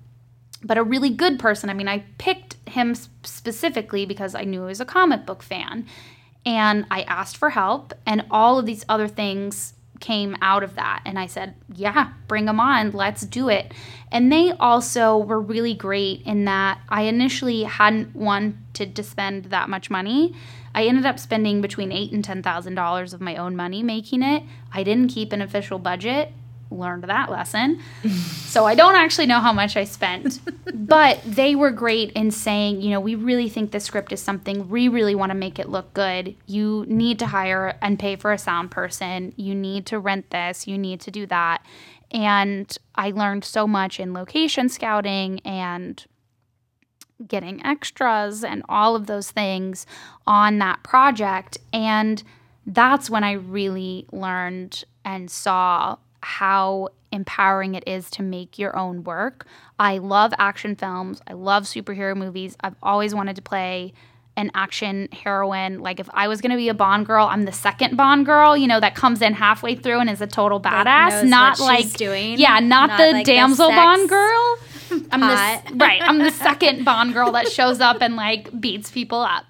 but 0.64 0.78
a 0.78 0.84
really 0.84 1.10
good 1.10 1.40
person. 1.40 1.70
I 1.70 1.74
mean, 1.74 1.88
I 1.88 2.04
picked 2.18 2.56
him 2.68 2.96
specifically 2.96 4.06
because 4.06 4.36
I 4.36 4.44
knew 4.44 4.62
he 4.62 4.68
was 4.68 4.82
a 4.82 4.86
comic 4.86 5.26
book 5.26 5.44
fan. 5.44 5.86
And 6.46 6.86
I 6.92 7.02
asked 7.04 7.38
for 7.38 7.50
help, 7.52 7.94
and 8.06 8.26
all 8.30 8.60
of 8.60 8.66
these 8.66 8.86
other 8.88 9.08
things 9.08 9.74
came 10.00 10.36
out 10.42 10.62
of 10.62 10.76
that. 10.76 11.02
And 11.06 11.18
I 11.18 11.26
said, 11.26 11.56
yeah, 11.74 12.12
bring 12.28 12.46
them 12.46 12.60
on. 12.60 12.92
Let's 12.92 13.26
do 13.26 13.50
it. 13.50 13.74
And 14.12 14.32
they 14.32 14.52
also 14.52 15.18
were 15.18 15.40
really 15.40 15.74
great 15.74 16.22
in 16.24 16.46
that 16.46 16.80
I 16.90 17.04
initially 17.04 17.64
hadn't 17.64 18.16
wanted 18.16 18.96
to 18.96 19.04
spend 19.04 19.46
that 19.46 19.70
much 19.70 19.90
money. 19.90 20.36
I 20.76 20.86
ended 20.86 21.06
up 21.06 21.18
spending 21.20 21.62
between 21.62 21.92
eight 21.92 22.12
and 22.12 22.24
ten 22.24 22.44
thousand 22.44 22.76
dollars 22.76 23.14
of 23.14 23.22
my 23.22 23.38
own 23.38 23.56
money 23.56 23.82
making 23.82 24.22
it. 24.22 24.44
I 24.74 24.84
didn't 24.84 25.08
keep 25.08 25.32
an 25.32 25.42
official 25.42 25.80
budget 25.80 26.34
learned 26.72 27.04
that 27.06 27.30
lesson. 27.30 27.82
so 28.46 28.66
I 28.66 28.76
don't 28.76 28.96
actually 28.96 29.28
know 29.28 29.40
how 29.40 29.54
much 29.54 29.78
I 29.78 29.84
spent, 29.84 30.40
but 30.74 31.22
they 31.26 31.56
were 31.56 31.72
great 31.72 32.12
in 32.14 32.32
saying, 32.32 32.82
you 32.82 32.90
know, 32.90 33.00
we 33.00 33.16
really 33.16 33.50
think 33.50 33.72
this 33.72 33.86
script 33.86 34.12
is 34.12 34.22
something 34.22 34.70
we 34.70 34.88
really 34.88 35.16
want 35.16 35.32
to 35.32 35.38
make 35.38 35.60
it 35.60 35.70
look 35.70 35.94
good. 35.94 36.36
You 36.46 36.86
need 36.88 37.20
to 37.20 37.28
hire 37.28 37.78
and 37.82 38.00
pay 38.00 38.16
for 38.16 38.32
a 38.32 38.38
sound 38.38 38.72
person. 38.72 39.34
You 39.36 39.56
need 39.56 39.86
to 39.88 40.00
rent 40.00 40.30
this. 40.32 40.68
You 40.68 40.78
need 40.78 41.02
to 41.02 41.12
do 41.12 41.26
that. 41.28 41.66
And 42.12 42.76
I 42.96 43.12
learned 43.12 43.44
so 43.44 43.68
much 43.68 44.00
in 44.00 44.14
location 44.14 44.70
scouting 44.70 45.40
and 45.42 46.06
getting 47.28 47.66
extras 47.66 48.44
and 48.44 48.64
all 48.68 48.96
of 48.96 49.08
those 49.08 49.32
things 49.32 49.86
on 50.28 50.60
that 50.60 50.84
project. 50.84 51.58
And 51.72 52.22
that's 52.66 53.10
when 53.10 53.24
I 53.24 53.34
really 53.34 54.06
learned 54.12 54.84
and 55.04 55.30
saw 55.30 55.98
how 56.26 56.90
empowering 57.12 57.76
it 57.76 57.84
is 57.88 58.10
to 58.10 58.24
make 58.24 58.58
your 58.58 58.76
own 58.76 59.04
work. 59.04 59.46
I 59.80 60.00
love 60.00 60.34
action 60.40 60.76
films. 60.76 61.22
I 61.28 61.34
love 61.34 61.64
superhero 61.64 62.18
movies. 62.18 62.58
I've 62.62 62.76
always 62.82 63.14
wanted 63.14 63.36
to 63.36 63.44
play 63.44 63.94
an 64.36 64.50
action 64.56 65.08
heroine. 65.12 65.80
Like 65.80 66.00
if 66.00 66.10
I 66.14 66.28
was 66.28 66.42
going 66.42 66.50
to 66.50 66.58
be 66.58 66.68
a 66.68 66.74
Bond 66.74 67.06
girl, 67.06 67.28
I'm 67.28 67.44
the 67.44 67.52
second 67.52 67.96
Bond 67.96 68.26
girl, 68.26 68.58
you 68.58 68.68
know, 68.68 68.80
that 68.80 68.96
comes 68.96 69.22
in 69.22 69.34
halfway 69.34 69.76
through 69.76 70.00
and 70.00 70.10
is 70.10 70.20
a 70.20 70.28
total 70.28 70.60
badass, 70.60 71.22
like 71.22 71.26
not 71.26 71.60
like 71.60 71.94
doing. 71.94 72.40
Yeah, 72.40 72.60
not, 72.60 72.90
not 72.90 72.98
the 72.98 73.12
like 73.12 73.26
damsel 73.26 73.70
the 73.70 73.76
Bond 73.76 74.10
girl. 74.10 74.58
I'm 75.12 75.22
the 75.22 75.76
right. 75.86 76.02
I'm 76.02 76.18
the 76.18 76.32
second 76.48 76.84
Bond 76.84 77.14
girl 77.14 77.32
that 77.34 77.50
shows 77.50 77.80
up 77.80 78.02
and 78.02 78.16
like 78.16 78.60
beats 78.60 78.90
people 78.90 79.20
up. 79.20 79.46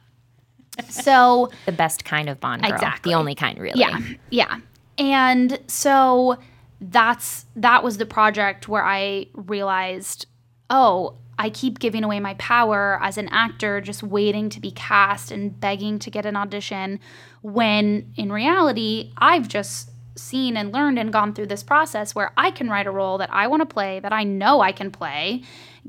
So 0.90 1.52
the 1.66 1.72
best 1.72 2.04
kind 2.04 2.28
of 2.28 2.42
Bond 2.42 2.62
girl, 2.62 2.74
exactly. 2.74 3.12
the 3.12 3.18
only 3.18 3.34
kind, 3.34 3.58
really. 3.58 3.80
Yeah, 3.80 4.00
yeah. 4.30 4.60
And 4.98 5.58
so 5.68 6.38
that's 6.82 7.46
that 7.56 7.84
was 7.84 7.98
the 7.98 8.06
project 8.06 8.68
where 8.68 8.84
I 8.84 9.28
realized, 9.34 10.28
oh, 10.70 11.18
I 11.38 11.50
keep 11.50 11.80
giving 11.80 12.04
away 12.04 12.20
my 12.20 12.34
power 12.36 13.00
as 13.02 13.18
an 13.18 13.28
actor, 13.30 13.82
just 13.82 14.04
waiting 14.04 14.50
to 14.50 14.60
be 14.60 14.72
cast 14.72 15.32
and 15.32 15.60
begging 15.60 16.00
to 16.00 16.10
get 16.10 16.26
an 16.26 16.36
audition, 16.36 17.00
when 17.42 18.14
in 18.16 18.32
reality, 18.32 19.12
I've 19.18 19.48
just 19.48 19.92
seen 20.18 20.56
and 20.56 20.72
learned 20.72 20.98
and 20.98 21.12
gone 21.12 21.34
through 21.34 21.48
this 21.48 21.64
process 21.64 22.16
where 22.16 22.32
I 22.38 22.52
can 22.52 22.70
write 22.70 22.88
a 22.88 22.92
role 22.92 23.18
that 23.18 23.34
I 23.34 23.48
want 23.48 23.62
to 23.62 23.66
play, 23.66 24.00
that 24.00 24.14
I 24.14 24.24
know 24.24 24.62
I 24.62 24.72
can 24.72 24.92
play, 24.92 25.44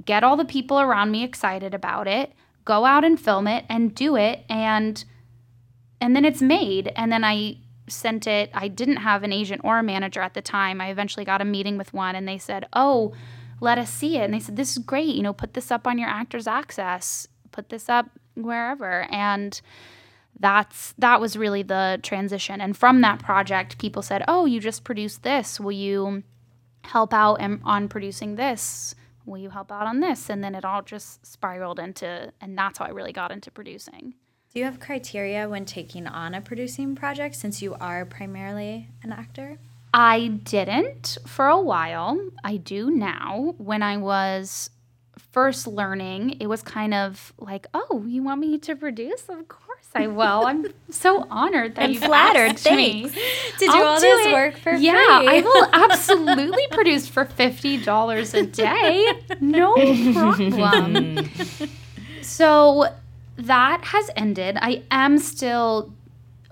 get 0.04 0.24
all 0.24 0.36
the 0.36 0.44
people 0.44 0.80
around 0.80 1.12
me 1.12 1.22
excited 1.22 1.74
about 1.74 2.08
it, 2.08 2.32
go 2.64 2.84
out 2.84 3.04
and 3.04 3.20
film 3.20 3.46
it 3.46 3.64
and 3.68 3.94
do 3.94 4.16
it 4.16 4.44
and 4.48 5.04
and 6.00 6.14
then 6.14 6.24
it's 6.26 6.42
made. 6.42 6.92
And 6.94 7.10
then 7.10 7.24
I 7.24 7.56
sent 7.88 8.26
it. 8.26 8.50
I 8.52 8.68
didn't 8.68 8.96
have 8.96 9.22
an 9.22 9.32
agent 9.32 9.62
or 9.64 9.78
a 9.78 9.82
manager 9.82 10.20
at 10.20 10.34
the 10.34 10.42
time. 10.42 10.80
I 10.80 10.88
eventually 10.90 11.24
got 11.24 11.40
a 11.40 11.44
meeting 11.44 11.78
with 11.78 11.92
one 11.94 12.14
and 12.14 12.26
they 12.26 12.38
said, 12.38 12.66
"Oh, 12.72 13.14
let 13.60 13.78
us 13.78 13.90
see 13.90 14.16
it." 14.16 14.24
And 14.24 14.34
they 14.34 14.40
said, 14.40 14.56
"This 14.56 14.76
is 14.76 14.78
great. 14.78 15.14
You 15.14 15.22
know, 15.22 15.32
put 15.32 15.54
this 15.54 15.70
up 15.70 15.86
on 15.86 15.98
your 15.98 16.08
Actors 16.08 16.46
Access. 16.46 17.28
Put 17.52 17.68
this 17.68 17.88
up 17.88 18.10
wherever." 18.34 19.02
And 19.10 19.60
that's 20.38 20.92
that 20.98 21.20
was 21.20 21.36
really 21.36 21.62
the 21.62 21.98
transition. 22.02 22.60
And 22.60 22.76
from 22.76 23.00
that 23.00 23.20
project, 23.20 23.78
people 23.78 24.02
said, 24.02 24.24
"Oh, 24.28 24.44
you 24.44 24.60
just 24.60 24.84
produced 24.84 25.22
this. 25.22 25.58
Will 25.60 25.72
you 25.72 26.22
help 26.84 27.14
out 27.14 27.40
on 27.40 27.88
producing 27.88 28.36
this?" 28.36 28.94
Will 29.24 29.38
you 29.38 29.50
help 29.50 29.72
out 29.72 29.88
on 29.88 29.98
this? 29.98 30.30
And 30.30 30.44
then 30.44 30.54
it 30.54 30.64
all 30.64 30.82
just 30.82 31.26
spiraled 31.26 31.80
into, 31.80 32.32
and 32.40 32.56
that's 32.56 32.78
how 32.78 32.84
I 32.84 32.90
really 32.90 33.12
got 33.12 33.32
into 33.32 33.50
producing. 33.50 34.14
Do 34.56 34.60
you 34.60 34.64
have 34.64 34.80
criteria 34.80 35.50
when 35.50 35.66
taking 35.66 36.06
on 36.06 36.34
a 36.34 36.40
producing 36.40 36.96
project 36.96 37.34
since 37.34 37.60
you 37.60 37.74
are 37.74 38.06
primarily 38.06 38.88
an 39.02 39.12
actor? 39.12 39.58
I 39.92 40.28
didn't 40.28 41.18
for 41.26 41.46
a 41.46 41.60
while. 41.60 42.18
I 42.42 42.56
do 42.56 42.90
now. 42.90 43.54
When 43.58 43.82
I 43.82 43.98
was 43.98 44.70
first 45.30 45.66
learning, 45.66 46.38
it 46.40 46.46
was 46.46 46.62
kind 46.62 46.94
of 46.94 47.34
like, 47.36 47.66
"Oh, 47.74 48.04
you 48.06 48.22
want 48.22 48.40
me 48.40 48.56
to 48.60 48.74
produce? 48.74 49.28
Of 49.28 49.46
course 49.46 49.90
I 49.94 50.06
will." 50.06 50.46
I'm 50.46 50.64
so 50.90 51.26
honored 51.30 51.74
that 51.74 51.92
you 51.92 52.00
flattered. 52.00 52.58
Thanks. 52.58 53.14
Me 53.14 53.22
to 53.58 53.66
do 53.66 53.70
I'll 53.70 53.86
all 53.88 54.00
do 54.00 54.06
this 54.06 54.26
it. 54.28 54.32
work 54.32 54.56
for 54.56 54.72
yeah, 54.72 55.18
free. 55.18 55.26
Yeah, 55.26 55.32
I 55.32 55.40
will 55.42 55.68
absolutely 55.90 56.66
produce 56.70 57.06
for 57.06 57.26
fifty 57.26 57.76
dollars 57.76 58.32
a 58.32 58.46
day. 58.46 59.20
No 59.38 59.74
problem. 60.14 61.28
so 62.22 62.88
that 63.36 63.84
has 63.86 64.10
ended. 64.16 64.58
I 64.60 64.82
am 64.90 65.18
still 65.18 65.92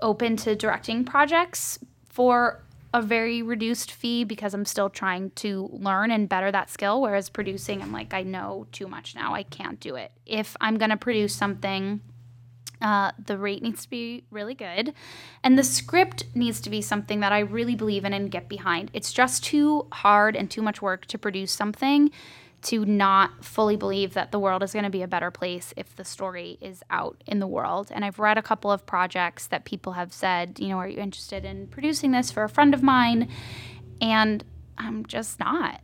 open 0.01 0.37
to 0.37 0.55
directing 0.55 1.05
projects 1.05 1.79
for 2.09 2.61
a 2.93 3.01
very 3.01 3.41
reduced 3.41 3.91
fee 3.91 4.23
because 4.23 4.53
I'm 4.53 4.63
still 4.63 4.89
trying 4.89 5.31
to 5.31 5.69
learn 5.73 6.11
and 6.11 6.29
better 6.29 6.51
that 6.51 6.69
skill. 6.69 7.01
Whereas 7.01 7.27
producing, 7.27 7.81
I'm 7.81 7.91
like, 7.91 8.13
I 8.13 8.23
know 8.23 8.67
too 8.71 8.87
much 8.87 9.15
now. 9.15 9.33
I 9.33 9.43
can't 9.43 9.79
do 9.79 9.95
it. 9.95 10.11
If 10.25 10.55
I'm 10.61 10.77
going 10.77 10.91
to 10.91 10.97
produce 10.97 11.35
something, 11.35 11.99
uh, 12.81 13.11
the 13.25 13.37
rate 13.37 13.61
needs 13.61 13.83
to 13.83 13.89
be 13.89 14.23
really 14.31 14.53
good. 14.53 14.93
And 15.43 15.57
the 15.57 15.63
script 15.63 16.23
needs 16.35 16.61
to 16.61 16.69
be 16.69 16.81
something 16.81 17.19
that 17.19 17.33
I 17.33 17.39
really 17.39 17.75
believe 17.75 18.05
in 18.05 18.13
and 18.13 18.31
get 18.31 18.47
behind. 18.47 18.91
It's 18.93 19.11
just 19.11 19.43
too 19.43 19.87
hard 19.91 20.35
and 20.35 20.49
too 20.49 20.61
much 20.61 20.81
work 20.81 21.05
to 21.07 21.17
produce 21.17 21.51
something 21.51 22.11
to 22.65 22.83
not 22.83 23.45
fully 23.45 23.75
believe 23.75 24.15
that 24.15 24.31
the 24.31 24.39
world 24.39 24.63
is 24.63 24.73
going 24.73 24.85
to 24.85 24.89
be 24.89 25.03
a 25.03 25.07
better 25.07 25.29
place 25.29 25.71
if 25.77 25.95
the 25.95 26.03
story 26.03 26.57
is 26.61 26.81
out 26.89 27.23
in 27.27 27.39
the 27.39 27.45
world. 27.45 27.89
And 27.91 28.03
I've 28.03 28.17
read 28.17 28.39
a 28.39 28.41
couple 28.41 28.71
of 28.71 28.87
projects 28.87 29.45
that 29.47 29.65
people 29.65 29.93
have 29.93 30.11
said, 30.11 30.59
you 30.59 30.69
know, 30.69 30.77
are 30.79 30.87
you 30.87 30.97
interested 30.97 31.45
in 31.45 31.67
producing 31.67 32.11
this 32.11 32.31
for 32.31 32.43
a 32.43 32.49
friend 32.49 32.73
of 32.73 32.81
mine? 32.81 33.29
And 34.01 34.43
I'm 34.79 35.05
just 35.05 35.39
not. 35.39 35.81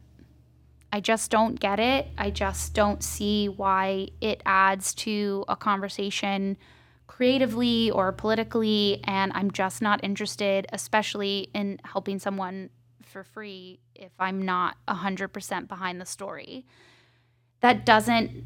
I 0.91 1.01
just 1.01 1.29
don't 1.29 1.59
get 1.59 1.79
it. 1.79 2.07
I 2.17 2.31
just 2.31 2.73
don't 2.73 3.03
see 3.03 3.47
why 3.47 4.07
it 4.19 4.41
adds 4.45 4.95
to 4.95 5.45
a 5.47 5.55
conversation 5.55 6.57
creatively 7.05 7.91
or 7.91 8.11
politically. 8.11 9.01
And 9.03 9.31
I'm 9.35 9.51
just 9.51 9.83
not 9.83 10.03
interested, 10.03 10.65
especially 10.73 11.51
in 11.53 11.79
helping 11.85 12.17
someone 12.17 12.71
for 13.11 13.23
free 13.23 13.79
if 13.93 14.11
I'm 14.19 14.41
not 14.41 14.77
100% 14.87 15.67
behind 15.67 16.01
the 16.01 16.05
story. 16.05 16.65
That 17.59 17.85
doesn't, 17.85 18.45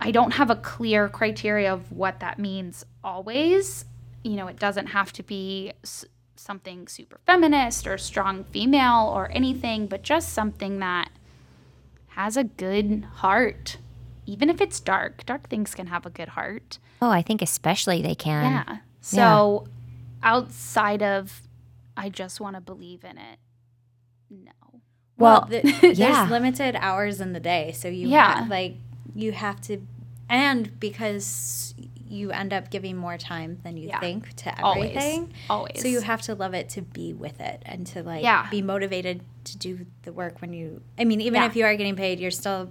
I 0.00 0.10
don't 0.10 0.32
have 0.32 0.50
a 0.50 0.56
clear 0.56 1.08
criteria 1.08 1.72
of 1.72 1.92
what 1.92 2.20
that 2.20 2.38
means 2.38 2.86
always. 3.04 3.84
You 4.24 4.36
know, 4.36 4.46
it 4.46 4.58
doesn't 4.58 4.86
have 4.86 5.12
to 5.14 5.22
be 5.22 5.72
something 6.36 6.88
super 6.88 7.20
feminist 7.26 7.86
or 7.86 7.98
strong 7.98 8.44
female 8.44 9.12
or 9.14 9.30
anything, 9.32 9.86
but 9.86 10.02
just 10.02 10.32
something 10.32 10.78
that 10.78 11.10
has 12.08 12.36
a 12.36 12.44
good 12.44 13.04
heart, 13.16 13.78
even 14.26 14.48
if 14.48 14.60
it's 14.60 14.80
dark, 14.80 15.26
dark 15.26 15.48
things 15.48 15.74
can 15.74 15.88
have 15.88 16.06
a 16.06 16.10
good 16.10 16.28
heart. 16.30 16.78
Oh, 17.00 17.10
I 17.10 17.22
think 17.22 17.42
especially 17.42 18.02
they 18.02 18.14
can. 18.14 18.44
Yeah. 18.44 18.76
So 19.00 19.66
outside 20.22 21.02
of 21.02 21.42
I 21.96 22.08
just 22.08 22.40
want 22.40 22.56
to 22.56 22.60
believe 22.60 23.04
in 23.04 23.18
it. 23.18 23.38
No. 24.44 24.80
Well, 25.18 25.46
the, 25.48 25.60
yeah. 25.82 25.92
there's 26.24 26.30
limited 26.30 26.76
hours 26.76 27.20
in 27.20 27.32
the 27.32 27.40
day, 27.40 27.72
so 27.72 27.88
you 27.88 28.08
Yeah. 28.08 28.42
ha- 28.44 28.46
like 28.48 28.76
you 29.14 29.32
have 29.32 29.60
to, 29.62 29.78
and 30.28 30.78
because 30.80 31.74
you 32.08 32.30
end 32.30 32.52
up 32.52 32.68
giving 32.70 32.96
more 32.96 33.16
time 33.16 33.58
than 33.62 33.76
you 33.76 33.88
Yeah. 33.88 34.00
think 34.00 34.34
to 34.36 34.62
Always. 34.62 34.90
everything. 34.90 35.32
Always. 35.48 35.80
So 35.80 35.88
you 35.88 36.00
have 36.00 36.20
to 36.22 36.34
love 36.34 36.52
it 36.54 36.68
to 36.70 36.82
be 36.82 37.12
with 37.14 37.40
it 37.40 37.62
and 37.64 37.86
to 37.88 38.02
like 38.02 38.22
Yeah. 38.22 38.48
be 38.50 38.60
motivated 38.62 39.22
to 39.44 39.56
do 39.58 39.86
the 40.02 40.12
work 40.12 40.40
when 40.42 40.52
you. 40.52 40.82
I 40.98 41.04
mean, 41.04 41.20
even 41.22 41.40
Yeah. 41.40 41.46
if 41.46 41.56
you 41.56 41.64
are 41.64 41.74
getting 41.74 41.96
paid, 41.96 42.20
you're 42.20 42.30
still, 42.30 42.70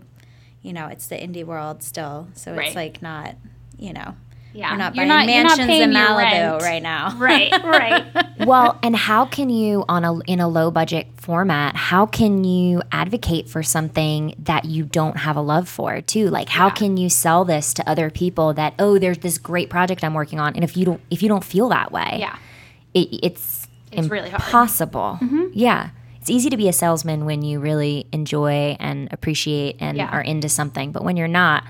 you 0.62 0.74
know, 0.74 0.88
it's 0.88 1.07
the 1.07 1.16
indie 1.16 1.43
world 1.43 1.82
still, 1.82 2.28
so 2.34 2.53
Right. 2.55 2.68
it's 2.68 2.76
like 2.76 3.01
not, 3.01 3.36
you 3.80 3.93
know, 3.93 4.16
yeah. 4.53 4.71
we're 4.71 4.77
not 4.77 4.95
You're 4.95 5.05
buying 5.07 5.29
you're 5.29 5.43
not 5.43 5.57
mansions 5.57 5.67
paying 5.67 5.81
in 5.83 5.91
your 5.91 6.01
Malibu 6.01 6.51
rent. 6.51 6.61
right 6.63 6.83
now. 6.83 7.15
Right, 7.19 7.51
right. 7.63 8.05
well, 8.45 8.79
and 8.83 8.95
how 8.95 9.25
can 9.25 9.49
you 9.49 9.83
on 9.87 10.03
a 10.03 10.19
in 10.21 10.39
a 10.39 10.47
low 10.47 10.71
budget 10.71 11.07
format, 11.17 11.75
how 11.75 12.05
can 12.05 12.43
you 12.43 12.81
advocate 12.91 13.47
for 13.49 13.61
something 13.63 14.33
that 14.39 14.65
you 14.65 14.83
don't 14.83 15.17
have 15.17 15.35
a 15.35 15.41
love 15.41 15.69
for 15.69 16.01
too? 16.01 16.29
Like 16.29 16.49
how 16.49 16.67
Yeah. 16.67 16.73
can 16.73 16.97
you 16.97 17.09
sell 17.09 17.45
this 17.45 17.73
to 17.75 17.89
other 17.89 18.09
people 18.09 18.53
that 18.55 18.73
oh, 18.79 18.97
there's 18.99 19.19
this 19.19 19.37
great 19.37 19.69
project 19.69 20.03
I'm 20.03 20.13
working 20.13 20.39
on 20.39 20.55
and 20.55 20.63
if 20.63 20.75
you 20.75 20.85
don't 20.85 21.01
if 21.09 21.21
you 21.23 21.29
don't 21.29 21.43
feel 21.43 21.69
that 21.69 21.91
way. 21.91 22.17
yeah. 22.19 22.37
It, 22.93 23.07
it's 23.23 23.67
It's 23.91 24.07
really 24.09 24.29
hard. 24.29 24.41
Mm-hmm. 24.69 25.45
Yeah. 25.53 25.89
It's 26.19 26.29
easy 26.29 26.49
to 26.51 26.57
be 26.57 26.67
a 26.69 26.73
salesman 26.73 27.25
when 27.25 27.41
you 27.41 27.59
really 27.59 28.05
enjoy 28.11 28.75
and 28.79 29.11
appreciate 29.11 29.77
and 29.79 29.97
Yeah. 29.97 30.09
are 30.11 30.21
into 30.21 30.49
something, 30.49 30.91
but 30.91 31.03
when 31.03 31.17
you're 31.17 31.27
not, 31.27 31.63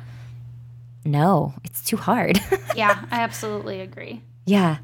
no, 1.06 1.54
it's 1.64 1.84
too 1.84 1.98
hard. 1.98 2.40
Yeah, 2.76 3.04
I 3.12 3.22
absolutely 3.22 3.82
agree. 3.82 4.22
Yeah. 4.46 4.78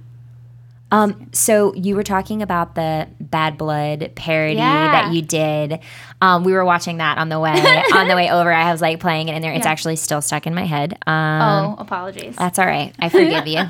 Um, 0.90 1.30
so 1.34 1.74
you 1.74 1.98
were 1.98 2.04
talking 2.04 2.42
about 2.42 2.76
the 2.76 3.10
Bad 3.20 3.58
Blood 3.58 4.14
parody 4.16 4.56
Yeah. 4.56 4.92
that 4.94 5.12
you 5.14 5.22
did. 5.22 5.80
Um, 6.22 6.46
we 6.46 6.54
were 6.54 6.64
watching 6.64 6.98
that 6.98 7.18
on 7.18 7.28
the 7.28 7.42
way 7.42 7.52
on 7.94 8.08
the 8.08 8.16
way 8.16 8.30
over. 8.32 8.50
I 8.54 8.72
was 8.72 8.82
like 8.82 9.02
playing 9.02 9.28
it 9.28 9.36
in 9.36 9.42
there. 9.42 9.52
It's 9.52 9.66
Yeah. 9.66 9.72
actually 9.72 9.98
still 9.98 10.22
stuck 10.22 10.48
in 10.48 10.56
my 10.56 10.64
head. 10.64 10.98
Um, 11.06 11.42
oh, 11.42 11.76
apologies. 11.80 12.38
that's 12.38 12.58
all 12.58 12.66
right. 12.66 12.96
I 13.00 13.10
forgive 13.10 13.48
you. 13.48 13.64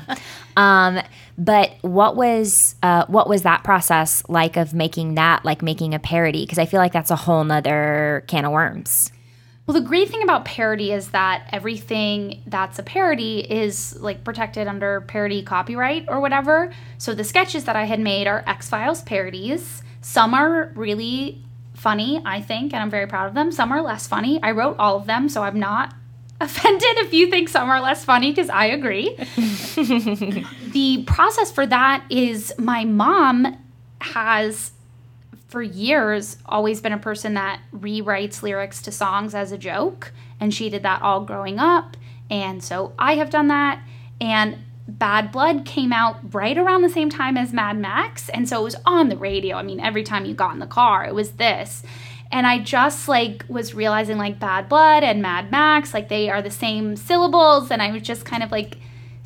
Um, 0.56 0.98
but 1.36 1.70
what 1.82 2.16
was 2.16 2.74
uh, 2.82 3.04
what 3.06 3.28
was 3.28 3.42
that 3.42 3.62
process 3.62 4.24
like 4.28 4.56
of 4.56 4.74
making 4.74 5.14
that 5.14 5.44
like 5.44 5.62
making 5.62 5.94
a 5.94 6.00
parody? 6.00 6.42
Because 6.44 6.58
I 6.58 6.66
feel 6.66 6.80
like 6.80 6.92
that's 6.92 7.12
a 7.12 7.16
whole 7.16 7.44
nother 7.44 8.24
can 8.26 8.44
of 8.44 8.50
worms. 8.50 9.12
Well, 9.68 9.74
the 9.74 9.86
great 9.86 10.08
thing 10.08 10.22
about 10.22 10.46
parody 10.46 10.92
is 10.92 11.08
that 11.08 11.46
everything 11.52 12.40
that's 12.46 12.78
a 12.78 12.82
parody 12.82 13.40
is 13.40 14.00
like 14.00 14.24
protected 14.24 14.66
under 14.66 15.02
parody 15.02 15.42
copyright 15.42 16.06
or 16.08 16.20
whatever. 16.20 16.72
So 16.96 17.12
the 17.12 17.22
sketches 17.22 17.64
that 17.64 17.76
I 17.76 17.84
had 17.84 18.00
made 18.00 18.26
are 18.26 18.42
X 18.46 18.70
Files 18.70 19.02
parodies. 19.02 19.82
Some 20.00 20.32
are 20.32 20.72
really 20.74 21.44
funny, 21.74 22.22
I 22.24 22.40
think, 22.40 22.72
and 22.72 22.82
I'm 22.82 22.88
very 22.88 23.06
proud 23.06 23.28
of 23.28 23.34
them. 23.34 23.52
Some 23.52 23.70
are 23.70 23.82
less 23.82 24.06
funny. 24.06 24.42
I 24.42 24.52
wrote 24.52 24.76
all 24.78 24.96
of 24.96 25.04
them, 25.06 25.28
so 25.28 25.42
I'm 25.42 25.58
not 25.58 25.94
offended 26.40 26.96
if 27.00 27.12
you 27.12 27.28
think 27.28 27.50
some 27.50 27.68
are 27.68 27.82
less 27.82 28.06
funny 28.06 28.30
because 28.30 28.48
I 28.48 28.64
agree. 28.68 29.16
the 30.72 31.04
process 31.06 31.52
for 31.52 31.66
that 31.66 32.06
is 32.08 32.54
my 32.56 32.86
mom 32.86 33.54
has 34.00 34.72
for 35.48 35.62
years 35.62 36.36
always 36.46 36.80
been 36.80 36.92
a 36.92 36.98
person 36.98 37.34
that 37.34 37.60
rewrites 37.74 38.42
lyrics 38.42 38.82
to 38.82 38.92
songs 38.92 39.34
as 39.34 39.50
a 39.50 39.58
joke 39.58 40.12
and 40.38 40.54
she 40.54 40.68
did 40.70 40.82
that 40.82 41.02
all 41.02 41.24
growing 41.24 41.58
up 41.58 41.96
and 42.30 42.62
so 42.62 42.92
i 42.98 43.14
have 43.14 43.30
done 43.30 43.48
that 43.48 43.82
and 44.20 44.58
bad 44.86 45.30
blood 45.32 45.64
came 45.64 45.92
out 45.92 46.16
right 46.34 46.56
around 46.56 46.82
the 46.82 46.88
same 46.88 47.10
time 47.10 47.36
as 47.36 47.52
mad 47.52 47.76
max 47.78 48.28
and 48.30 48.48
so 48.48 48.60
it 48.60 48.64
was 48.64 48.76
on 48.86 49.08
the 49.08 49.16
radio 49.16 49.56
i 49.56 49.62
mean 49.62 49.80
every 49.80 50.02
time 50.02 50.24
you 50.24 50.34
got 50.34 50.52
in 50.52 50.60
the 50.60 50.66
car 50.66 51.04
it 51.04 51.14
was 51.14 51.32
this 51.32 51.82
and 52.30 52.46
i 52.46 52.58
just 52.58 53.08
like 53.08 53.44
was 53.48 53.74
realizing 53.74 54.16
like 54.16 54.38
bad 54.38 54.68
blood 54.68 55.02
and 55.02 55.20
mad 55.20 55.50
max 55.50 55.92
like 55.92 56.08
they 56.08 56.30
are 56.30 56.42
the 56.42 56.50
same 56.50 56.96
syllables 56.96 57.70
and 57.70 57.82
i 57.82 57.90
was 57.90 58.02
just 58.02 58.24
kind 58.24 58.42
of 58.42 58.50
like 58.50 58.78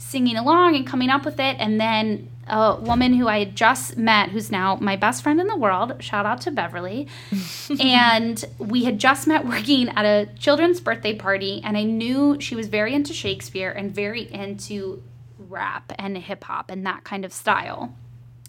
singing 0.03 0.37
along 0.37 0.77
and 0.77 0.87
coming 0.87 1.11
up 1.11 1.25
with 1.25 1.39
it. 1.39 1.57
And 1.59 1.81
then 1.81 2.29
a 2.47 2.77
woman 2.81 3.15
who 3.15 3.29
I 3.29 3.39
had 3.39 3.57
just 3.57 3.97
met, 3.97 4.31
who's 4.31 4.51
now 4.51 4.77
my 4.81 4.97
best 4.97 5.23
friend 5.23 5.41
in 5.41 5.47
the 5.47 5.57
world, 5.57 6.03
shout 6.03 6.27
out 6.27 6.41
to 6.43 6.51
Beverly, 6.51 7.09
and 7.81 8.45
we 8.59 8.85
had 8.85 8.99
just 8.99 9.27
met 9.27 9.47
working 9.47 9.89
at 9.91 10.05
a 10.05 10.29
children's 10.39 10.81
birthday 10.81 11.15
party. 11.15 11.61
And 11.65 11.77
I 11.77 11.85
knew 11.85 12.41
she 12.41 12.55
was 12.55 12.69
very 12.69 12.95
into 12.95 13.13
Shakespeare 13.13 13.71
and 13.71 13.95
very 13.95 14.33
into 14.33 15.03
rap 15.39 15.93
and 15.99 16.17
hip 16.19 16.45
hop 16.45 16.71
and 16.71 16.85
that 16.87 17.05
kind 17.05 17.25
of 17.25 17.33
style. 17.33 17.95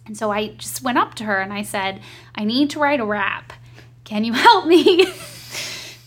And 0.06 0.18
so 0.18 0.32
I 0.32 0.50
just 0.50 0.82
went 0.82 0.98
up 0.98 1.16
to 1.16 1.24
her 1.24 1.40
and 1.40 1.54
I 1.54 1.62
said, 1.62 2.02
I 2.36 2.44
need 2.44 2.70
to 2.72 2.80
write 2.80 3.00
a 3.00 3.06
rap. 3.06 3.54
Can 4.04 4.24
you 4.24 4.34
help 4.34 4.66
me? 4.66 5.06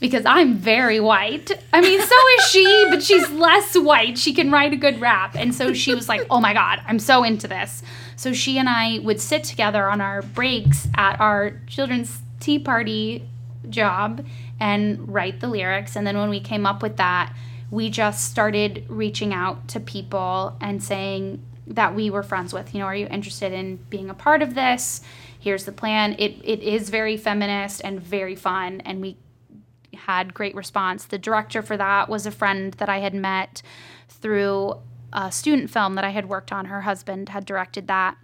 because 0.01 0.27
I'm 0.27 0.57
very 0.57 1.01
white. 1.01 1.51
I 1.73 1.81
mean, 1.81 2.01
so 2.01 2.15
is 2.39 2.45
she, 2.51 2.87
but 2.91 3.03
she's 3.03 3.31
less 3.31 3.75
white. 3.75 4.19
She 4.19 4.35
can 4.35 4.51
write 4.51 4.73
a 4.73 4.77
good 4.77 5.01
rap. 5.01 5.35
And 5.37 5.55
so 5.55 5.73
she 5.73 5.95
was 5.95 6.09
like, 6.09 6.27
oh 6.31 6.41
my 6.41 6.53
God, 6.53 6.81
I'm 6.87 6.99
so 6.99 7.25
into 7.25 7.49
this. 7.49 7.83
So 8.17 8.33
she 8.33 8.59
and 8.59 8.69
I 8.69 8.99
would 8.99 9.21
sit 9.21 9.45
together 9.45 9.89
on 9.89 10.01
our 10.01 10.23
breaks 10.23 10.89
at 10.97 11.21
our 11.21 11.61
children's 11.67 12.19
tea 12.41 12.59
party 12.59 13.27
job 13.71 14.25
and 14.61 15.13
write 15.13 15.41
the 15.41 15.49
lyrics. 15.49 15.97
And 15.97 16.07
then 16.07 16.19
when 16.19 16.31
we 16.31 16.41
came 16.41 16.67
up 16.67 16.83
with 16.83 16.97
that, 16.99 17.35
we 17.71 17.91
just 17.91 18.31
started 18.31 18.85
reaching 18.89 19.33
out 19.33 19.69
to 19.69 19.81
people 19.81 20.57
and 20.61 20.83
saying 20.83 21.43
that 21.67 21.95
we 21.95 22.11
were 22.11 22.23
friends 22.23 22.53
with, 22.53 22.73
you 22.73 22.81
know, 22.81 22.87
are 22.87 22.95
you 22.95 23.09
interested 23.09 23.53
in 23.53 23.77
being 23.91 24.09
a 24.09 24.15
part 24.15 24.41
of 24.41 24.55
this? 24.55 25.01
Here's 25.39 25.65
the 25.65 25.73
plan. 25.73 26.15
It 26.19 26.37
it 26.45 26.63
is 26.63 26.91
very 26.91 27.17
feminist 27.17 27.81
and 27.85 28.01
very 28.01 28.37
fun 28.37 28.83
and 28.83 29.01
we 29.01 29.17
had 30.07 30.35
great 30.35 30.55
response. 30.55 31.05
The 31.05 31.19
director 31.19 31.63
for 31.63 31.77
that 31.77 32.09
was 32.09 32.27
a 32.27 32.31
friend 32.31 32.73
that 32.75 32.89
I 32.89 32.99
had 32.99 33.15
met 33.15 33.63
through 34.09 34.75
a 35.13 35.33
student 35.33 35.71
film 35.71 35.95
that 35.95 36.05
I 36.05 36.11
had 36.11 36.29
worked 36.29 36.53
on. 36.53 36.67
Her 36.67 36.83
husband 36.83 37.29
had 37.31 37.45
directed 37.45 37.89
that, 37.89 38.17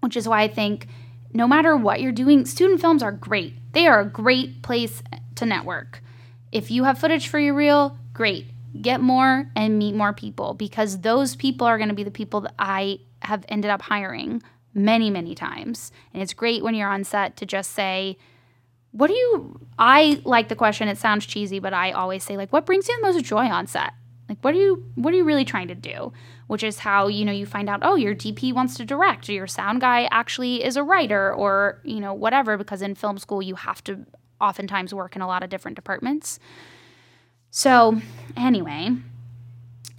which 0.00 0.16
is 0.16 0.28
why 0.28 0.42
I 0.42 0.48
think 0.48 0.88
no 1.32 1.46
matter 1.46 1.76
what 1.76 2.00
you're 2.00 2.10
doing, 2.10 2.44
student 2.44 2.80
films 2.80 3.02
are 3.02 3.12
great. 3.12 3.54
They 3.72 3.86
are 3.86 4.00
a 4.00 4.08
great 4.08 4.62
place 4.62 5.02
to 5.36 5.46
network. 5.46 6.02
If 6.50 6.70
you 6.70 6.84
have 6.84 6.98
footage 6.98 7.28
for 7.28 7.38
your 7.38 7.54
reel, 7.54 7.96
great. 8.12 8.46
Get 8.80 9.00
more 9.00 9.50
and 9.54 9.78
meet 9.78 9.94
more 9.94 10.12
people 10.12 10.54
because 10.54 11.00
those 11.00 11.36
people 11.36 11.66
are 11.66 11.78
going 11.78 11.88
to 11.88 11.94
be 11.94 12.04
the 12.04 12.10
people 12.10 12.40
that 12.40 12.54
I 12.58 12.98
have 13.22 13.44
ended 13.48 13.70
up 13.70 13.82
hiring 13.82 14.42
many, 14.74 15.10
many 15.10 15.34
times. 15.34 15.92
And 16.12 16.22
it's 16.22 16.34
great 16.34 16.64
when 16.64 16.74
you're 16.74 16.88
on 16.88 17.04
set 17.04 17.36
to 17.36 17.46
just 17.46 17.72
say, 17.72 18.18
what 18.92 19.06
do 19.06 19.14
you 19.14 19.60
i 19.78 20.20
like 20.24 20.48
the 20.48 20.56
question 20.56 20.88
it 20.88 20.98
sounds 20.98 21.24
cheesy 21.24 21.58
but 21.58 21.72
i 21.72 21.92
always 21.92 22.24
say 22.24 22.36
like 22.36 22.52
what 22.52 22.66
brings 22.66 22.88
you 22.88 22.96
the 22.96 23.02
most 23.02 23.24
joy 23.24 23.46
on 23.46 23.66
set? 23.66 23.92
Like 24.30 24.38
what 24.42 24.54
are 24.54 24.58
you 24.58 24.84
what 24.94 25.12
are 25.12 25.16
you 25.16 25.24
really 25.24 25.44
trying 25.44 25.66
to 25.68 25.74
do? 25.74 26.12
Which 26.46 26.62
is 26.62 26.78
how 26.78 27.08
you 27.08 27.24
know 27.24 27.32
you 27.32 27.46
find 27.46 27.68
out 27.68 27.80
oh 27.82 27.96
your 27.96 28.14
dp 28.14 28.54
wants 28.54 28.76
to 28.76 28.84
direct 28.84 29.28
or 29.28 29.32
your 29.32 29.48
sound 29.48 29.80
guy 29.80 30.08
actually 30.12 30.62
is 30.62 30.76
a 30.76 30.84
writer 30.84 31.34
or 31.34 31.80
you 31.82 31.98
know 31.98 32.14
whatever 32.14 32.56
because 32.56 32.80
in 32.80 32.94
film 32.94 33.18
school 33.18 33.42
you 33.42 33.56
have 33.56 33.82
to 33.84 34.06
oftentimes 34.40 34.94
work 34.94 35.16
in 35.16 35.20
a 35.20 35.26
lot 35.26 35.42
of 35.42 35.50
different 35.50 35.74
departments. 35.74 36.38
So 37.50 38.00
anyway 38.36 38.90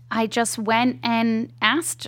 i 0.10 0.28
just 0.28 0.58
went 0.58 1.00
and 1.04 1.52
asked 1.62 2.08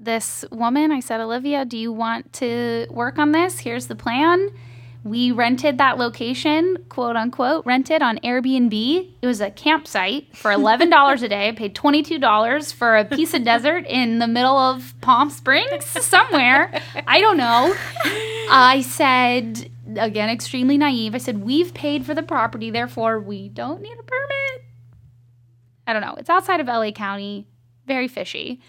this 0.00 0.44
woman 0.50 0.92
i 0.92 1.00
said 1.00 1.20
olivia 1.20 1.64
do 1.64 1.76
you 1.76 1.90
want 1.90 2.30
to 2.34 2.86
work 2.90 3.18
on 3.18 3.32
this? 3.32 3.60
Here's 3.60 3.86
the 3.86 3.96
plan 3.96 4.50
we 5.04 5.30
rented 5.30 5.78
that 5.78 5.96
location, 5.96 6.84
quote 6.88 7.16
unquote, 7.16 7.64
rented 7.64 8.02
on 8.02 8.18
Airbnb. 8.18 9.10
It 9.22 9.26
was 9.26 9.40
a 9.40 9.50
campsite 9.50 10.36
for 10.36 10.50
$11 10.50 11.22
a 11.22 11.28
day. 11.28 11.48
I 11.48 11.52
paid 11.52 11.74
$22 11.74 12.72
for 12.72 12.96
a 12.96 13.04
piece 13.04 13.32
of 13.32 13.44
desert 13.44 13.86
in 13.86 14.18
the 14.18 14.26
middle 14.26 14.56
of 14.56 14.94
Palm 15.00 15.30
Springs, 15.30 15.84
somewhere. 15.84 16.82
I 17.06 17.20
don't 17.20 17.36
know. 17.36 17.74
I 18.50 18.82
said, 18.86 19.70
again, 19.96 20.28
extremely 20.28 20.76
naive. 20.76 21.14
I 21.14 21.18
said, 21.18 21.42
We've 21.42 21.72
paid 21.72 22.04
for 22.04 22.14
the 22.14 22.22
property, 22.22 22.70
therefore 22.70 23.20
we 23.20 23.48
don't 23.48 23.80
need 23.80 23.98
a 23.98 24.02
permit. 24.02 24.64
I 25.86 25.92
don't 25.92 26.02
know. 26.02 26.16
It's 26.18 26.28
outside 26.28 26.60
of 26.60 26.66
LA 26.66 26.90
County, 26.90 27.46
very 27.86 28.08
fishy. 28.08 28.60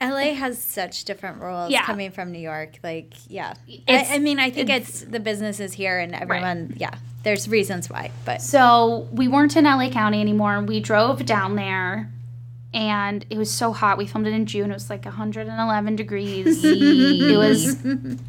LA 0.00 0.32
has 0.34 0.62
such 0.62 1.04
different 1.04 1.40
rules 1.42 1.70
Yeah. 1.70 1.84
coming 1.84 2.10
from 2.12 2.30
New 2.30 2.38
York. 2.38 2.78
Like, 2.84 3.14
yeah. 3.28 3.54
I, 3.88 4.06
I 4.12 4.18
mean, 4.18 4.38
I 4.38 4.50
think 4.50 4.70
it's, 4.70 5.00
the 5.02 5.18
businesses 5.20 5.72
here 5.72 5.98
and 5.98 6.14
everyone, 6.14 6.74
yeah. 6.76 6.94
There's 7.24 7.48
reasons 7.48 7.90
why, 7.90 8.12
but 8.24 8.40
So 8.40 9.08
we 9.10 9.26
weren't 9.26 9.56
in 9.56 9.64
LA 9.64 9.90
County 9.90 10.20
anymore. 10.20 10.60
We 10.62 10.78
drove 10.80 11.26
down 11.26 11.56
there 11.56 12.10
and 12.72 13.26
it 13.28 13.36
was 13.36 13.50
so 13.50 13.72
hot. 13.72 13.98
We 13.98 14.06
filmed 14.06 14.26
it 14.28 14.32
in 14.34 14.46
June. 14.46 14.70
It 14.70 14.74
was 14.74 14.88
like 14.88 15.04
111 15.04 15.96
degrees. 15.96 16.60
it 16.64 17.36
was 17.36 17.84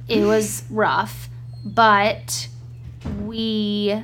it 0.08 0.26
was 0.26 0.64
rough, 0.72 1.30
but 1.64 2.48
we 3.22 4.04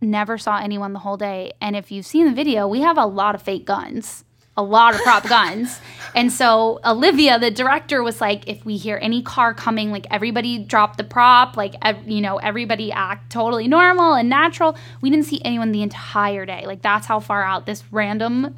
never 0.00 0.38
saw 0.38 0.58
anyone 0.58 0.92
the 0.92 0.98
whole 1.00 1.16
day. 1.16 1.52
And 1.60 1.76
if 1.76 1.90
you've 1.90 2.06
seen 2.06 2.26
the 2.26 2.32
video, 2.32 2.66
we 2.66 2.80
have 2.80 2.98
a 2.98 3.06
lot 3.06 3.34
of 3.34 3.42
fake 3.42 3.64
guns, 3.64 4.24
a 4.56 4.62
lot 4.62 4.94
of 4.94 5.00
prop 5.02 5.28
guns. 5.28 5.78
And 6.14 6.32
so 6.32 6.80
Olivia, 6.84 7.38
the 7.38 7.50
director, 7.50 8.02
was 8.02 8.22
like, 8.22 8.48
if 8.48 8.64
we 8.64 8.78
hear 8.78 8.98
any 9.02 9.22
car 9.22 9.52
coming, 9.52 9.90
like 9.90 10.06
everybody 10.10 10.58
drop 10.58 10.96
the 10.96 11.04
prop, 11.04 11.58
like, 11.58 11.74
ev- 11.82 12.08
you 12.08 12.22
know, 12.22 12.38
everybody 12.38 12.90
act 12.90 13.30
totally 13.30 13.68
normal 13.68 14.14
and 14.14 14.30
natural. 14.30 14.76
We 15.02 15.10
didn't 15.10 15.26
see 15.26 15.42
anyone 15.44 15.72
the 15.72 15.82
entire 15.82 16.46
day. 16.46 16.64
Like, 16.66 16.80
that's 16.80 17.06
how 17.06 17.20
far 17.20 17.42
out 17.42 17.66
this 17.66 17.84
random. 17.90 18.54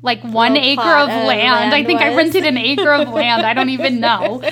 Like 0.00 0.22
one 0.24 0.54
Little 0.54 0.68
acre 0.68 0.80
of 0.82 1.10
of 1.10 1.26
land. 1.26 1.66
I 1.66 1.70
land 1.70 1.86
think 1.86 2.00
I 2.00 2.16
rented 2.16 2.44
an 2.44 2.56
acre 2.56 2.92
of 2.92 3.08
land. 3.12 3.46
I 3.46 3.54
don't 3.54 3.68
even 3.68 4.00
know. 4.00 4.42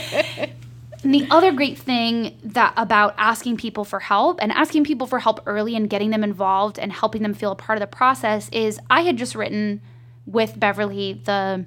And 1.03 1.15
the 1.15 1.27
other 1.31 1.51
great 1.51 1.79
thing 1.79 2.39
that 2.45 2.75
about 2.77 3.15
asking 3.17 3.57
people 3.57 3.85
for 3.85 4.01
help 4.01 4.39
and 4.43 4.53
asking 4.53 4.85
people 4.85 5.07
for 5.07 5.19
help 5.19 5.41
early 5.47 5.75
and 5.75 5.89
getting 5.89 6.11
them 6.11 6.23
involved 6.23 6.79
and 6.79 6.93
helping 6.93 7.23
them 7.23 7.35
feel 7.35 7.53
a 7.53 7.57
part 7.57 7.79
of 7.79 7.81
the 7.81 7.87
process 7.87 8.49
is 8.51 8.79
I 8.91 9.01
had 9.01 9.17
just 9.17 9.35
written 9.35 9.81
with 10.31 10.59
Beverly 10.59 11.21
the 11.25 11.67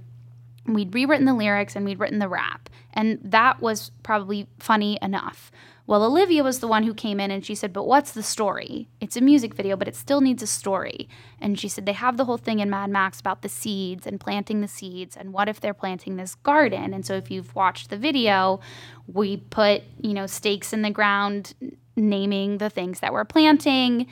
we'd 0.66 0.93
rewritten 0.95 1.26
the 1.26 1.34
lyrics 1.34 1.76
and 1.76 1.84
we'd 1.84 1.99
written 1.99 2.20
the 2.20 2.30
rap 2.30 2.70
and 2.93 3.20
that 3.24 3.61
was 3.61 3.91
probably 4.03 4.47
funny 4.59 4.97
enough. 5.01 5.51
Well, 5.86 6.05
Olivia 6.05 6.43
was 6.43 6.59
the 6.59 6.68
one 6.68 6.84
who 6.84 6.93
came 6.93 7.20
in 7.20 7.30
and 7.30 7.45
she 7.45 7.55
said, 7.55 7.74
But 7.74 7.86
what's 7.86 8.14
the 8.14 8.24
story? 8.24 8.88
It's 9.01 9.18
a 9.18 9.22
music 9.22 9.53
video, 9.53 9.76
but 9.76 9.89
it 9.89 9.97
still 9.97 10.22
needs 10.22 10.41
a 10.41 10.47
story. 10.47 11.09
And 11.41 11.59
she 11.59 11.68
said, 11.68 11.86
They 11.86 11.93
have 11.93 12.16
the 12.16 12.24
whole 12.24 12.38
thing 12.38 12.59
in 12.59 12.70
Mad 12.70 12.89
Max 12.89 13.20
about 13.20 13.41
the 13.41 13.49
seeds 13.49 14.07
and 14.07 14.20
planting 14.20 14.61
the 14.61 14.68
seeds. 14.70 15.18
And 15.18 15.34
what 15.34 15.49
if 15.49 15.59
they're 15.59 15.74
planting 15.74 16.16
this 16.16 16.36
garden? 16.36 16.93
And 16.93 17.05
so, 17.05 17.16
if 17.16 17.30
you've 17.30 17.53
watched 17.53 17.89
the 17.89 17.97
video, 17.97 18.61
we 19.07 19.38
put, 19.38 19.84
you 19.99 20.14
know, 20.14 20.26
stakes 20.26 20.72
in 20.72 20.84
the 20.84 20.89
ground 20.89 21.53
naming 21.95 22.57
the 22.57 22.69
things 22.69 22.99
that 22.99 23.13
we're 23.13 23.25
planting. 23.25 24.07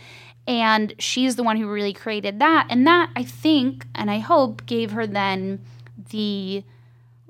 And 0.47 0.93
she's 0.99 1.35
the 1.35 1.43
one 1.43 1.57
who 1.57 1.67
really 1.67 1.93
created 1.93 2.39
that. 2.39 2.67
And 2.69 2.85
that, 2.87 3.11
I 3.15 3.23
think, 3.23 3.85
and 3.93 4.09
I 4.09 4.19
hope, 4.19 4.65
gave 4.65 4.91
her 4.91 5.05
then 5.05 5.63
the 6.09 6.63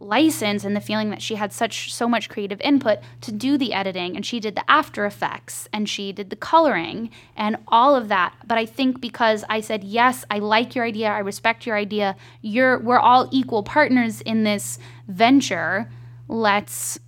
license 0.02 0.64
and 0.64 0.76
the 0.76 0.82
feeling 0.82 1.10
that 1.12 1.22
she 1.22 1.36
had 1.36 1.54
such 1.54 1.94
so 1.94 2.08
much 2.08 2.28
creative 2.28 2.60
input 2.62 3.00
to 3.22 3.32
do 3.32 3.58
the 3.58 3.72
editing 3.72 4.16
and 4.16 4.26
she 4.26 4.40
did 4.40 4.56
the 4.56 4.72
after 4.72 5.06
effects 5.06 5.70
and 5.72 5.88
she 5.88 6.12
did 6.12 6.30
the 6.32 6.36
coloring 6.36 7.10
and 7.36 7.56
all 7.68 7.96
of 7.96 8.08
that 8.08 8.34
but 8.46 8.58
i 8.58 8.66
think 8.66 9.00
because 9.00 9.46
i 9.48 9.62
said 9.62 9.84
yes 9.84 10.26
i 10.32 10.40
like 10.40 10.74
your 10.74 10.86
idea 10.86 11.08
i 11.08 11.20
respect 11.20 11.68
your 11.68 11.78
idea 11.78 12.16
you're 12.42 12.80
we're 12.80 13.00
all 13.00 13.30
equal 13.32 13.62
partners 13.62 14.22
in 14.22 14.44
this 14.44 14.80
venture 15.08 15.88
let's 16.28 17.00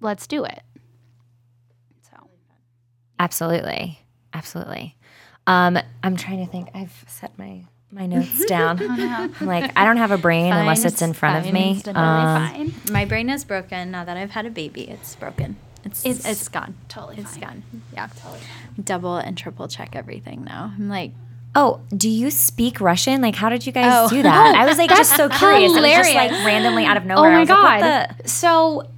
let's 0.00 0.28
do 0.28 0.44
it 0.44 0.62
Absolutely. 3.22 3.98
Absolutely. 4.34 4.96
Um, 5.46 5.78
I'm 6.02 6.16
trying 6.16 6.44
to 6.44 6.50
think. 6.50 6.68
I've 6.74 7.04
set 7.06 7.38
my 7.38 7.62
my 7.90 8.06
notes 8.06 8.44
down. 8.46 8.78
I'm 8.80 9.46
like, 9.46 9.70
I 9.76 9.84
don't 9.84 9.98
have 9.98 10.10
a 10.10 10.18
brain 10.18 10.52
unless 10.52 10.84
it's 10.84 11.02
in 11.02 11.12
front 11.12 11.46
of 11.46 11.52
me. 11.52 11.80
Um, 11.86 11.94
fine 11.94 12.74
My 12.90 13.04
brain 13.04 13.28
is 13.30 13.44
broken 13.44 13.90
now 13.92 14.04
that 14.04 14.16
I've 14.16 14.30
had 14.30 14.46
a 14.46 14.50
baby. 14.50 14.82
It's 14.88 15.14
broken. 15.16 15.56
It's 15.84 16.04
It's 16.04 16.24
it's, 16.26 16.48
gone. 16.48 16.74
totally 16.88 17.18
It's 17.18 17.32
fine. 17.36 17.40
gone. 17.40 17.62
Yeah. 17.92 18.08
Double 18.82 19.16
and 19.16 19.36
triple 19.36 19.68
check 19.68 19.94
everything 19.94 20.42
now. 20.44 20.72
I'm 20.76 20.88
like, 20.88 21.12
Oh, 21.54 21.80
do 21.94 22.08
you 22.08 22.30
speak 22.30 22.80
Russian? 22.80 23.20
Like, 23.20 23.34
how 23.36 23.50
did 23.50 23.66
you 23.66 23.72
guys 23.72 23.92
Oh. 23.94 24.08
do 24.08 24.22
that? 24.22 24.54
I 24.56 24.64
was 24.64 24.78
like 24.78 24.88
just 24.90 25.14
so 25.16 25.28
curious. 25.28 25.70
It 25.76 25.82
was 25.82 25.90
just 25.92 26.14
like 26.14 26.30
randomly 26.46 26.86
out 26.86 26.96
of 26.96 27.04
Oh 27.04 27.08
nowhere. 27.08 27.30
I 27.32 27.34
my 27.34 27.38
like, 27.40 27.48
god. 27.48 28.16
the- 28.22 28.28
So, 28.28 28.88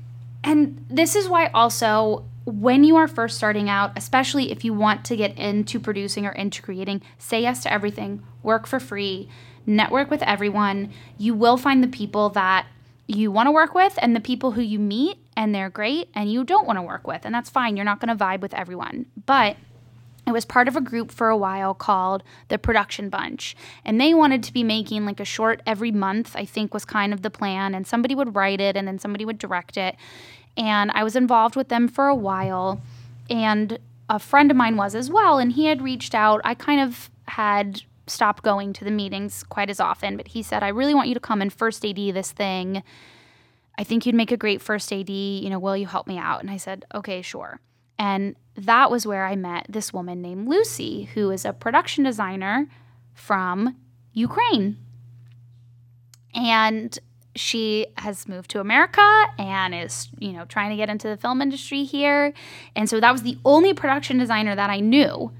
and 0.44 0.84
this 0.88 1.16
is 1.16 1.28
why 1.28 1.48
also 1.48 2.24
when 2.44 2.84
you 2.84 2.96
are 2.96 3.08
first 3.08 3.36
starting 3.36 3.70
out, 3.70 3.92
especially 3.96 4.52
if 4.52 4.64
you 4.64 4.74
want 4.74 5.04
to 5.06 5.16
get 5.16 5.36
into 5.38 5.80
producing 5.80 6.26
or 6.26 6.32
into 6.32 6.60
creating, 6.60 7.02
say 7.18 7.42
yes 7.42 7.62
to 7.62 7.72
everything, 7.72 8.22
work 8.42 8.66
for 8.66 8.78
free, 8.78 9.28
network 9.66 10.10
with 10.10 10.22
everyone. 10.22 10.92
You 11.16 11.34
will 11.34 11.56
find 11.56 11.82
the 11.82 11.88
people 11.88 12.28
that 12.30 12.66
you 13.06 13.30
want 13.30 13.46
to 13.46 13.52
work 13.52 13.74
with 13.74 13.98
and 13.98 14.14
the 14.14 14.20
people 14.20 14.52
who 14.52 14.62
you 14.62 14.78
meet 14.78 15.18
and 15.36 15.54
they're 15.54 15.70
great 15.70 16.08
and 16.14 16.30
you 16.30 16.44
don't 16.44 16.66
want 16.66 16.78
to 16.78 16.82
work 16.82 17.06
with. 17.06 17.24
And 17.24 17.34
that's 17.34 17.50
fine. 17.50 17.76
You're 17.76 17.84
not 17.84 18.00
going 18.00 18.16
to 18.16 18.24
vibe 18.24 18.40
with 18.40 18.54
everyone. 18.54 19.06
But 19.26 19.56
I 20.26 20.32
was 20.32 20.44
part 20.44 20.68
of 20.68 20.76
a 20.76 20.80
group 20.80 21.10
for 21.10 21.28
a 21.28 21.36
while 21.36 21.74
called 21.74 22.22
the 22.48 22.58
Production 22.58 23.10
Bunch. 23.10 23.56
And 23.84 24.00
they 24.00 24.14
wanted 24.14 24.42
to 24.44 24.52
be 24.52 24.64
making 24.64 25.04
like 25.04 25.20
a 25.20 25.24
short 25.24 25.60
every 25.66 25.92
month, 25.92 26.34
I 26.34 26.44
think 26.44 26.72
was 26.72 26.84
kind 26.84 27.12
of 27.12 27.22
the 27.22 27.30
plan. 27.30 27.74
And 27.74 27.86
somebody 27.86 28.14
would 28.14 28.34
write 28.34 28.60
it 28.60 28.76
and 28.76 28.88
then 28.88 28.98
somebody 28.98 29.24
would 29.24 29.38
direct 29.38 29.76
it. 29.76 29.96
And 30.56 30.90
I 30.92 31.02
was 31.02 31.16
involved 31.16 31.56
with 31.56 31.68
them 31.68 31.88
for 31.88 32.06
a 32.06 32.14
while. 32.14 32.80
And 33.28 33.78
a 34.08 34.18
friend 34.18 34.50
of 34.50 34.56
mine 34.56 34.76
was 34.76 34.94
as 34.94 35.10
well. 35.10 35.38
And 35.38 35.52
he 35.52 35.66
had 35.66 35.82
reached 35.82 36.14
out. 36.14 36.40
I 36.44 36.54
kind 36.54 36.80
of 36.80 37.10
had 37.28 37.82
stopped 38.06 38.42
going 38.42 38.72
to 38.74 38.84
the 38.84 38.90
meetings 38.90 39.42
quite 39.44 39.70
as 39.70 39.80
often, 39.80 40.16
but 40.16 40.28
he 40.28 40.42
said, 40.42 40.62
I 40.62 40.68
really 40.68 40.94
want 40.94 41.08
you 41.08 41.14
to 41.14 41.20
come 41.20 41.40
and 41.40 41.52
first 41.52 41.84
AD 41.84 41.96
this 41.96 42.32
thing. 42.32 42.82
I 43.78 43.84
think 43.84 44.06
you'd 44.06 44.14
make 44.14 44.30
a 44.30 44.36
great 44.36 44.62
first 44.62 44.92
AD. 44.92 45.08
You 45.08 45.50
know, 45.50 45.58
will 45.58 45.76
you 45.76 45.86
help 45.86 46.06
me 46.06 46.18
out? 46.18 46.40
And 46.40 46.50
I 46.50 46.56
said, 46.56 46.84
okay, 46.94 47.22
sure. 47.22 47.60
And 47.98 48.36
that 48.56 48.90
was 48.90 49.06
where 49.06 49.26
I 49.26 49.36
met 49.36 49.66
this 49.68 49.92
woman 49.92 50.20
named 50.20 50.48
Lucy, 50.48 51.04
who 51.14 51.30
is 51.30 51.44
a 51.44 51.52
production 51.52 52.04
designer 52.04 52.68
from 53.14 53.76
Ukraine. 54.12 54.76
And 56.34 56.98
she 57.36 57.86
has 57.98 58.28
moved 58.28 58.50
to 58.50 58.60
America 58.60 59.24
and 59.38 59.74
is, 59.74 60.08
you 60.18 60.32
know, 60.32 60.44
trying 60.44 60.70
to 60.70 60.76
get 60.76 60.88
into 60.88 61.08
the 61.08 61.16
film 61.16 61.42
industry 61.42 61.84
here. 61.84 62.32
And 62.76 62.88
so 62.88 63.00
that 63.00 63.12
was 63.12 63.22
the 63.22 63.38
only 63.44 63.74
production 63.74 64.18
designer 64.18 64.54
that 64.54 64.70
I 64.70 64.80
knew, 64.80 65.32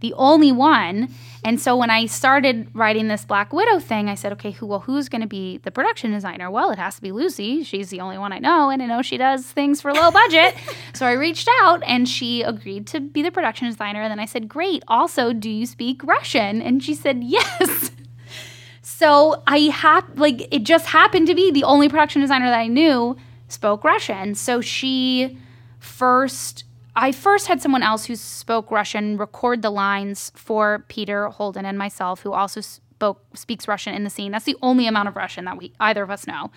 the 0.00 0.12
only 0.14 0.52
one. 0.52 1.08
And 1.44 1.60
so 1.60 1.76
when 1.76 1.88
I 1.88 2.06
started 2.06 2.68
writing 2.74 3.08
this 3.08 3.24
Black 3.24 3.52
Widow 3.52 3.78
thing, 3.78 4.08
I 4.08 4.14
said, 4.14 4.32
okay, 4.32 4.50
who 4.50 4.66
well, 4.66 4.80
who's 4.80 5.08
going 5.08 5.22
to 5.22 5.28
be 5.28 5.58
the 5.58 5.70
production 5.70 6.12
designer? 6.12 6.50
Well, 6.50 6.70
it 6.70 6.78
has 6.78 6.96
to 6.96 7.02
be 7.02 7.12
Lucy. 7.12 7.62
She's 7.64 7.88
the 7.88 8.00
only 8.00 8.18
one 8.18 8.32
I 8.32 8.38
know, 8.38 8.68
and 8.70 8.82
I 8.82 8.86
know 8.86 9.02
she 9.02 9.16
does 9.16 9.46
things 9.46 9.80
for 9.80 9.92
low 9.92 10.10
budget. 10.10 10.54
so 10.92 11.06
I 11.06 11.12
reached 11.12 11.48
out, 11.62 11.82
and 11.86 12.08
she 12.08 12.42
agreed 12.42 12.86
to 12.88 13.00
be 13.00 13.22
the 13.22 13.30
production 13.30 13.68
designer. 13.68 14.02
And 14.02 14.10
then 14.10 14.20
I 14.20 14.26
said, 14.26 14.48
great. 14.48 14.82
Also, 14.88 15.32
do 15.32 15.48
you 15.48 15.64
speak 15.64 16.02
Russian? 16.04 16.60
And 16.60 16.82
she 16.82 16.94
said, 16.94 17.22
yes. 17.24 17.92
So 18.98 19.44
I 19.46 19.58
hap- 19.72 20.18
like 20.18 20.52
it 20.52 20.64
just 20.64 20.86
happened 20.86 21.28
to 21.28 21.34
be 21.36 21.52
the 21.52 21.62
only 21.62 21.88
production 21.88 22.20
designer 22.20 22.46
that 22.46 22.58
I 22.58 22.66
knew 22.66 23.16
spoke 23.46 23.84
Russian. 23.84 24.34
So 24.34 24.60
she 24.60 25.38
first 25.78 26.64
I 26.96 27.12
first 27.12 27.46
had 27.46 27.62
someone 27.62 27.84
else 27.84 28.06
who 28.06 28.16
spoke 28.16 28.72
Russian 28.72 29.16
record 29.16 29.62
the 29.62 29.70
lines 29.70 30.32
for 30.34 30.84
Peter 30.88 31.28
Holden 31.28 31.64
and 31.64 31.78
myself 31.78 32.22
who 32.22 32.32
also 32.32 32.60
spoke 32.60 33.22
speaks 33.36 33.68
Russian 33.68 33.94
in 33.94 34.02
the 34.02 34.10
scene. 34.10 34.32
That's 34.32 34.46
the 34.46 34.56
only 34.62 34.88
amount 34.88 35.06
of 35.06 35.14
Russian 35.14 35.44
that 35.44 35.58
we 35.58 35.72
either 35.78 36.02
of 36.02 36.10
us 36.10 36.26
know. 36.26 36.50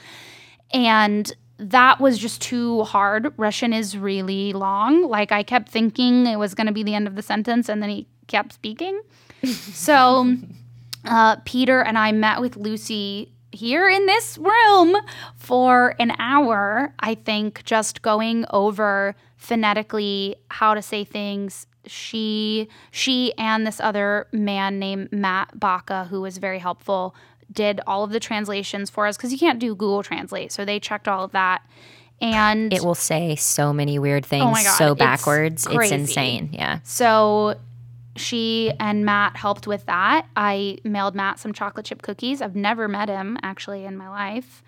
And 0.73 1.31
that 1.59 1.99
was 1.99 2.17
just 2.17 2.41
too 2.41 2.81
hard. 2.85 3.35
Russian 3.37 3.71
is 3.71 3.95
really 3.95 4.51
long. 4.51 5.07
Like 5.07 5.31
I 5.31 5.43
kept 5.43 5.69
thinking 5.69 6.25
it 6.25 6.37
was 6.37 6.55
going 6.55 6.65
to 6.65 6.73
be 6.73 6.81
the 6.81 6.95
end 6.95 7.07
of 7.07 7.15
the 7.15 7.21
sentence 7.21 7.69
and 7.69 7.83
then 7.83 7.91
he 7.91 8.07
kept 8.25 8.53
speaking. 8.53 8.99
so 9.45 10.37
uh, 11.06 11.38
Peter 11.45 11.82
and 11.82 11.97
I 11.97 12.12
met 12.12 12.41
with 12.41 12.58
Lucy 12.58 13.32
here 13.52 13.89
in 13.89 14.06
this 14.06 14.38
room 14.38 14.95
for 15.36 15.95
an 15.99 16.14
hour, 16.20 16.93
I 16.99 17.16
think, 17.16 17.64
just 17.66 18.02
going 18.02 18.45
over 18.52 19.16
phonetically 19.38 20.36
how 20.49 20.74
to 20.74 20.82
say 20.82 21.04
things. 21.04 21.68
She, 21.86 22.70
she, 22.91 23.34
and 23.38 23.66
this 23.66 23.80
other 23.80 24.28
man 24.32 24.80
named 24.80 25.12
Matt 25.12 25.60
Baca, 25.60 26.06
who 26.06 26.22
was 26.22 26.38
very 26.38 26.60
helpful, 26.60 27.16
did 27.52 27.82
all 27.86 28.04
of 28.04 28.12
the 28.12 28.20
translations 28.20 28.89
for 28.89 29.08
us 29.08 29.18
because 29.18 29.32
you 29.32 29.38
can't 29.39 29.60
do 29.60 29.76
Google 29.76 30.04
Translate. 30.04 30.52
So 30.52 30.64
they 30.64 30.80
checked 30.80 31.08
all 31.08 31.24
of 31.24 31.32
that. 31.32 31.64
And 32.22 32.72
It 32.72 32.84
will 32.84 32.95
say 32.95 33.36
so 33.36 33.74
many 33.74 33.97
weird 33.97 34.26
things 34.26 34.43
Oh 34.43 34.64
God, 34.64 34.78
so 34.78 34.95
backwards. 34.95 35.66
It's, 35.66 35.76
crazy. 35.76 35.95
insane. 35.95 36.49
Yeah. 36.54 36.80
So 36.84 37.56
she 38.16 38.72
and 38.80 39.05
Matt 39.05 39.36
helped 39.38 39.68
with 39.68 39.86
that. 39.86 40.28
I 40.36 40.78
mailed 40.84 41.16
Matt 41.16 41.39
some 41.39 41.53
chocolate 41.53 41.86
chip 41.86 42.01
cookies. 42.01 42.41
I've 42.41 42.55
never 42.55 42.88
met 42.88 43.09
him 43.09 43.38
actually 43.41 43.86
in 43.86 43.97
my 43.97 44.09
life, 44.09 44.64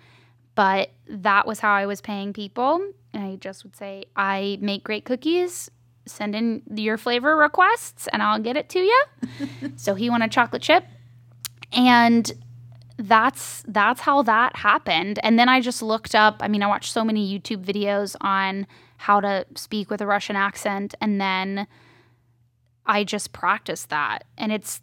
but 0.54 0.90
that 1.08 1.46
was 1.46 1.60
how 1.60 1.72
I 1.72 1.86
was 1.86 2.00
paying 2.00 2.32
people. 2.32 2.80
And 3.12 3.22
I 3.24 3.36
just 3.36 3.64
would 3.64 3.76
say, 3.76 4.04
I 4.16 4.58
make 4.60 4.84
great 4.84 5.04
cookies. 5.04 5.70
Send 6.06 6.34
in 6.34 6.62
your 6.74 6.98
flavor 6.98 7.36
requests 7.36 8.08
and 8.08 8.22
I'll 8.22 8.38
get 8.38 8.56
it 8.56 8.68
to 8.70 8.78
you. 8.78 9.04
so 9.76 9.94
he 9.94 10.10
wanted 10.10 10.30
chocolate 10.32 10.62
chip. 10.62 10.84
And 11.72 12.30
that's 12.96 13.64
that's 13.66 14.00
how 14.02 14.22
that 14.22 14.54
happened 14.54 15.18
and 15.24 15.36
then 15.36 15.48
i 15.48 15.60
just 15.60 15.82
looked 15.82 16.14
up 16.14 16.36
i 16.40 16.46
mean 16.46 16.62
i 16.62 16.66
watched 16.66 16.92
so 16.92 17.04
many 17.04 17.26
youtube 17.26 17.64
videos 17.64 18.14
on 18.20 18.66
how 18.98 19.20
to 19.20 19.44
speak 19.56 19.90
with 19.90 20.00
a 20.00 20.06
russian 20.06 20.36
accent 20.36 20.94
and 21.00 21.20
then 21.20 21.66
i 22.86 23.04
just 23.04 23.32
practiced 23.32 23.90
that 23.90 24.24
and 24.36 24.52
it's 24.52 24.80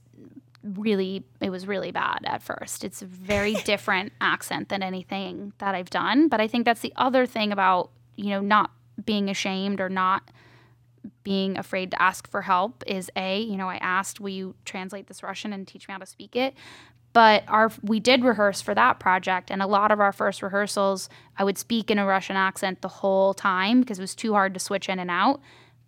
really 0.64 1.24
it 1.40 1.50
was 1.50 1.66
really 1.66 1.92
bad 1.92 2.20
at 2.26 2.44
first. 2.44 2.84
It's 2.84 3.02
a 3.02 3.06
very 3.06 3.54
different 3.66 4.14
accent 4.22 4.70
than 4.70 4.84
anything 4.84 5.54
that 5.58 5.76
i've 5.76 5.90
done 5.90 6.28
but 6.28 6.40
i 6.40 6.48
think 6.48 6.66
that's 6.66 6.82
the 6.82 6.94
other 6.96 7.26
thing 7.26 7.52
about 7.52 7.92
you 8.16 8.30
know 8.30 8.42
not 8.42 8.72
being 9.04 9.30
ashamed 9.30 9.82
or 9.82 9.90
not 9.90 10.30
being 11.24 11.58
afraid 11.58 11.90
to 11.92 12.02
ask 12.02 12.30
for 12.30 12.44
help 12.44 12.84
is 12.86 13.10
a 13.16 13.42
you 13.42 13.58
know 13.58 13.70
i 13.70 13.78
asked 13.78 14.20
will 14.20 14.30
you 14.30 14.56
translate 14.66 15.08
this 15.08 15.24
russian 15.24 15.52
and 15.54 15.68
teach 15.68 15.88
me 15.88 15.92
how 15.92 15.98
to 15.98 16.06
speak 16.06 16.36
it? 16.36 16.54
But 17.14 17.44
our 17.50 17.70
we 17.82 18.00
did 18.00 18.24
rehearse 18.24 18.62
for 18.62 18.74
that 18.74 18.98
project 19.02 19.52
and 19.52 19.62
a 19.62 19.68
lot 19.68 19.92
of 19.92 20.00
our 20.00 20.14
first 20.14 20.42
rehearsals 20.42 21.10
i 21.38 21.44
would 21.44 21.58
speak 21.58 21.92
in 21.92 22.00
a 22.00 22.06
russian 22.06 22.38
accent 22.38 22.82
the 22.82 22.88
whole 22.88 23.34
time 23.34 23.82
because 23.82 24.00
it 24.00 24.02
was 24.02 24.16
too 24.16 24.32
hard 24.32 24.54
to 24.54 24.62
switch 24.62 24.88
in 24.88 24.98
and 24.98 25.12
out 25.12 25.42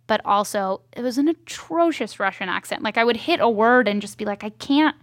but 0.06 0.20
also 0.24 0.80
it 0.92 1.02
was 1.02 1.18
an 1.18 1.28
atrocious 1.28 2.18
russian 2.20 2.48
accent 2.48 2.82
like 2.82 2.98
i 2.98 3.04
would 3.04 3.16
hit 3.16 3.40
a 3.40 3.48
word 3.48 3.88
and 3.88 4.00
just 4.02 4.18
be 4.18 4.24
like 4.24 4.44
i 4.44 4.50
can't 4.50 4.96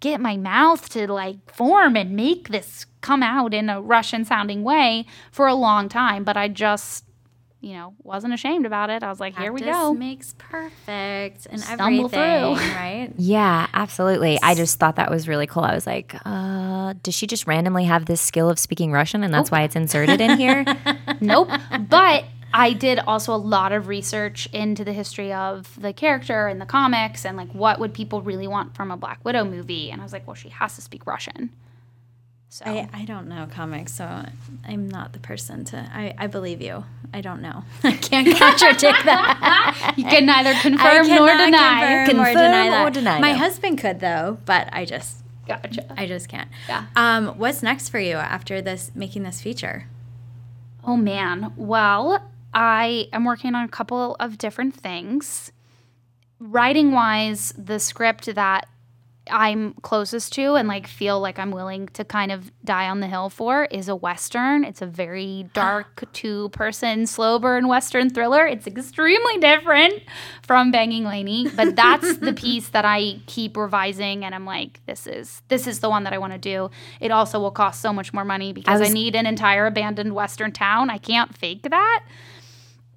get 0.00 0.20
my 0.20 0.36
mouth 0.36 0.88
to 0.88 1.10
like 1.12 1.36
form 1.52 1.96
and 1.96 2.10
make 2.16 2.48
this 2.48 2.86
come 3.00 3.22
out 3.22 3.54
in 3.54 3.68
a 3.68 3.80
russian 3.80 4.24
sounding 4.24 4.62
way 4.62 5.06
for 5.30 5.46
a 5.46 5.54
long 5.54 5.88
time 5.88 6.24
but 6.24 6.36
i 6.36 6.48
just 6.48 7.04
you 7.62 7.74
know, 7.74 7.94
wasn't 8.02 8.34
ashamed 8.34 8.66
about 8.66 8.90
it. 8.90 9.04
I 9.04 9.08
was 9.08 9.20
like, 9.20 9.38
here 9.38 9.52
we 9.52 9.60
Practice 9.62 9.80
go. 9.80 9.94
makes 9.94 10.34
perfect 10.36 11.46
and 11.46 11.60
Stumble 11.60 12.08
through. 12.08 12.18
everything, 12.20 12.56
right? 12.74 13.12
Yeah, 13.16 13.68
absolutely. 13.72 14.36
I 14.42 14.56
just 14.56 14.80
thought 14.80 14.96
that 14.96 15.10
was 15.10 15.28
really 15.28 15.46
cool. 15.46 15.62
I 15.62 15.72
was 15.72 15.86
like, 15.86 16.16
uh, 16.24 16.94
does 17.04 17.14
she 17.14 17.28
just 17.28 17.46
randomly 17.46 17.84
have 17.84 18.06
this 18.06 18.20
skill 18.20 18.50
of 18.50 18.58
speaking 18.58 18.90
Russian 18.90 19.22
and 19.22 19.32
that's 19.32 19.52
why 19.52 19.62
it's 19.62 19.76
inserted 19.76 20.20
in 20.20 20.38
here? 20.38 20.64
nope. 21.20 21.50
But 21.88 22.24
I 22.54 22.72
did 22.72 22.98
also 23.00 23.34
a 23.34 23.36
lot 23.36 23.72
of 23.72 23.88
research 23.88 24.46
into 24.52 24.84
the 24.84 24.92
history 24.92 25.32
of 25.32 25.80
the 25.80 25.92
character 25.92 26.46
and 26.48 26.60
the 26.60 26.66
comics 26.66 27.24
and 27.24 27.36
like 27.36 27.52
what 27.52 27.78
would 27.80 27.94
people 27.94 28.22
really 28.22 28.46
want 28.46 28.74
from 28.76 28.90
a 28.90 28.96
Black 28.96 29.24
Widow 29.24 29.44
movie. 29.44 29.90
And 29.90 30.00
I 30.00 30.04
was 30.04 30.12
like, 30.12 30.26
well, 30.26 30.34
she 30.34 30.48
has 30.50 30.74
to 30.76 30.80
speak 30.82 31.06
Russian. 31.06 31.50
So 32.48 32.66
I, 32.66 32.86
I 32.92 33.04
don't 33.06 33.28
know 33.28 33.48
comics, 33.50 33.94
so 33.94 34.26
I'm 34.68 34.86
not 34.86 35.14
the 35.14 35.18
person 35.18 35.64
to. 35.66 35.78
I, 35.78 36.14
I 36.18 36.26
believe 36.26 36.60
you. 36.60 36.84
I 37.14 37.22
don't 37.22 37.40
know. 37.40 37.64
I 37.82 37.92
can't 37.92 38.28
contradict 38.36 39.04
that. 39.06 39.94
you 39.96 40.04
can 40.04 40.26
neither 40.26 40.50
I 40.50 40.60
confirm 40.60 41.08
nor 41.08 41.28
deny. 41.28 42.04
confirm 42.06 42.20
or 42.20 42.26
Confirm 42.26 42.34
deny 42.34 42.66
or 42.66 42.70
that. 42.84 42.92
deny, 42.92 43.20
My 43.20 43.32
though. 43.32 43.38
husband 43.38 43.78
could 43.78 44.00
though, 44.00 44.36
but 44.44 44.68
I 44.70 44.84
just 44.84 45.18
Gotcha. 45.48 45.92
I 45.98 46.06
just 46.06 46.28
can't. 46.28 46.50
Yeah. 46.68 46.84
Um, 46.94 47.28
what's 47.38 47.62
next 47.62 47.88
for 47.88 47.98
you 47.98 48.16
after 48.16 48.60
this 48.60 48.90
making 48.94 49.22
this 49.22 49.40
feature? 49.40 49.86
Oh 50.84 50.96
man. 50.98 51.52
Well, 51.56 52.22
I 52.54 53.08
am 53.12 53.24
working 53.24 53.54
on 53.54 53.64
a 53.64 53.68
couple 53.68 54.16
of 54.20 54.38
different 54.38 54.74
things. 54.74 55.52
Writing 56.38 56.92
wise, 56.92 57.52
the 57.56 57.78
script 57.78 58.34
that 58.34 58.66
I'm 59.30 59.74
closest 59.82 60.32
to 60.32 60.54
and 60.54 60.66
like 60.66 60.88
feel 60.88 61.20
like 61.20 61.38
I'm 61.38 61.52
willing 61.52 61.86
to 61.90 62.04
kind 62.04 62.32
of 62.32 62.50
die 62.64 62.88
on 62.88 62.98
the 62.98 63.06
hill 63.06 63.30
for 63.30 63.66
is 63.66 63.88
a 63.88 63.94
western. 63.94 64.64
It's 64.64 64.82
a 64.82 64.86
very 64.86 65.48
dark 65.54 66.12
two 66.12 66.48
person 66.48 67.06
slow 67.06 67.38
burn 67.38 67.68
western 67.68 68.10
thriller. 68.10 68.44
It's 68.44 68.66
extremely 68.66 69.38
different 69.38 70.02
from 70.42 70.72
Banging 70.72 71.04
Lainey, 71.04 71.48
but 71.54 71.76
that's 71.76 72.16
the 72.16 72.32
piece 72.32 72.70
that 72.70 72.84
I 72.84 73.20
keep 73.26 73.56
revising 73.56 74.24
and 74.24 74.34
I'm 74.34 74.44
like 74.44 74.80
this 74.86 75.06
is 75.06 75.42
this 75.46 75.68
is 75.68 75.78
the 75.78 75.88
one 75.88 76.02
that 76.02 76.12
I 76.12 76.18
want 76.18 76.32
to 76.32 76.38
do. 76.40 76.70
It 77.00 77.12
also 77.12 77.38
will 77.38 77.52
cost 77.52 77.80
so 77.80 77.92
much 77.92 78.12
more 78.12 78.24
money 78.24 78.52
because 78.52 78.80
I, 78.80 78.84
was- 78.86 78.92
need 78.92 79.14
an 79.14 79.26
entire 79.26 79.66
abandoned 79.66 80.12
western 80.16 80.50
town. 80.50 80.90
I 80.90 80.98
can't 80.98 81.32
fake 81.38 81.62
that. 81.70 82.04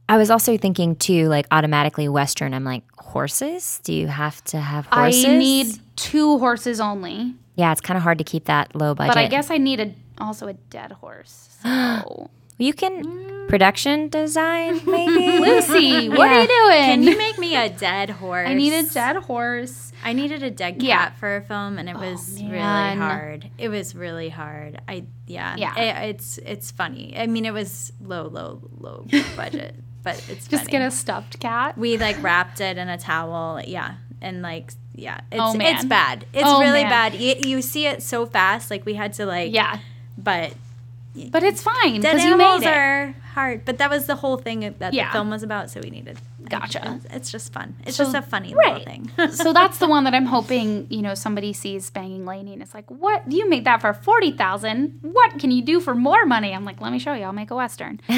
I 0.07 0.17
was 0.17 0.29
also 0.29 0.57
thinking 0.57 0.95
too, 0.95 1.27
like 1.27 1.47
automatically 1.51 2.07
Western. 2.07 2.53
I'm 2.53 2.63
like, 2.63 2.83
horses? 2.97 3.79
Do 3.83 3.93
you 3.93 4.07
have 4.07 4.43
to 4.45 4.59
have 4.59 4.85
horses? 4.87 5.25
I 5.25 5.37
need 5.37 5.67
two 5.95 6.37
horses 6.39 6.79
only. 6.79 7.33
Yeah, 7.55 7.71
it's 7.71 7.81
kind 7.81 7.97
of 7.97 8.03
hard 8.03 8.17
to 8.17 8.23
keep 8.23 8.45
that 8.45 8.75
low 8.75 8.93
budget. 8.93 9.15
But 9.15 9.19
I 9.19 9.27
guess 9.27 9.49
I 9.49 9.57
need 9.57 9.79
a 9.79 9.93
also 10.17 10.47
a 10.47 10.53
dead 10.53 10.91
horse. 10.93 11.49
So. 12.57 12.63
you 12.63 12.73
can 12.73 13.03
mm. 13.03 13.47
production 13.49 14.07
design 14.07 14.79
maybe. 14.85 15.39
Lucy, 15.39 16.07
what 16.09 16.29
are 16.29 16.41
you 16.41 16.47
doing? 16.47 16.85
Can 16.85 17.03
you 17.03 17.17
make 17.17 17.37
me 17.39 17.55
a 17.55 17.69
dead 17.69 18.11
horse? 18.11 18.47
I 18.47 18.53
need 18.53 18.71
a 18.71 18.83
dead 18.83 19.15
horse. 19.17 19.91
I 20.03 20.13
needed 20.13 20.43
a 20.43 20.51
dead 20.51 20.73
cat 20.73 20.83
Yeah. 20.83 21.09
for 21.15 21.37
a 21.37 21.41
film, 21.41 21.79
and 21.79 21.89
it 21.89 21.95
oh, 21.97 22.11
was 22.11 22.39
really 22.43 22.59
hard. 22.59 23.49
It 23.57 23.69
was 23.69 23.95
really 23.95 24.29
hard. 24.29 24.79
I 24.87 25.05
yeah 25.25 25.55
Yeah. 25.57 25.75
It- 25.75 26.09
it's 26.11 26.37
it's 26.37 26.69
funny. 26.71 27.17
I 27.17 27.25
mean, 27.25 27.45
it 27.45 27.53
was 27.53 27.91
low 27.99 28.27
low 28.27 28.61
low 28.77 29.07
budget, 29.35 29.75
but 30.05 30.15
it's 30.29 30.47
Just 30.47 30.63
funny. 30.63 30.71
get 30.71 30.81
a 30.83 30.91
stuffed 30.91 31.39
cat. 31.41 31.77
we 31.77 31.97
like 31.97 32.21
wrapped 32.23 32.61
it 32.61 32.77
in 32.77 32.87
a 32.87 32.97
towel. 32.97 33.59
Yeah, 33.65 33.95
and 34.21 34.41
like 34.41 34.71
yeah, 34.95 35.19
it's 35.29 35.41
Oh, 35.41 35.53
man. 35.53 35.75
it's 35.75 35.83
bad. 35.83 36.25
It's 36.33 36.43
Oh, 36.47 36.61
really 36.61 36.83
man. 36.83 36.89
bad. 37.11 37.15
You, 37.15 37.35
you 37.45 37.61
see 37.61 37.85
it 37.87 38.01
so 38.01 38.25
fast. 38.25 38.71
Like 38.71 38.85
we 38.85 38.93
had 38.93 39.11
to 39.15 39.25
like 39.25 39.53
Yeah, 39.53 39.79
but 40.17 40.53
but 41.31 41.43
it's 41.43 41.61
fine 41.61 41.99
because 42.01 42.23
you 42.23 42.37
made 42.37 42.61
it. 42.63 42.67
are 42.67 43.15
hard. 43.33 43.65
But 43.65 43.77
that 43.79 43.89
was 43.89 44.05
the 44.05 44.15
whole 44.15 44.37
thing 44.37 44.73
that 44.79 44.93
Yeah. 44.93 45.07
the 45.07 45.11
film 45.13 45.29
was 45.31 45.43
about. 45.43 45.69
So 45.69 45.81
we 45.81 45.89
needed. 45.89 46.17
Gotcha. 46.47 46.99
It's, 47.03 47.15
it's 47.15 47.31
just 47.31 47.51
fun. 47.53 47.75
It's 47.87 47.97
So- 47.97 48.03
just 48.03 48.15
a 48.15 48.21
funny 48.21 48.53
right. 48.53 48.85
little 48.85 48.85
thing. 48.85 49.31
so 49.31 49.51
that's 49.51 49.79
the 49.79 49.87
one 49.87 50.03
that 50.03 50.13
I'm 50.13 50.27
hoping 50.27 50.85
you 50.91 51.01
know 51.01 51.15
somebody 51.15 51.51
sees 51.53 51.89
banging 51.89 52.23
Lainey 52.25 52.53
and 52.53 52.61
it's 52.61 52.73
like, 52.75 52.89
what 52.91 53.29
you 53.31 53.49
made 53.49 53.65
that 53.65 53.81
for 53.81 53.93
forty 53.93 54.31
thousand? 54.31 54.99
What 55.01 55.39
can 55.39 55.51
you 55.51 55.61
do 55.63 55.79
for 55.79 55.95
more 55.95 56.25
money? 56.25 56.53
I'm 56.53 56.63
like, 56.63 56.79
let 56.81 56.91
me 56.91 56.99
show 56.99 57.13
you. 57.13 57.23
I'll 57.23 57.33
make 57.33 57.49
a 57.51 57.55
western. 57.55 57.99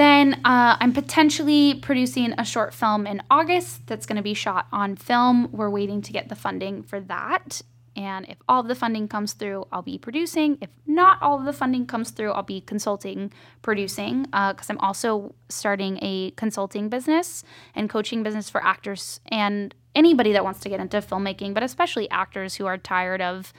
then 0.00 0.40
uh, 0.44 0.76
I'm 0.80 0.92
potentially 0.92 1.74
producing 1.74 2.32
a 2.38 2.44
short 2.44 2.72
film 2.72 3.06
in 3.06 3.22
August 3.30 3.86
that's 3.86 4.06
going 4.06 4.16
to 4.16 4.22
be 4.22 4.34
shot 4.34 4.66
on 4.72 4.96
film. 4.96 5.50
We're 5.52 5.70
waiting 5.70 6.00
to 6.02 6.12
get 6.12 6.28
the 6.28 6.34
funding 6.34 6.82
for 6.82 7.00
that. 7.00 7.60
And 7.96 8.26
if 8.28 8.38
all 8.48 8.60
of 8.60 8.68
the 8.68 8.74
funding 8.74 9.08
comes 9.08 9.32
through, 9.32 9.66
I'll 9.72 9.82
be 9.82 9.98
producing. 9.98 10.58
If 10.60 10.70
not 10.86 11.20
all 11.20 11.38
of 11.38 11.44
the 11.44 11.52
funding 11.52 11.86
comes 11.86 12.12
through, 12.12 12.32
I'll 12.32 12.42
be 12.42 12.60
consulting, 12.60 13.32
producing, 13.62 14.22
because 14.22 14.70
I'm 14.70 14.78
also 14.78 15.34
starting 15.48 15.98
a 16.00 16.30
consulting 16.32 16.88
business 16.88 17.44
and 17.74 17.90
coaching 17.90 18.22
business 18.22 18.48
for 18.48 18.64
actors 18.64 19.20
and 19.26 19.74
anybody 19.94 20.32
that 20.32 20.44
wants 20.44 20.60
to 20.60 20.68
get 20.68 20.80
into 20.80 20.98
filmmaking, 20.98 21.52
but 21.52 21.62
especially 21.62 22.08
actors 22.10 22.54
who 22.54 22.66
are 22.66 22.78
tired 22.78 23.20
of 23.20 23.52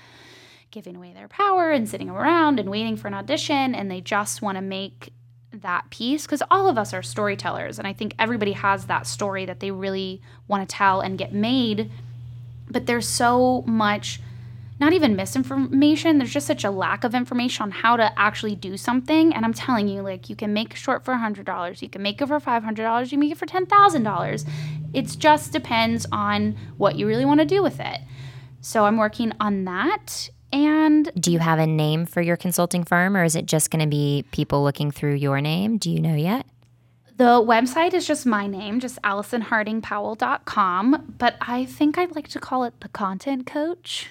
giving 0.72 0.96
away 0.96 1.12
their 1.14 1.28
power 1.28 1.72
and 1.72 1.88
sitting 1.90 2.10
around 2.10 2.60
and 2.60 2.70
waiting 2.70 2.96
for 2.96 3.10
an 3.10 3.14
audition 3.14 3.76
and 3.76 3.92
they 3.92 4.00
just 4.00 4.42
want 4.42 4.56
to 4.56 4.62
make 4.62 5.12
that 5.54 5.90
piece 5.90 6.26
because 6.26 6.44
all 6.50 6.68
of 6.68 6.78
us 6.78 6.94
are 6.94 7.02
storytellers 7.02 7.78
and 7.78 7.88
i 7.88 7.94
think 7.94 8.14
everybody 8.18 8.54
has 8.54 8.86
that 8.86 9.06
story 9.06 9.46
that 9.46 9.60
they 9.60 9.72
really 9.72 10.22
want 10.48 10.68
to 10.68 10.76
tell 10.76 11.02
and 11.02 11.18
get 11.18 11.34
made 11.34 11.92
but 12.70 12.86
there's 12.86 13.08
so 13.08 13.64
much 13.68 14.22
not 14.80 14.94
even 14.94 15.16
misinformation 15.16 16.18
there's 16.18 16.34
just 16.34 16.48
such 16.48 16.64
a 16.64 16.72
lack 16.72 17.04
of 17.04 17.14
information 17.14 17.64
on 17.64 17.72
how 17.72 17.98
to 17.98 18.18
actually 18.18 18.56
do 18.56 18.78
something 18.78 19.34
and 19.34 19.44
i'm 19.44 19.54
telling 19.54 19.88
you 19.88 20.02
like 20.02 20.30
you 20.30 20.36
can 20.36 20.54
make 20.54 20.74
short 20.76 21.04
for 21.04 21.14
$100 21.14 21.82
you 21.82 21.90
can 21.90 22.02
make 22.02 22.22
it 22.22 22.28
for 22.28 22.40
$500 22.40 23.04
you 23.04 23.10
can 23.10 23.20
make 23.20 23.32
it 23.32 23.38
for 23.38 23.46
$10000 23.46 24.48
it 24.94 25.16
just 25.20 25.52
depends 25.52 26.06
on 26.12 26.56
what 26.78 26.96
you 26.96 27.08
really 27.08 27.26
want 27.26 27.40
to 27.40 27.46
do 27.46 27.64
with 27.64 27.80
it. 27.80 28.02
So 28.62 28.86
i'm 28.86 28.98
working 28.98 29.34
on 29.40 29.66
that 29.66 30.30
and 30.52 31.12
Do 31.20 31.32
you 31.32 31.40
have 31.40 31.60
a 31.60 31.68
name 31.68 32.06
for 32.06 32.22
your 32.22 32.38
consulting 32.38 32.84
firm 32.84 33.18
or 33.18 33.24
is 33.24 33.36
it 33.36 33.46
just 33.46 33.72
going 33.72 33.82
to 33.82 33.88
be 33.88 34.26
people 34.32 34.64
looking 34.64 34.92
through 34.92 35.16
your 35.16 35.42
name? 35.42 35.78
Do 35.78 35.90
you 35.90 36.00
know 36.00 36.16
yet? 36.16 36.46
The 37.18 37.40
website 37.40 37.94
is 37.94 38.08
just 38.08 38.26
my 38.26 38.48
name, 38.48 38.80
just 38.80 39.00
AllisonHardingPowell.com, 39.04 41.16
but 41.20 41.36
I 41.40 41.66
think 41.66 41.98
I'd 41.98 42.16
like 42.16 42.30
to 42.30 42.40
call 42.40 42.64
it 42.64 42.80
the 42.80 42.90
Content 42.90 43.46
Coach. 43.46 44.10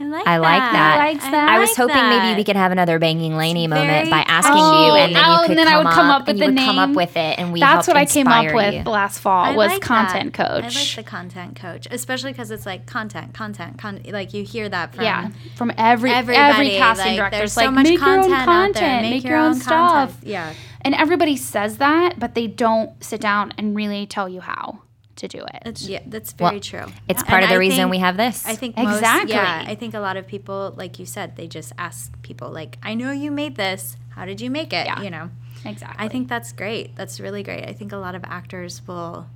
I 0.00 0.04
like 0.06 0.26
I 0.28 0.36
like 0.38 0.60
that. 0.72 0.96
Likes 0.98 1.24
that. 1.24 1.48
I 1.48 1.58
was 1.58 1.70
like 1.70 1.76
hoping 1.76 2.08
maybe 2.08 2.36
we 2.38 2.44
could 2.44 2.54
have 2.56 2.70
another 2.70 2.98
banging 3.00 3.36
Lainey 3.36 3.66
moment 3.66 3.88
very 3.88 4.10
by 4.10 4.20
asking 4.28 4.54
Oh, 4.56 4.86
you, 4.86 4.92
and 5.02 5.16
then 5.16 5.24
oh, 5.26 5.32
you 5.32 5.40
could 5.40 5.50
and 5.50 5.58
then 5.58 5.66
come 5.66 5.74
I 5.74 5.78
would 5.84 5.92
come 5.92 6.06
up, 6.06 6.20
up 6.20 6.22
with 6.22 6.28
and 6.30 6.38
you 6.38 6.44
the 6.46 6.52
would 6.52 6.58
come 6.64 6.78
up 6.78 6.94
with 6.96 7.16
it, 7.16 7.38
and 7.38 7.52
we 7.52 7.58
That's 7.60 7.88
what 7.88 7.96
I 7.96 8.04
came 8.04 8.28
up 8.28 8.54
with 8.54 8.74
you. 8.74 8.82
last 8.84 9.18
fall 9.18 9.44
I 9.44 9.56
was 9.56 9.68
like 9.72 9.82
Content 9.82 10.36
that. 10.36 10.48
Coach. 10.48 10.76
I 10.76 10.78
like 10.80 10.94
the 10.96 11.02
content 11.02 11.56
coach, 11.56 11.88
especially 11.90 12.30
because 12.32 12.50
it's 12.52 12.64
like 12.64 12.86
content, 12.86 13.34
content, 13.34 13.78
con- 13.78 14.00
like 14.08 14.32
you 14.34 14.44
hear 14.44 14.68
that 14.68 14.94
from 14.94 15.04
yeah, 15.04 15.30
from 15.56 15.72
every 15.76 16.10
everybody. 16.12 16.36
every 16.52 16.70
casting 16.76 17.06
like, 17.06 17.16
director. 17.16 17.38
There's 17.38 17.48
It's 17.50 17.54
so 17.54 17.64
like 17.64 17.72
much 17.74 17.84
make 17.84 17.98
your 18.00 18.08
own 18.08 18.16
content 18.30 18.44
content, 18.44 18.76
out 18.76 18.80
there. 19.02 19.10
make, 19.10 19.24
your, 19.24 19.36
own, 19.36 19.54
stuff. 19.54 20.10
content. 20.12 20.26
Yeah, 20.28 20.54
And 20.82 20.94
everybody 20.94 21.36
says 21.36 21.78
that, 21.78 22.20
but 22.20 22.34
they 22.36 22.46
don't 22.46 23.02
sit 23.02 23.20
down 23.20 23.52
and 23.58 23.74
really 23.74 24.06
tell 24.06 24.28
you 24.28 24.40
how 24.40 24.80
to 25.18 25.28
do 25.28 25.38
it. 25.54 25.62
That's, 25.64 25.86
yeah, 25.88 26.00
that's 26.06 26.32
very 26.32 26.52
Well, 26.52 26.60
true. 26.60 26.86
It's 27.08 27.20
And 27.20 27.28
part 27.28 27.42
of 27.42 27.48
the 27.50 27.54
I 27.54 27.58
reason 27.58 27.78
think- 27.78 27.90
we 27.90 27.98
have 27.98 28.16
this. 28.16 28.46
I 28.46 28.54
think 28.56 28.76
Exactly. 28.78 29.34
Most, 29.34 29.44
yeah, 29.44 29.64
I 29.66 29.74
think 29.74 29.94
a 29.94 30.00
lot 30.00 30.16
of 30.16 30.26
people, 30.26 30.74
like 30.76 30.98
you 30.98 31.06
said, 31.06 31.36
they 31.36 31.46
just 31.46 31.72
ask 31.78 32.20
people, 32.22 32.50
like, 32.50 32.78
"I 32.82 32.94
know 32.94 33.10
you 33.12 33.30
made 33.30 33.56
this. 33.56 33.96
How 34.10 34.24
did 34.24 34.40
you 34.40 34.50
make 34.50 34.72
it?" 34.72 34.86
Yeah. 34.86 35.02
You 35.02 35.10
know. 35.10 35.30
exactly. 35.64 36.04
I 36.04 36.08
think 36.08 36.28
that's 36.28 36.52
great. 36.52 36.94
That's 36.96 37.18
really 37.20 37.42
great. 37.42 37.64
I 37.68 37.72
think 37.72 37.92
a 37.92 37.96
lot 37.98 38.14
of 38.14 38.22
actors 38.24 38.82
will 38.86 39.26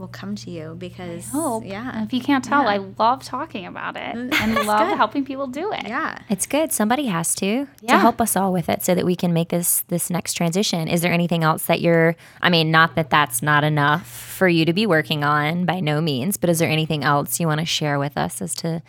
will 0.00 0.08
come 0.08 0.34
to 0.36 0.50
you 0.50 0.74
because 0.78 1.28
hope. 1.28 1.64
yeah, 1.64 2.02
If 2.04 2.12
you 2.12 2.20
can't 2.20 2.42
tell, 2.44 2.62
Yeah. 2.64 2.70
I 2.70 2.76
love 2.98 3.22
talking 3.22 3.66
about 3.66 3.96
it 3.96 4.16
mm, 4.16 4.32
and 4.34 4.56
That's 4.56 4.66
love 4.66 4.88
good. 4.88 4.96
helping 4.96 5.24
people 5.24 5.46
do 5.46 5.70
it. 5.72 5.86
yeah. 5.86 6.18
It's 6.28 6.46
good. 6.46 6.72
Somebody 6.72 7.06
has 7.06 7.34
to 7.36 7.40
to 7.40 7.66
Yeah. 7.82 8.00
help 8.00 8.20
us 8.20 8.34
all 8.36 8.52
with 8.52 8.68
it, 8.68 8.82
so 8.82 8.94
that 8.94 9.04
we 9.06 9.14
can 9.14 9.32
make 9.32 9.50
this 9.50 9.80
this 9.88 10.10
next 10.10 10.34
transition. 10.34 10.88
Is 10.88 11.00
there 11.02 11.12
anything 11.12 11.44
else 11.44 11.64
that 11.66 11.80
you're? 11.80 12.16
I 12.42 12.50
mean, 12.50 12.70
not 12.70 12.94
that 12.96 13.10
that's 13.10 13.42
not 13.42 13.62
enough 13.64 14.06
for 14.06 14.48
you 14.48 14.64
to 14.64 14.72
be 14.72 14.86
working 14.86 15.22
on, 15.24 15.64
by 15.66 15.80
no 15.80 16.00
means. 16.00 16.36
But 16.36 16.50
is 16.50 16.58
there 16.58 16.68
anything 16.70 17.04
else 17.04 17.38
you 17.40 17.46
want 17.46 17.60
to 17.60 17.66
share 17.66 17.98
with 17.98 18.16
us 18.16 18.40
as 18.42 18.54
to 18.56 18.82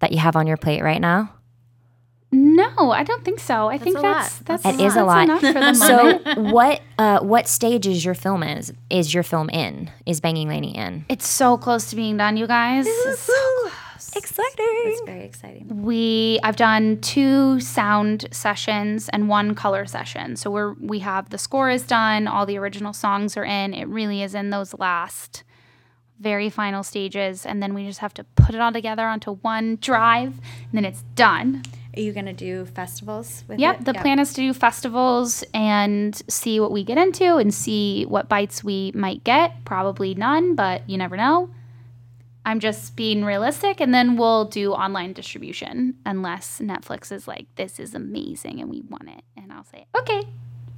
that 0.00 0.12
you 0.12 0.18
have 0.18 0.36
on 0.36 0.46
your 0.46 0.56
plate 0.56 0.82
right 0.82 1.00
now? 1.00 1.32
No, 2.32 2.92
I 2.92 3.02
don't 3.02 3.24
think 3.24 3.40
so. 3.40 3.68
I 3.68 3.78
think 3.78 3.98
a 3.98 4.02
that's 4.02 4.38
lot. 4.40 4.46
that's 4.46 4.62
That 4.62 4.80
is 4.80 4.94
a 4.96 5.02
lot. 5.04 5.24
enough 5.24 5.40
for 5.40 5.52
the 5.52 5.74
So 6.34 6.40
what 6.40 6.80
uh, 6.98 7.20
what 7.20 7.48
stage 7.48 7.86
is 7.86 8.04
your 8.04 8.14
film 8.14 8.42
is 8.42 8.72
is 8.88 9.12
your 9.12 9.22
film 9.24 9.50
in? 9.50 9.90
Is 10.06 10.20
Banging 10.20 10.48
Lainey 10.48 10.76
in? 10.76 11.04
It's 11.08 11.26
so 11.26 11.56
close 11.58 11.90
to 11.90 11.96
being 11.96 12.16
done, 12.16 12.36
you 12.36 12.46
guys. 12.46 12.86
It's 12.86 13.20
so 13.20 13.32
close. 13.32 14.16
Exciting. 14.16 14.54
It's 14.58 15.02
very 15.02 15.24
exciting. 15.24 15.82
We 15.82 16.38
I've 16.44 16.56
done 16.56 17.00
two 17.00 17.58
sound 17.60 18.28
sessions 18.30 19.08
and 19.08 19.28
one 19.28 19.54
color 19.54 19.84
session. 19.86 20.36
So 20.36 20.50
we're 20.50 20.74
we 20.74 21.00
have 21.00 21.30
the 21.30 21.38
score 21.38 21.68
is 21.68 21.82
done, 21.82 22.28
all 22.28 22.46
the 22.46 22.58
original 22.58 22.92
songs 22.92 23.36
are 23.36 23.44
in. 23.44 23.74
It 23.74 23.88
really 23.88 24.22
is 24.22 24.34
in 24.34 24.50
those 24.50 24.72
last 24.78 25.42
very 26.20 26.50
final 26.50 26.82
stages 26.82 27.46
and 27.46 27.62
then 27.62 27.72
we 27.74 27.86
just 27.86 28.00
have 28.00 28.12
to 28.14 28.24
put 28.36 28.54
it 28.54 28.60
all 28.60 28.72
together 28.72 29.06
onto 29.06 29.36
one 29.36 29.78
drive 29.80 30.34
and 30.34 30.72
then 30.72 30.84
it's 30.84 31.02
done. 31.14 31.62
Are 31.96 32.00
you 32.00 32.12
gonna 32.12 32.32
do 32.32 32.64
festivals 32.66 33.42
with 33.48 33.58
Yep, 33.58 33.80
it? 33.80 33.84
the 33.84 33.94
plan 33.94 34.18
is 34.20 34.32
to 34.34 34.40
do 34.42 34.52
festivals 34.52 35.42
and 35.52 36.14
see 36.28 36.60
what 36.60 36.70
we 36.70 36.84
get 36.84 36.98
into 36.98 37.36
and 37.36 37.52
see 37.52 38.04
what 38.06 38.28
bites 38.28 38.62
we 38.62 38.92
might 38.94 39.24
get. 39.24 39.64
Probably 39.64 40.14
none, 40.14 40.54
but 40.54 40.88
you 40.88 40.96
never 40.96 41.16
know. 41.16 41.50
I'm 42.46 42.58
just 42.60 42.96
being 42.96 43.22
realistic, 43.24 43.80
and 43.80 43.92
then 43.92 44.16
we'll 44.16 44.46
do 44.46 44.72
online 44.72 45.12
distribution 45.12 45.96
unless 46.06 46.58
Netflix 46.60 47.12
is 47.12 47.28
like, 47.28 47.46
this 47.56 47.78
is 47.78 47.94
amazing 47.94 48.60
and 48.60 48.70
we 48.70 48.80
want 48.80 49.08
it. 49.10 49.22
And 49.36 49.52
I'll 49.52 49.64
say, 49.64 49.84
okay, 49.98 50.22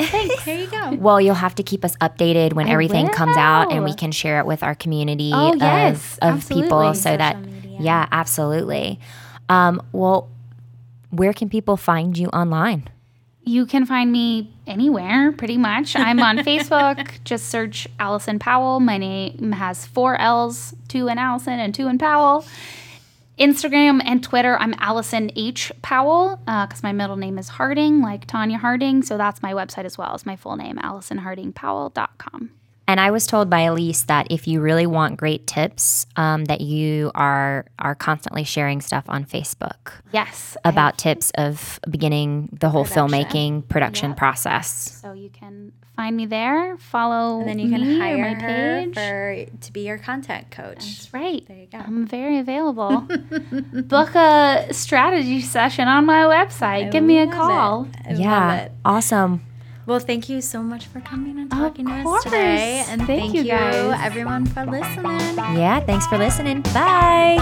thanks. 0.01 0.45
There 0.45 0.59
you 0.59 0.67
go. 0.69 0.93
Well, 0.99 1.21
you'll 1.21 1.35
have 1.37 1.55
to 1.57 1.63
keep 1.63 1.85
us 1.85 1.95
updated 1.99 2.55
when 2.55 2.67
I 2.67 2.71
everything 2.73 3.07
comes 3.09 3.37
out, 3.37 3.71
and 3.73 3.85
we 3.85 3.95
can 3.95 4.11
share 4.13 4.41
it 4.41 4.47
with 4.47 4.63
our 4.65 4.75
community 4.75 5.31
Oh, 5.33 5.53
of, 5.53 5.59
yes, 5.61 6.19
of 6.21 6.49
people, 6.49 6.83
absolutely. 6.83 6.95
so 7.01 7.17
that 7.17 7.41
media. 7.41 7.79
yeah, 7.81 8.09
absolutely. 8.11 8.99
Um, 9.49 9.81
well, 9.93 10.29
where 11.13 11.33
can 11.33 11.49
people 11.49 11.77
find 11.77 12.17
you 12.17 12.29
online? 12.29 12.89
You 13.45 13.67
can 13.67 13.87
find 13.87 14.11
me 14.11 14.55
anywhere, 14.67 15.33
pretty 15.33 15.59
much. 15.59 15.95
I'm 15.95 16.21
on 16.21 16.39
Facebook. 16.49 17.23
Just 17.25 17.49
search 17.49 17.87
Allison 17.99 18.39
Powell. 18.39 18.81
My 18.81 18.99
name 18.99 19.53
has 19.53 19.85
four 19.85 20.17
L's, 20.17 20.75
two 20.89 21.09
in 21.09 21.19
Allison 21.19 21.59
and 21.59 21.75
two 21.75 21.89
in 21.89 21.99
Powell. 21.99 22.45
Instagram 23.39 24.01
and 24.05 24.23
Twitter, 24.23 24.57
I'm 24.59 24.75
Allison 24.79 25.31
H. 25.35 25.73
Powell 25.83 26.39
uh, 26.47 26.67
because 26.67 26.83
my 26.83 26.93
middle 26.93 27.17
name 27.17 27.39
is 27.39 27.49
Harding, 27.49 28.01
like 28.01 28.27
Tonya 28.27 28.57
Harding. 28.57 29.03
So 29.03 29.19
that's 29.19 29.43
my 29.43 29.53
website 29.53 29.85
as 29.85 29.99
well 29.99 30.15
as 30.15 30.25
my 30.25 30.37
full 30.37 30.57
name, 30.57 30.77
AllisonHardingPowell.com. 30.77 32.51
And 32.89 33.01
I 33.01 33.11
was 33.11 33.27
told 33.27 33.49
by 33.49 33.61
Elise 33.61 34.03
that 34.05 34.27
if 34.31 34.47
you 34.47 34.61
really 34.61 34.87
want 34.87 35.17
great 35.17 35.47
tips, 35.47 36.07
um, 36.17 36.45
that 36.47 36.61
you 36.61 37.11
are 37.15 37.65
are 37.79 37.95
constantly 37.95 38.45
sharing 38.45 38.81
stuff 38.81 39.05
on 39.09 39.25
Facebook 39.25 39.93
Yes. 40.13 40.57
About 40.65 40.99
tips 40.99 41.31
of 41.37 41.81
beginning 41.89 42.49
the 42.61 42.69
whole 42.69 42.85
Production. 42.85 43.09
filmmaking 43.09 43.69
production 43.69 44.15
process. 44.15 44.99
so 45.01 45.13
you 45.13 45.31
can 45.31 45.73
find 45.97 46.17
me 46.17 46.27
there, 46.27 46.77
follow 46.79 47.41
And 47.41 47.49
then 47.49 47.59
you 47.59 47.69
can 47.71 47.81
me 47.83 47.99
hire 47.99 48.17
my 48.19 48.35
her 48.35 48.85
page. 48.85 48.95
for 48.95 49.47
to 49.67 49.73
be 49.73 49.81
your 49.87 49.99
content 49.99 50.51
coach. 50.51 50.79
That's 50.79 51.15
right. 51.15 51.47
There 51.47 51.57
you 51.59 51.67
go. 51.71 51.79
I'm 51.79 52.07
very 52.07 52.39
available. 52.39 53.01
Book 53.87 54.15
a 54.15 54.69
strategy 54.73 55.41
session 55.41 55.89
on 55.89 56.05
my 56.07 56.23
website. 56.25 56.91
Give 56.91 57.05
me 57.05 57.19
a 57.19 57.27
call. 57.31 57.85
it. 57.85 57.97
I 58.07 58.11
love 58.13 58.21
yeah, 58.21 58.55
it. 58.65 58.73
awesome. 58.85 59.43
Well, 59.85 59.99
thank 59.99 60.29
you 60.29 60.41
so 60.41 60.63
much 60.63 60.87
for 60.87 61.01
coming 61.01 61.39
and 61.39 61.51
talking 61.51 61.87
to 61.87 61.93
us 61.93 62.25
today. 62.25 62.85
And 62.89 63.03
Thank 63.03 63.21
thank, 63.21 63.35
you, 63.35 63.43
you, 63.43 63.51
guys. 63.51 64.01
everyone, 64.03 64.47
for 64.47 64.65
listening. 64.65 65.37
Yeah, 65.59 65.81
thanks 65.81 66.07
for 66.07 66.19
listening. 66.19 66.63
Bye. 66.73 67.39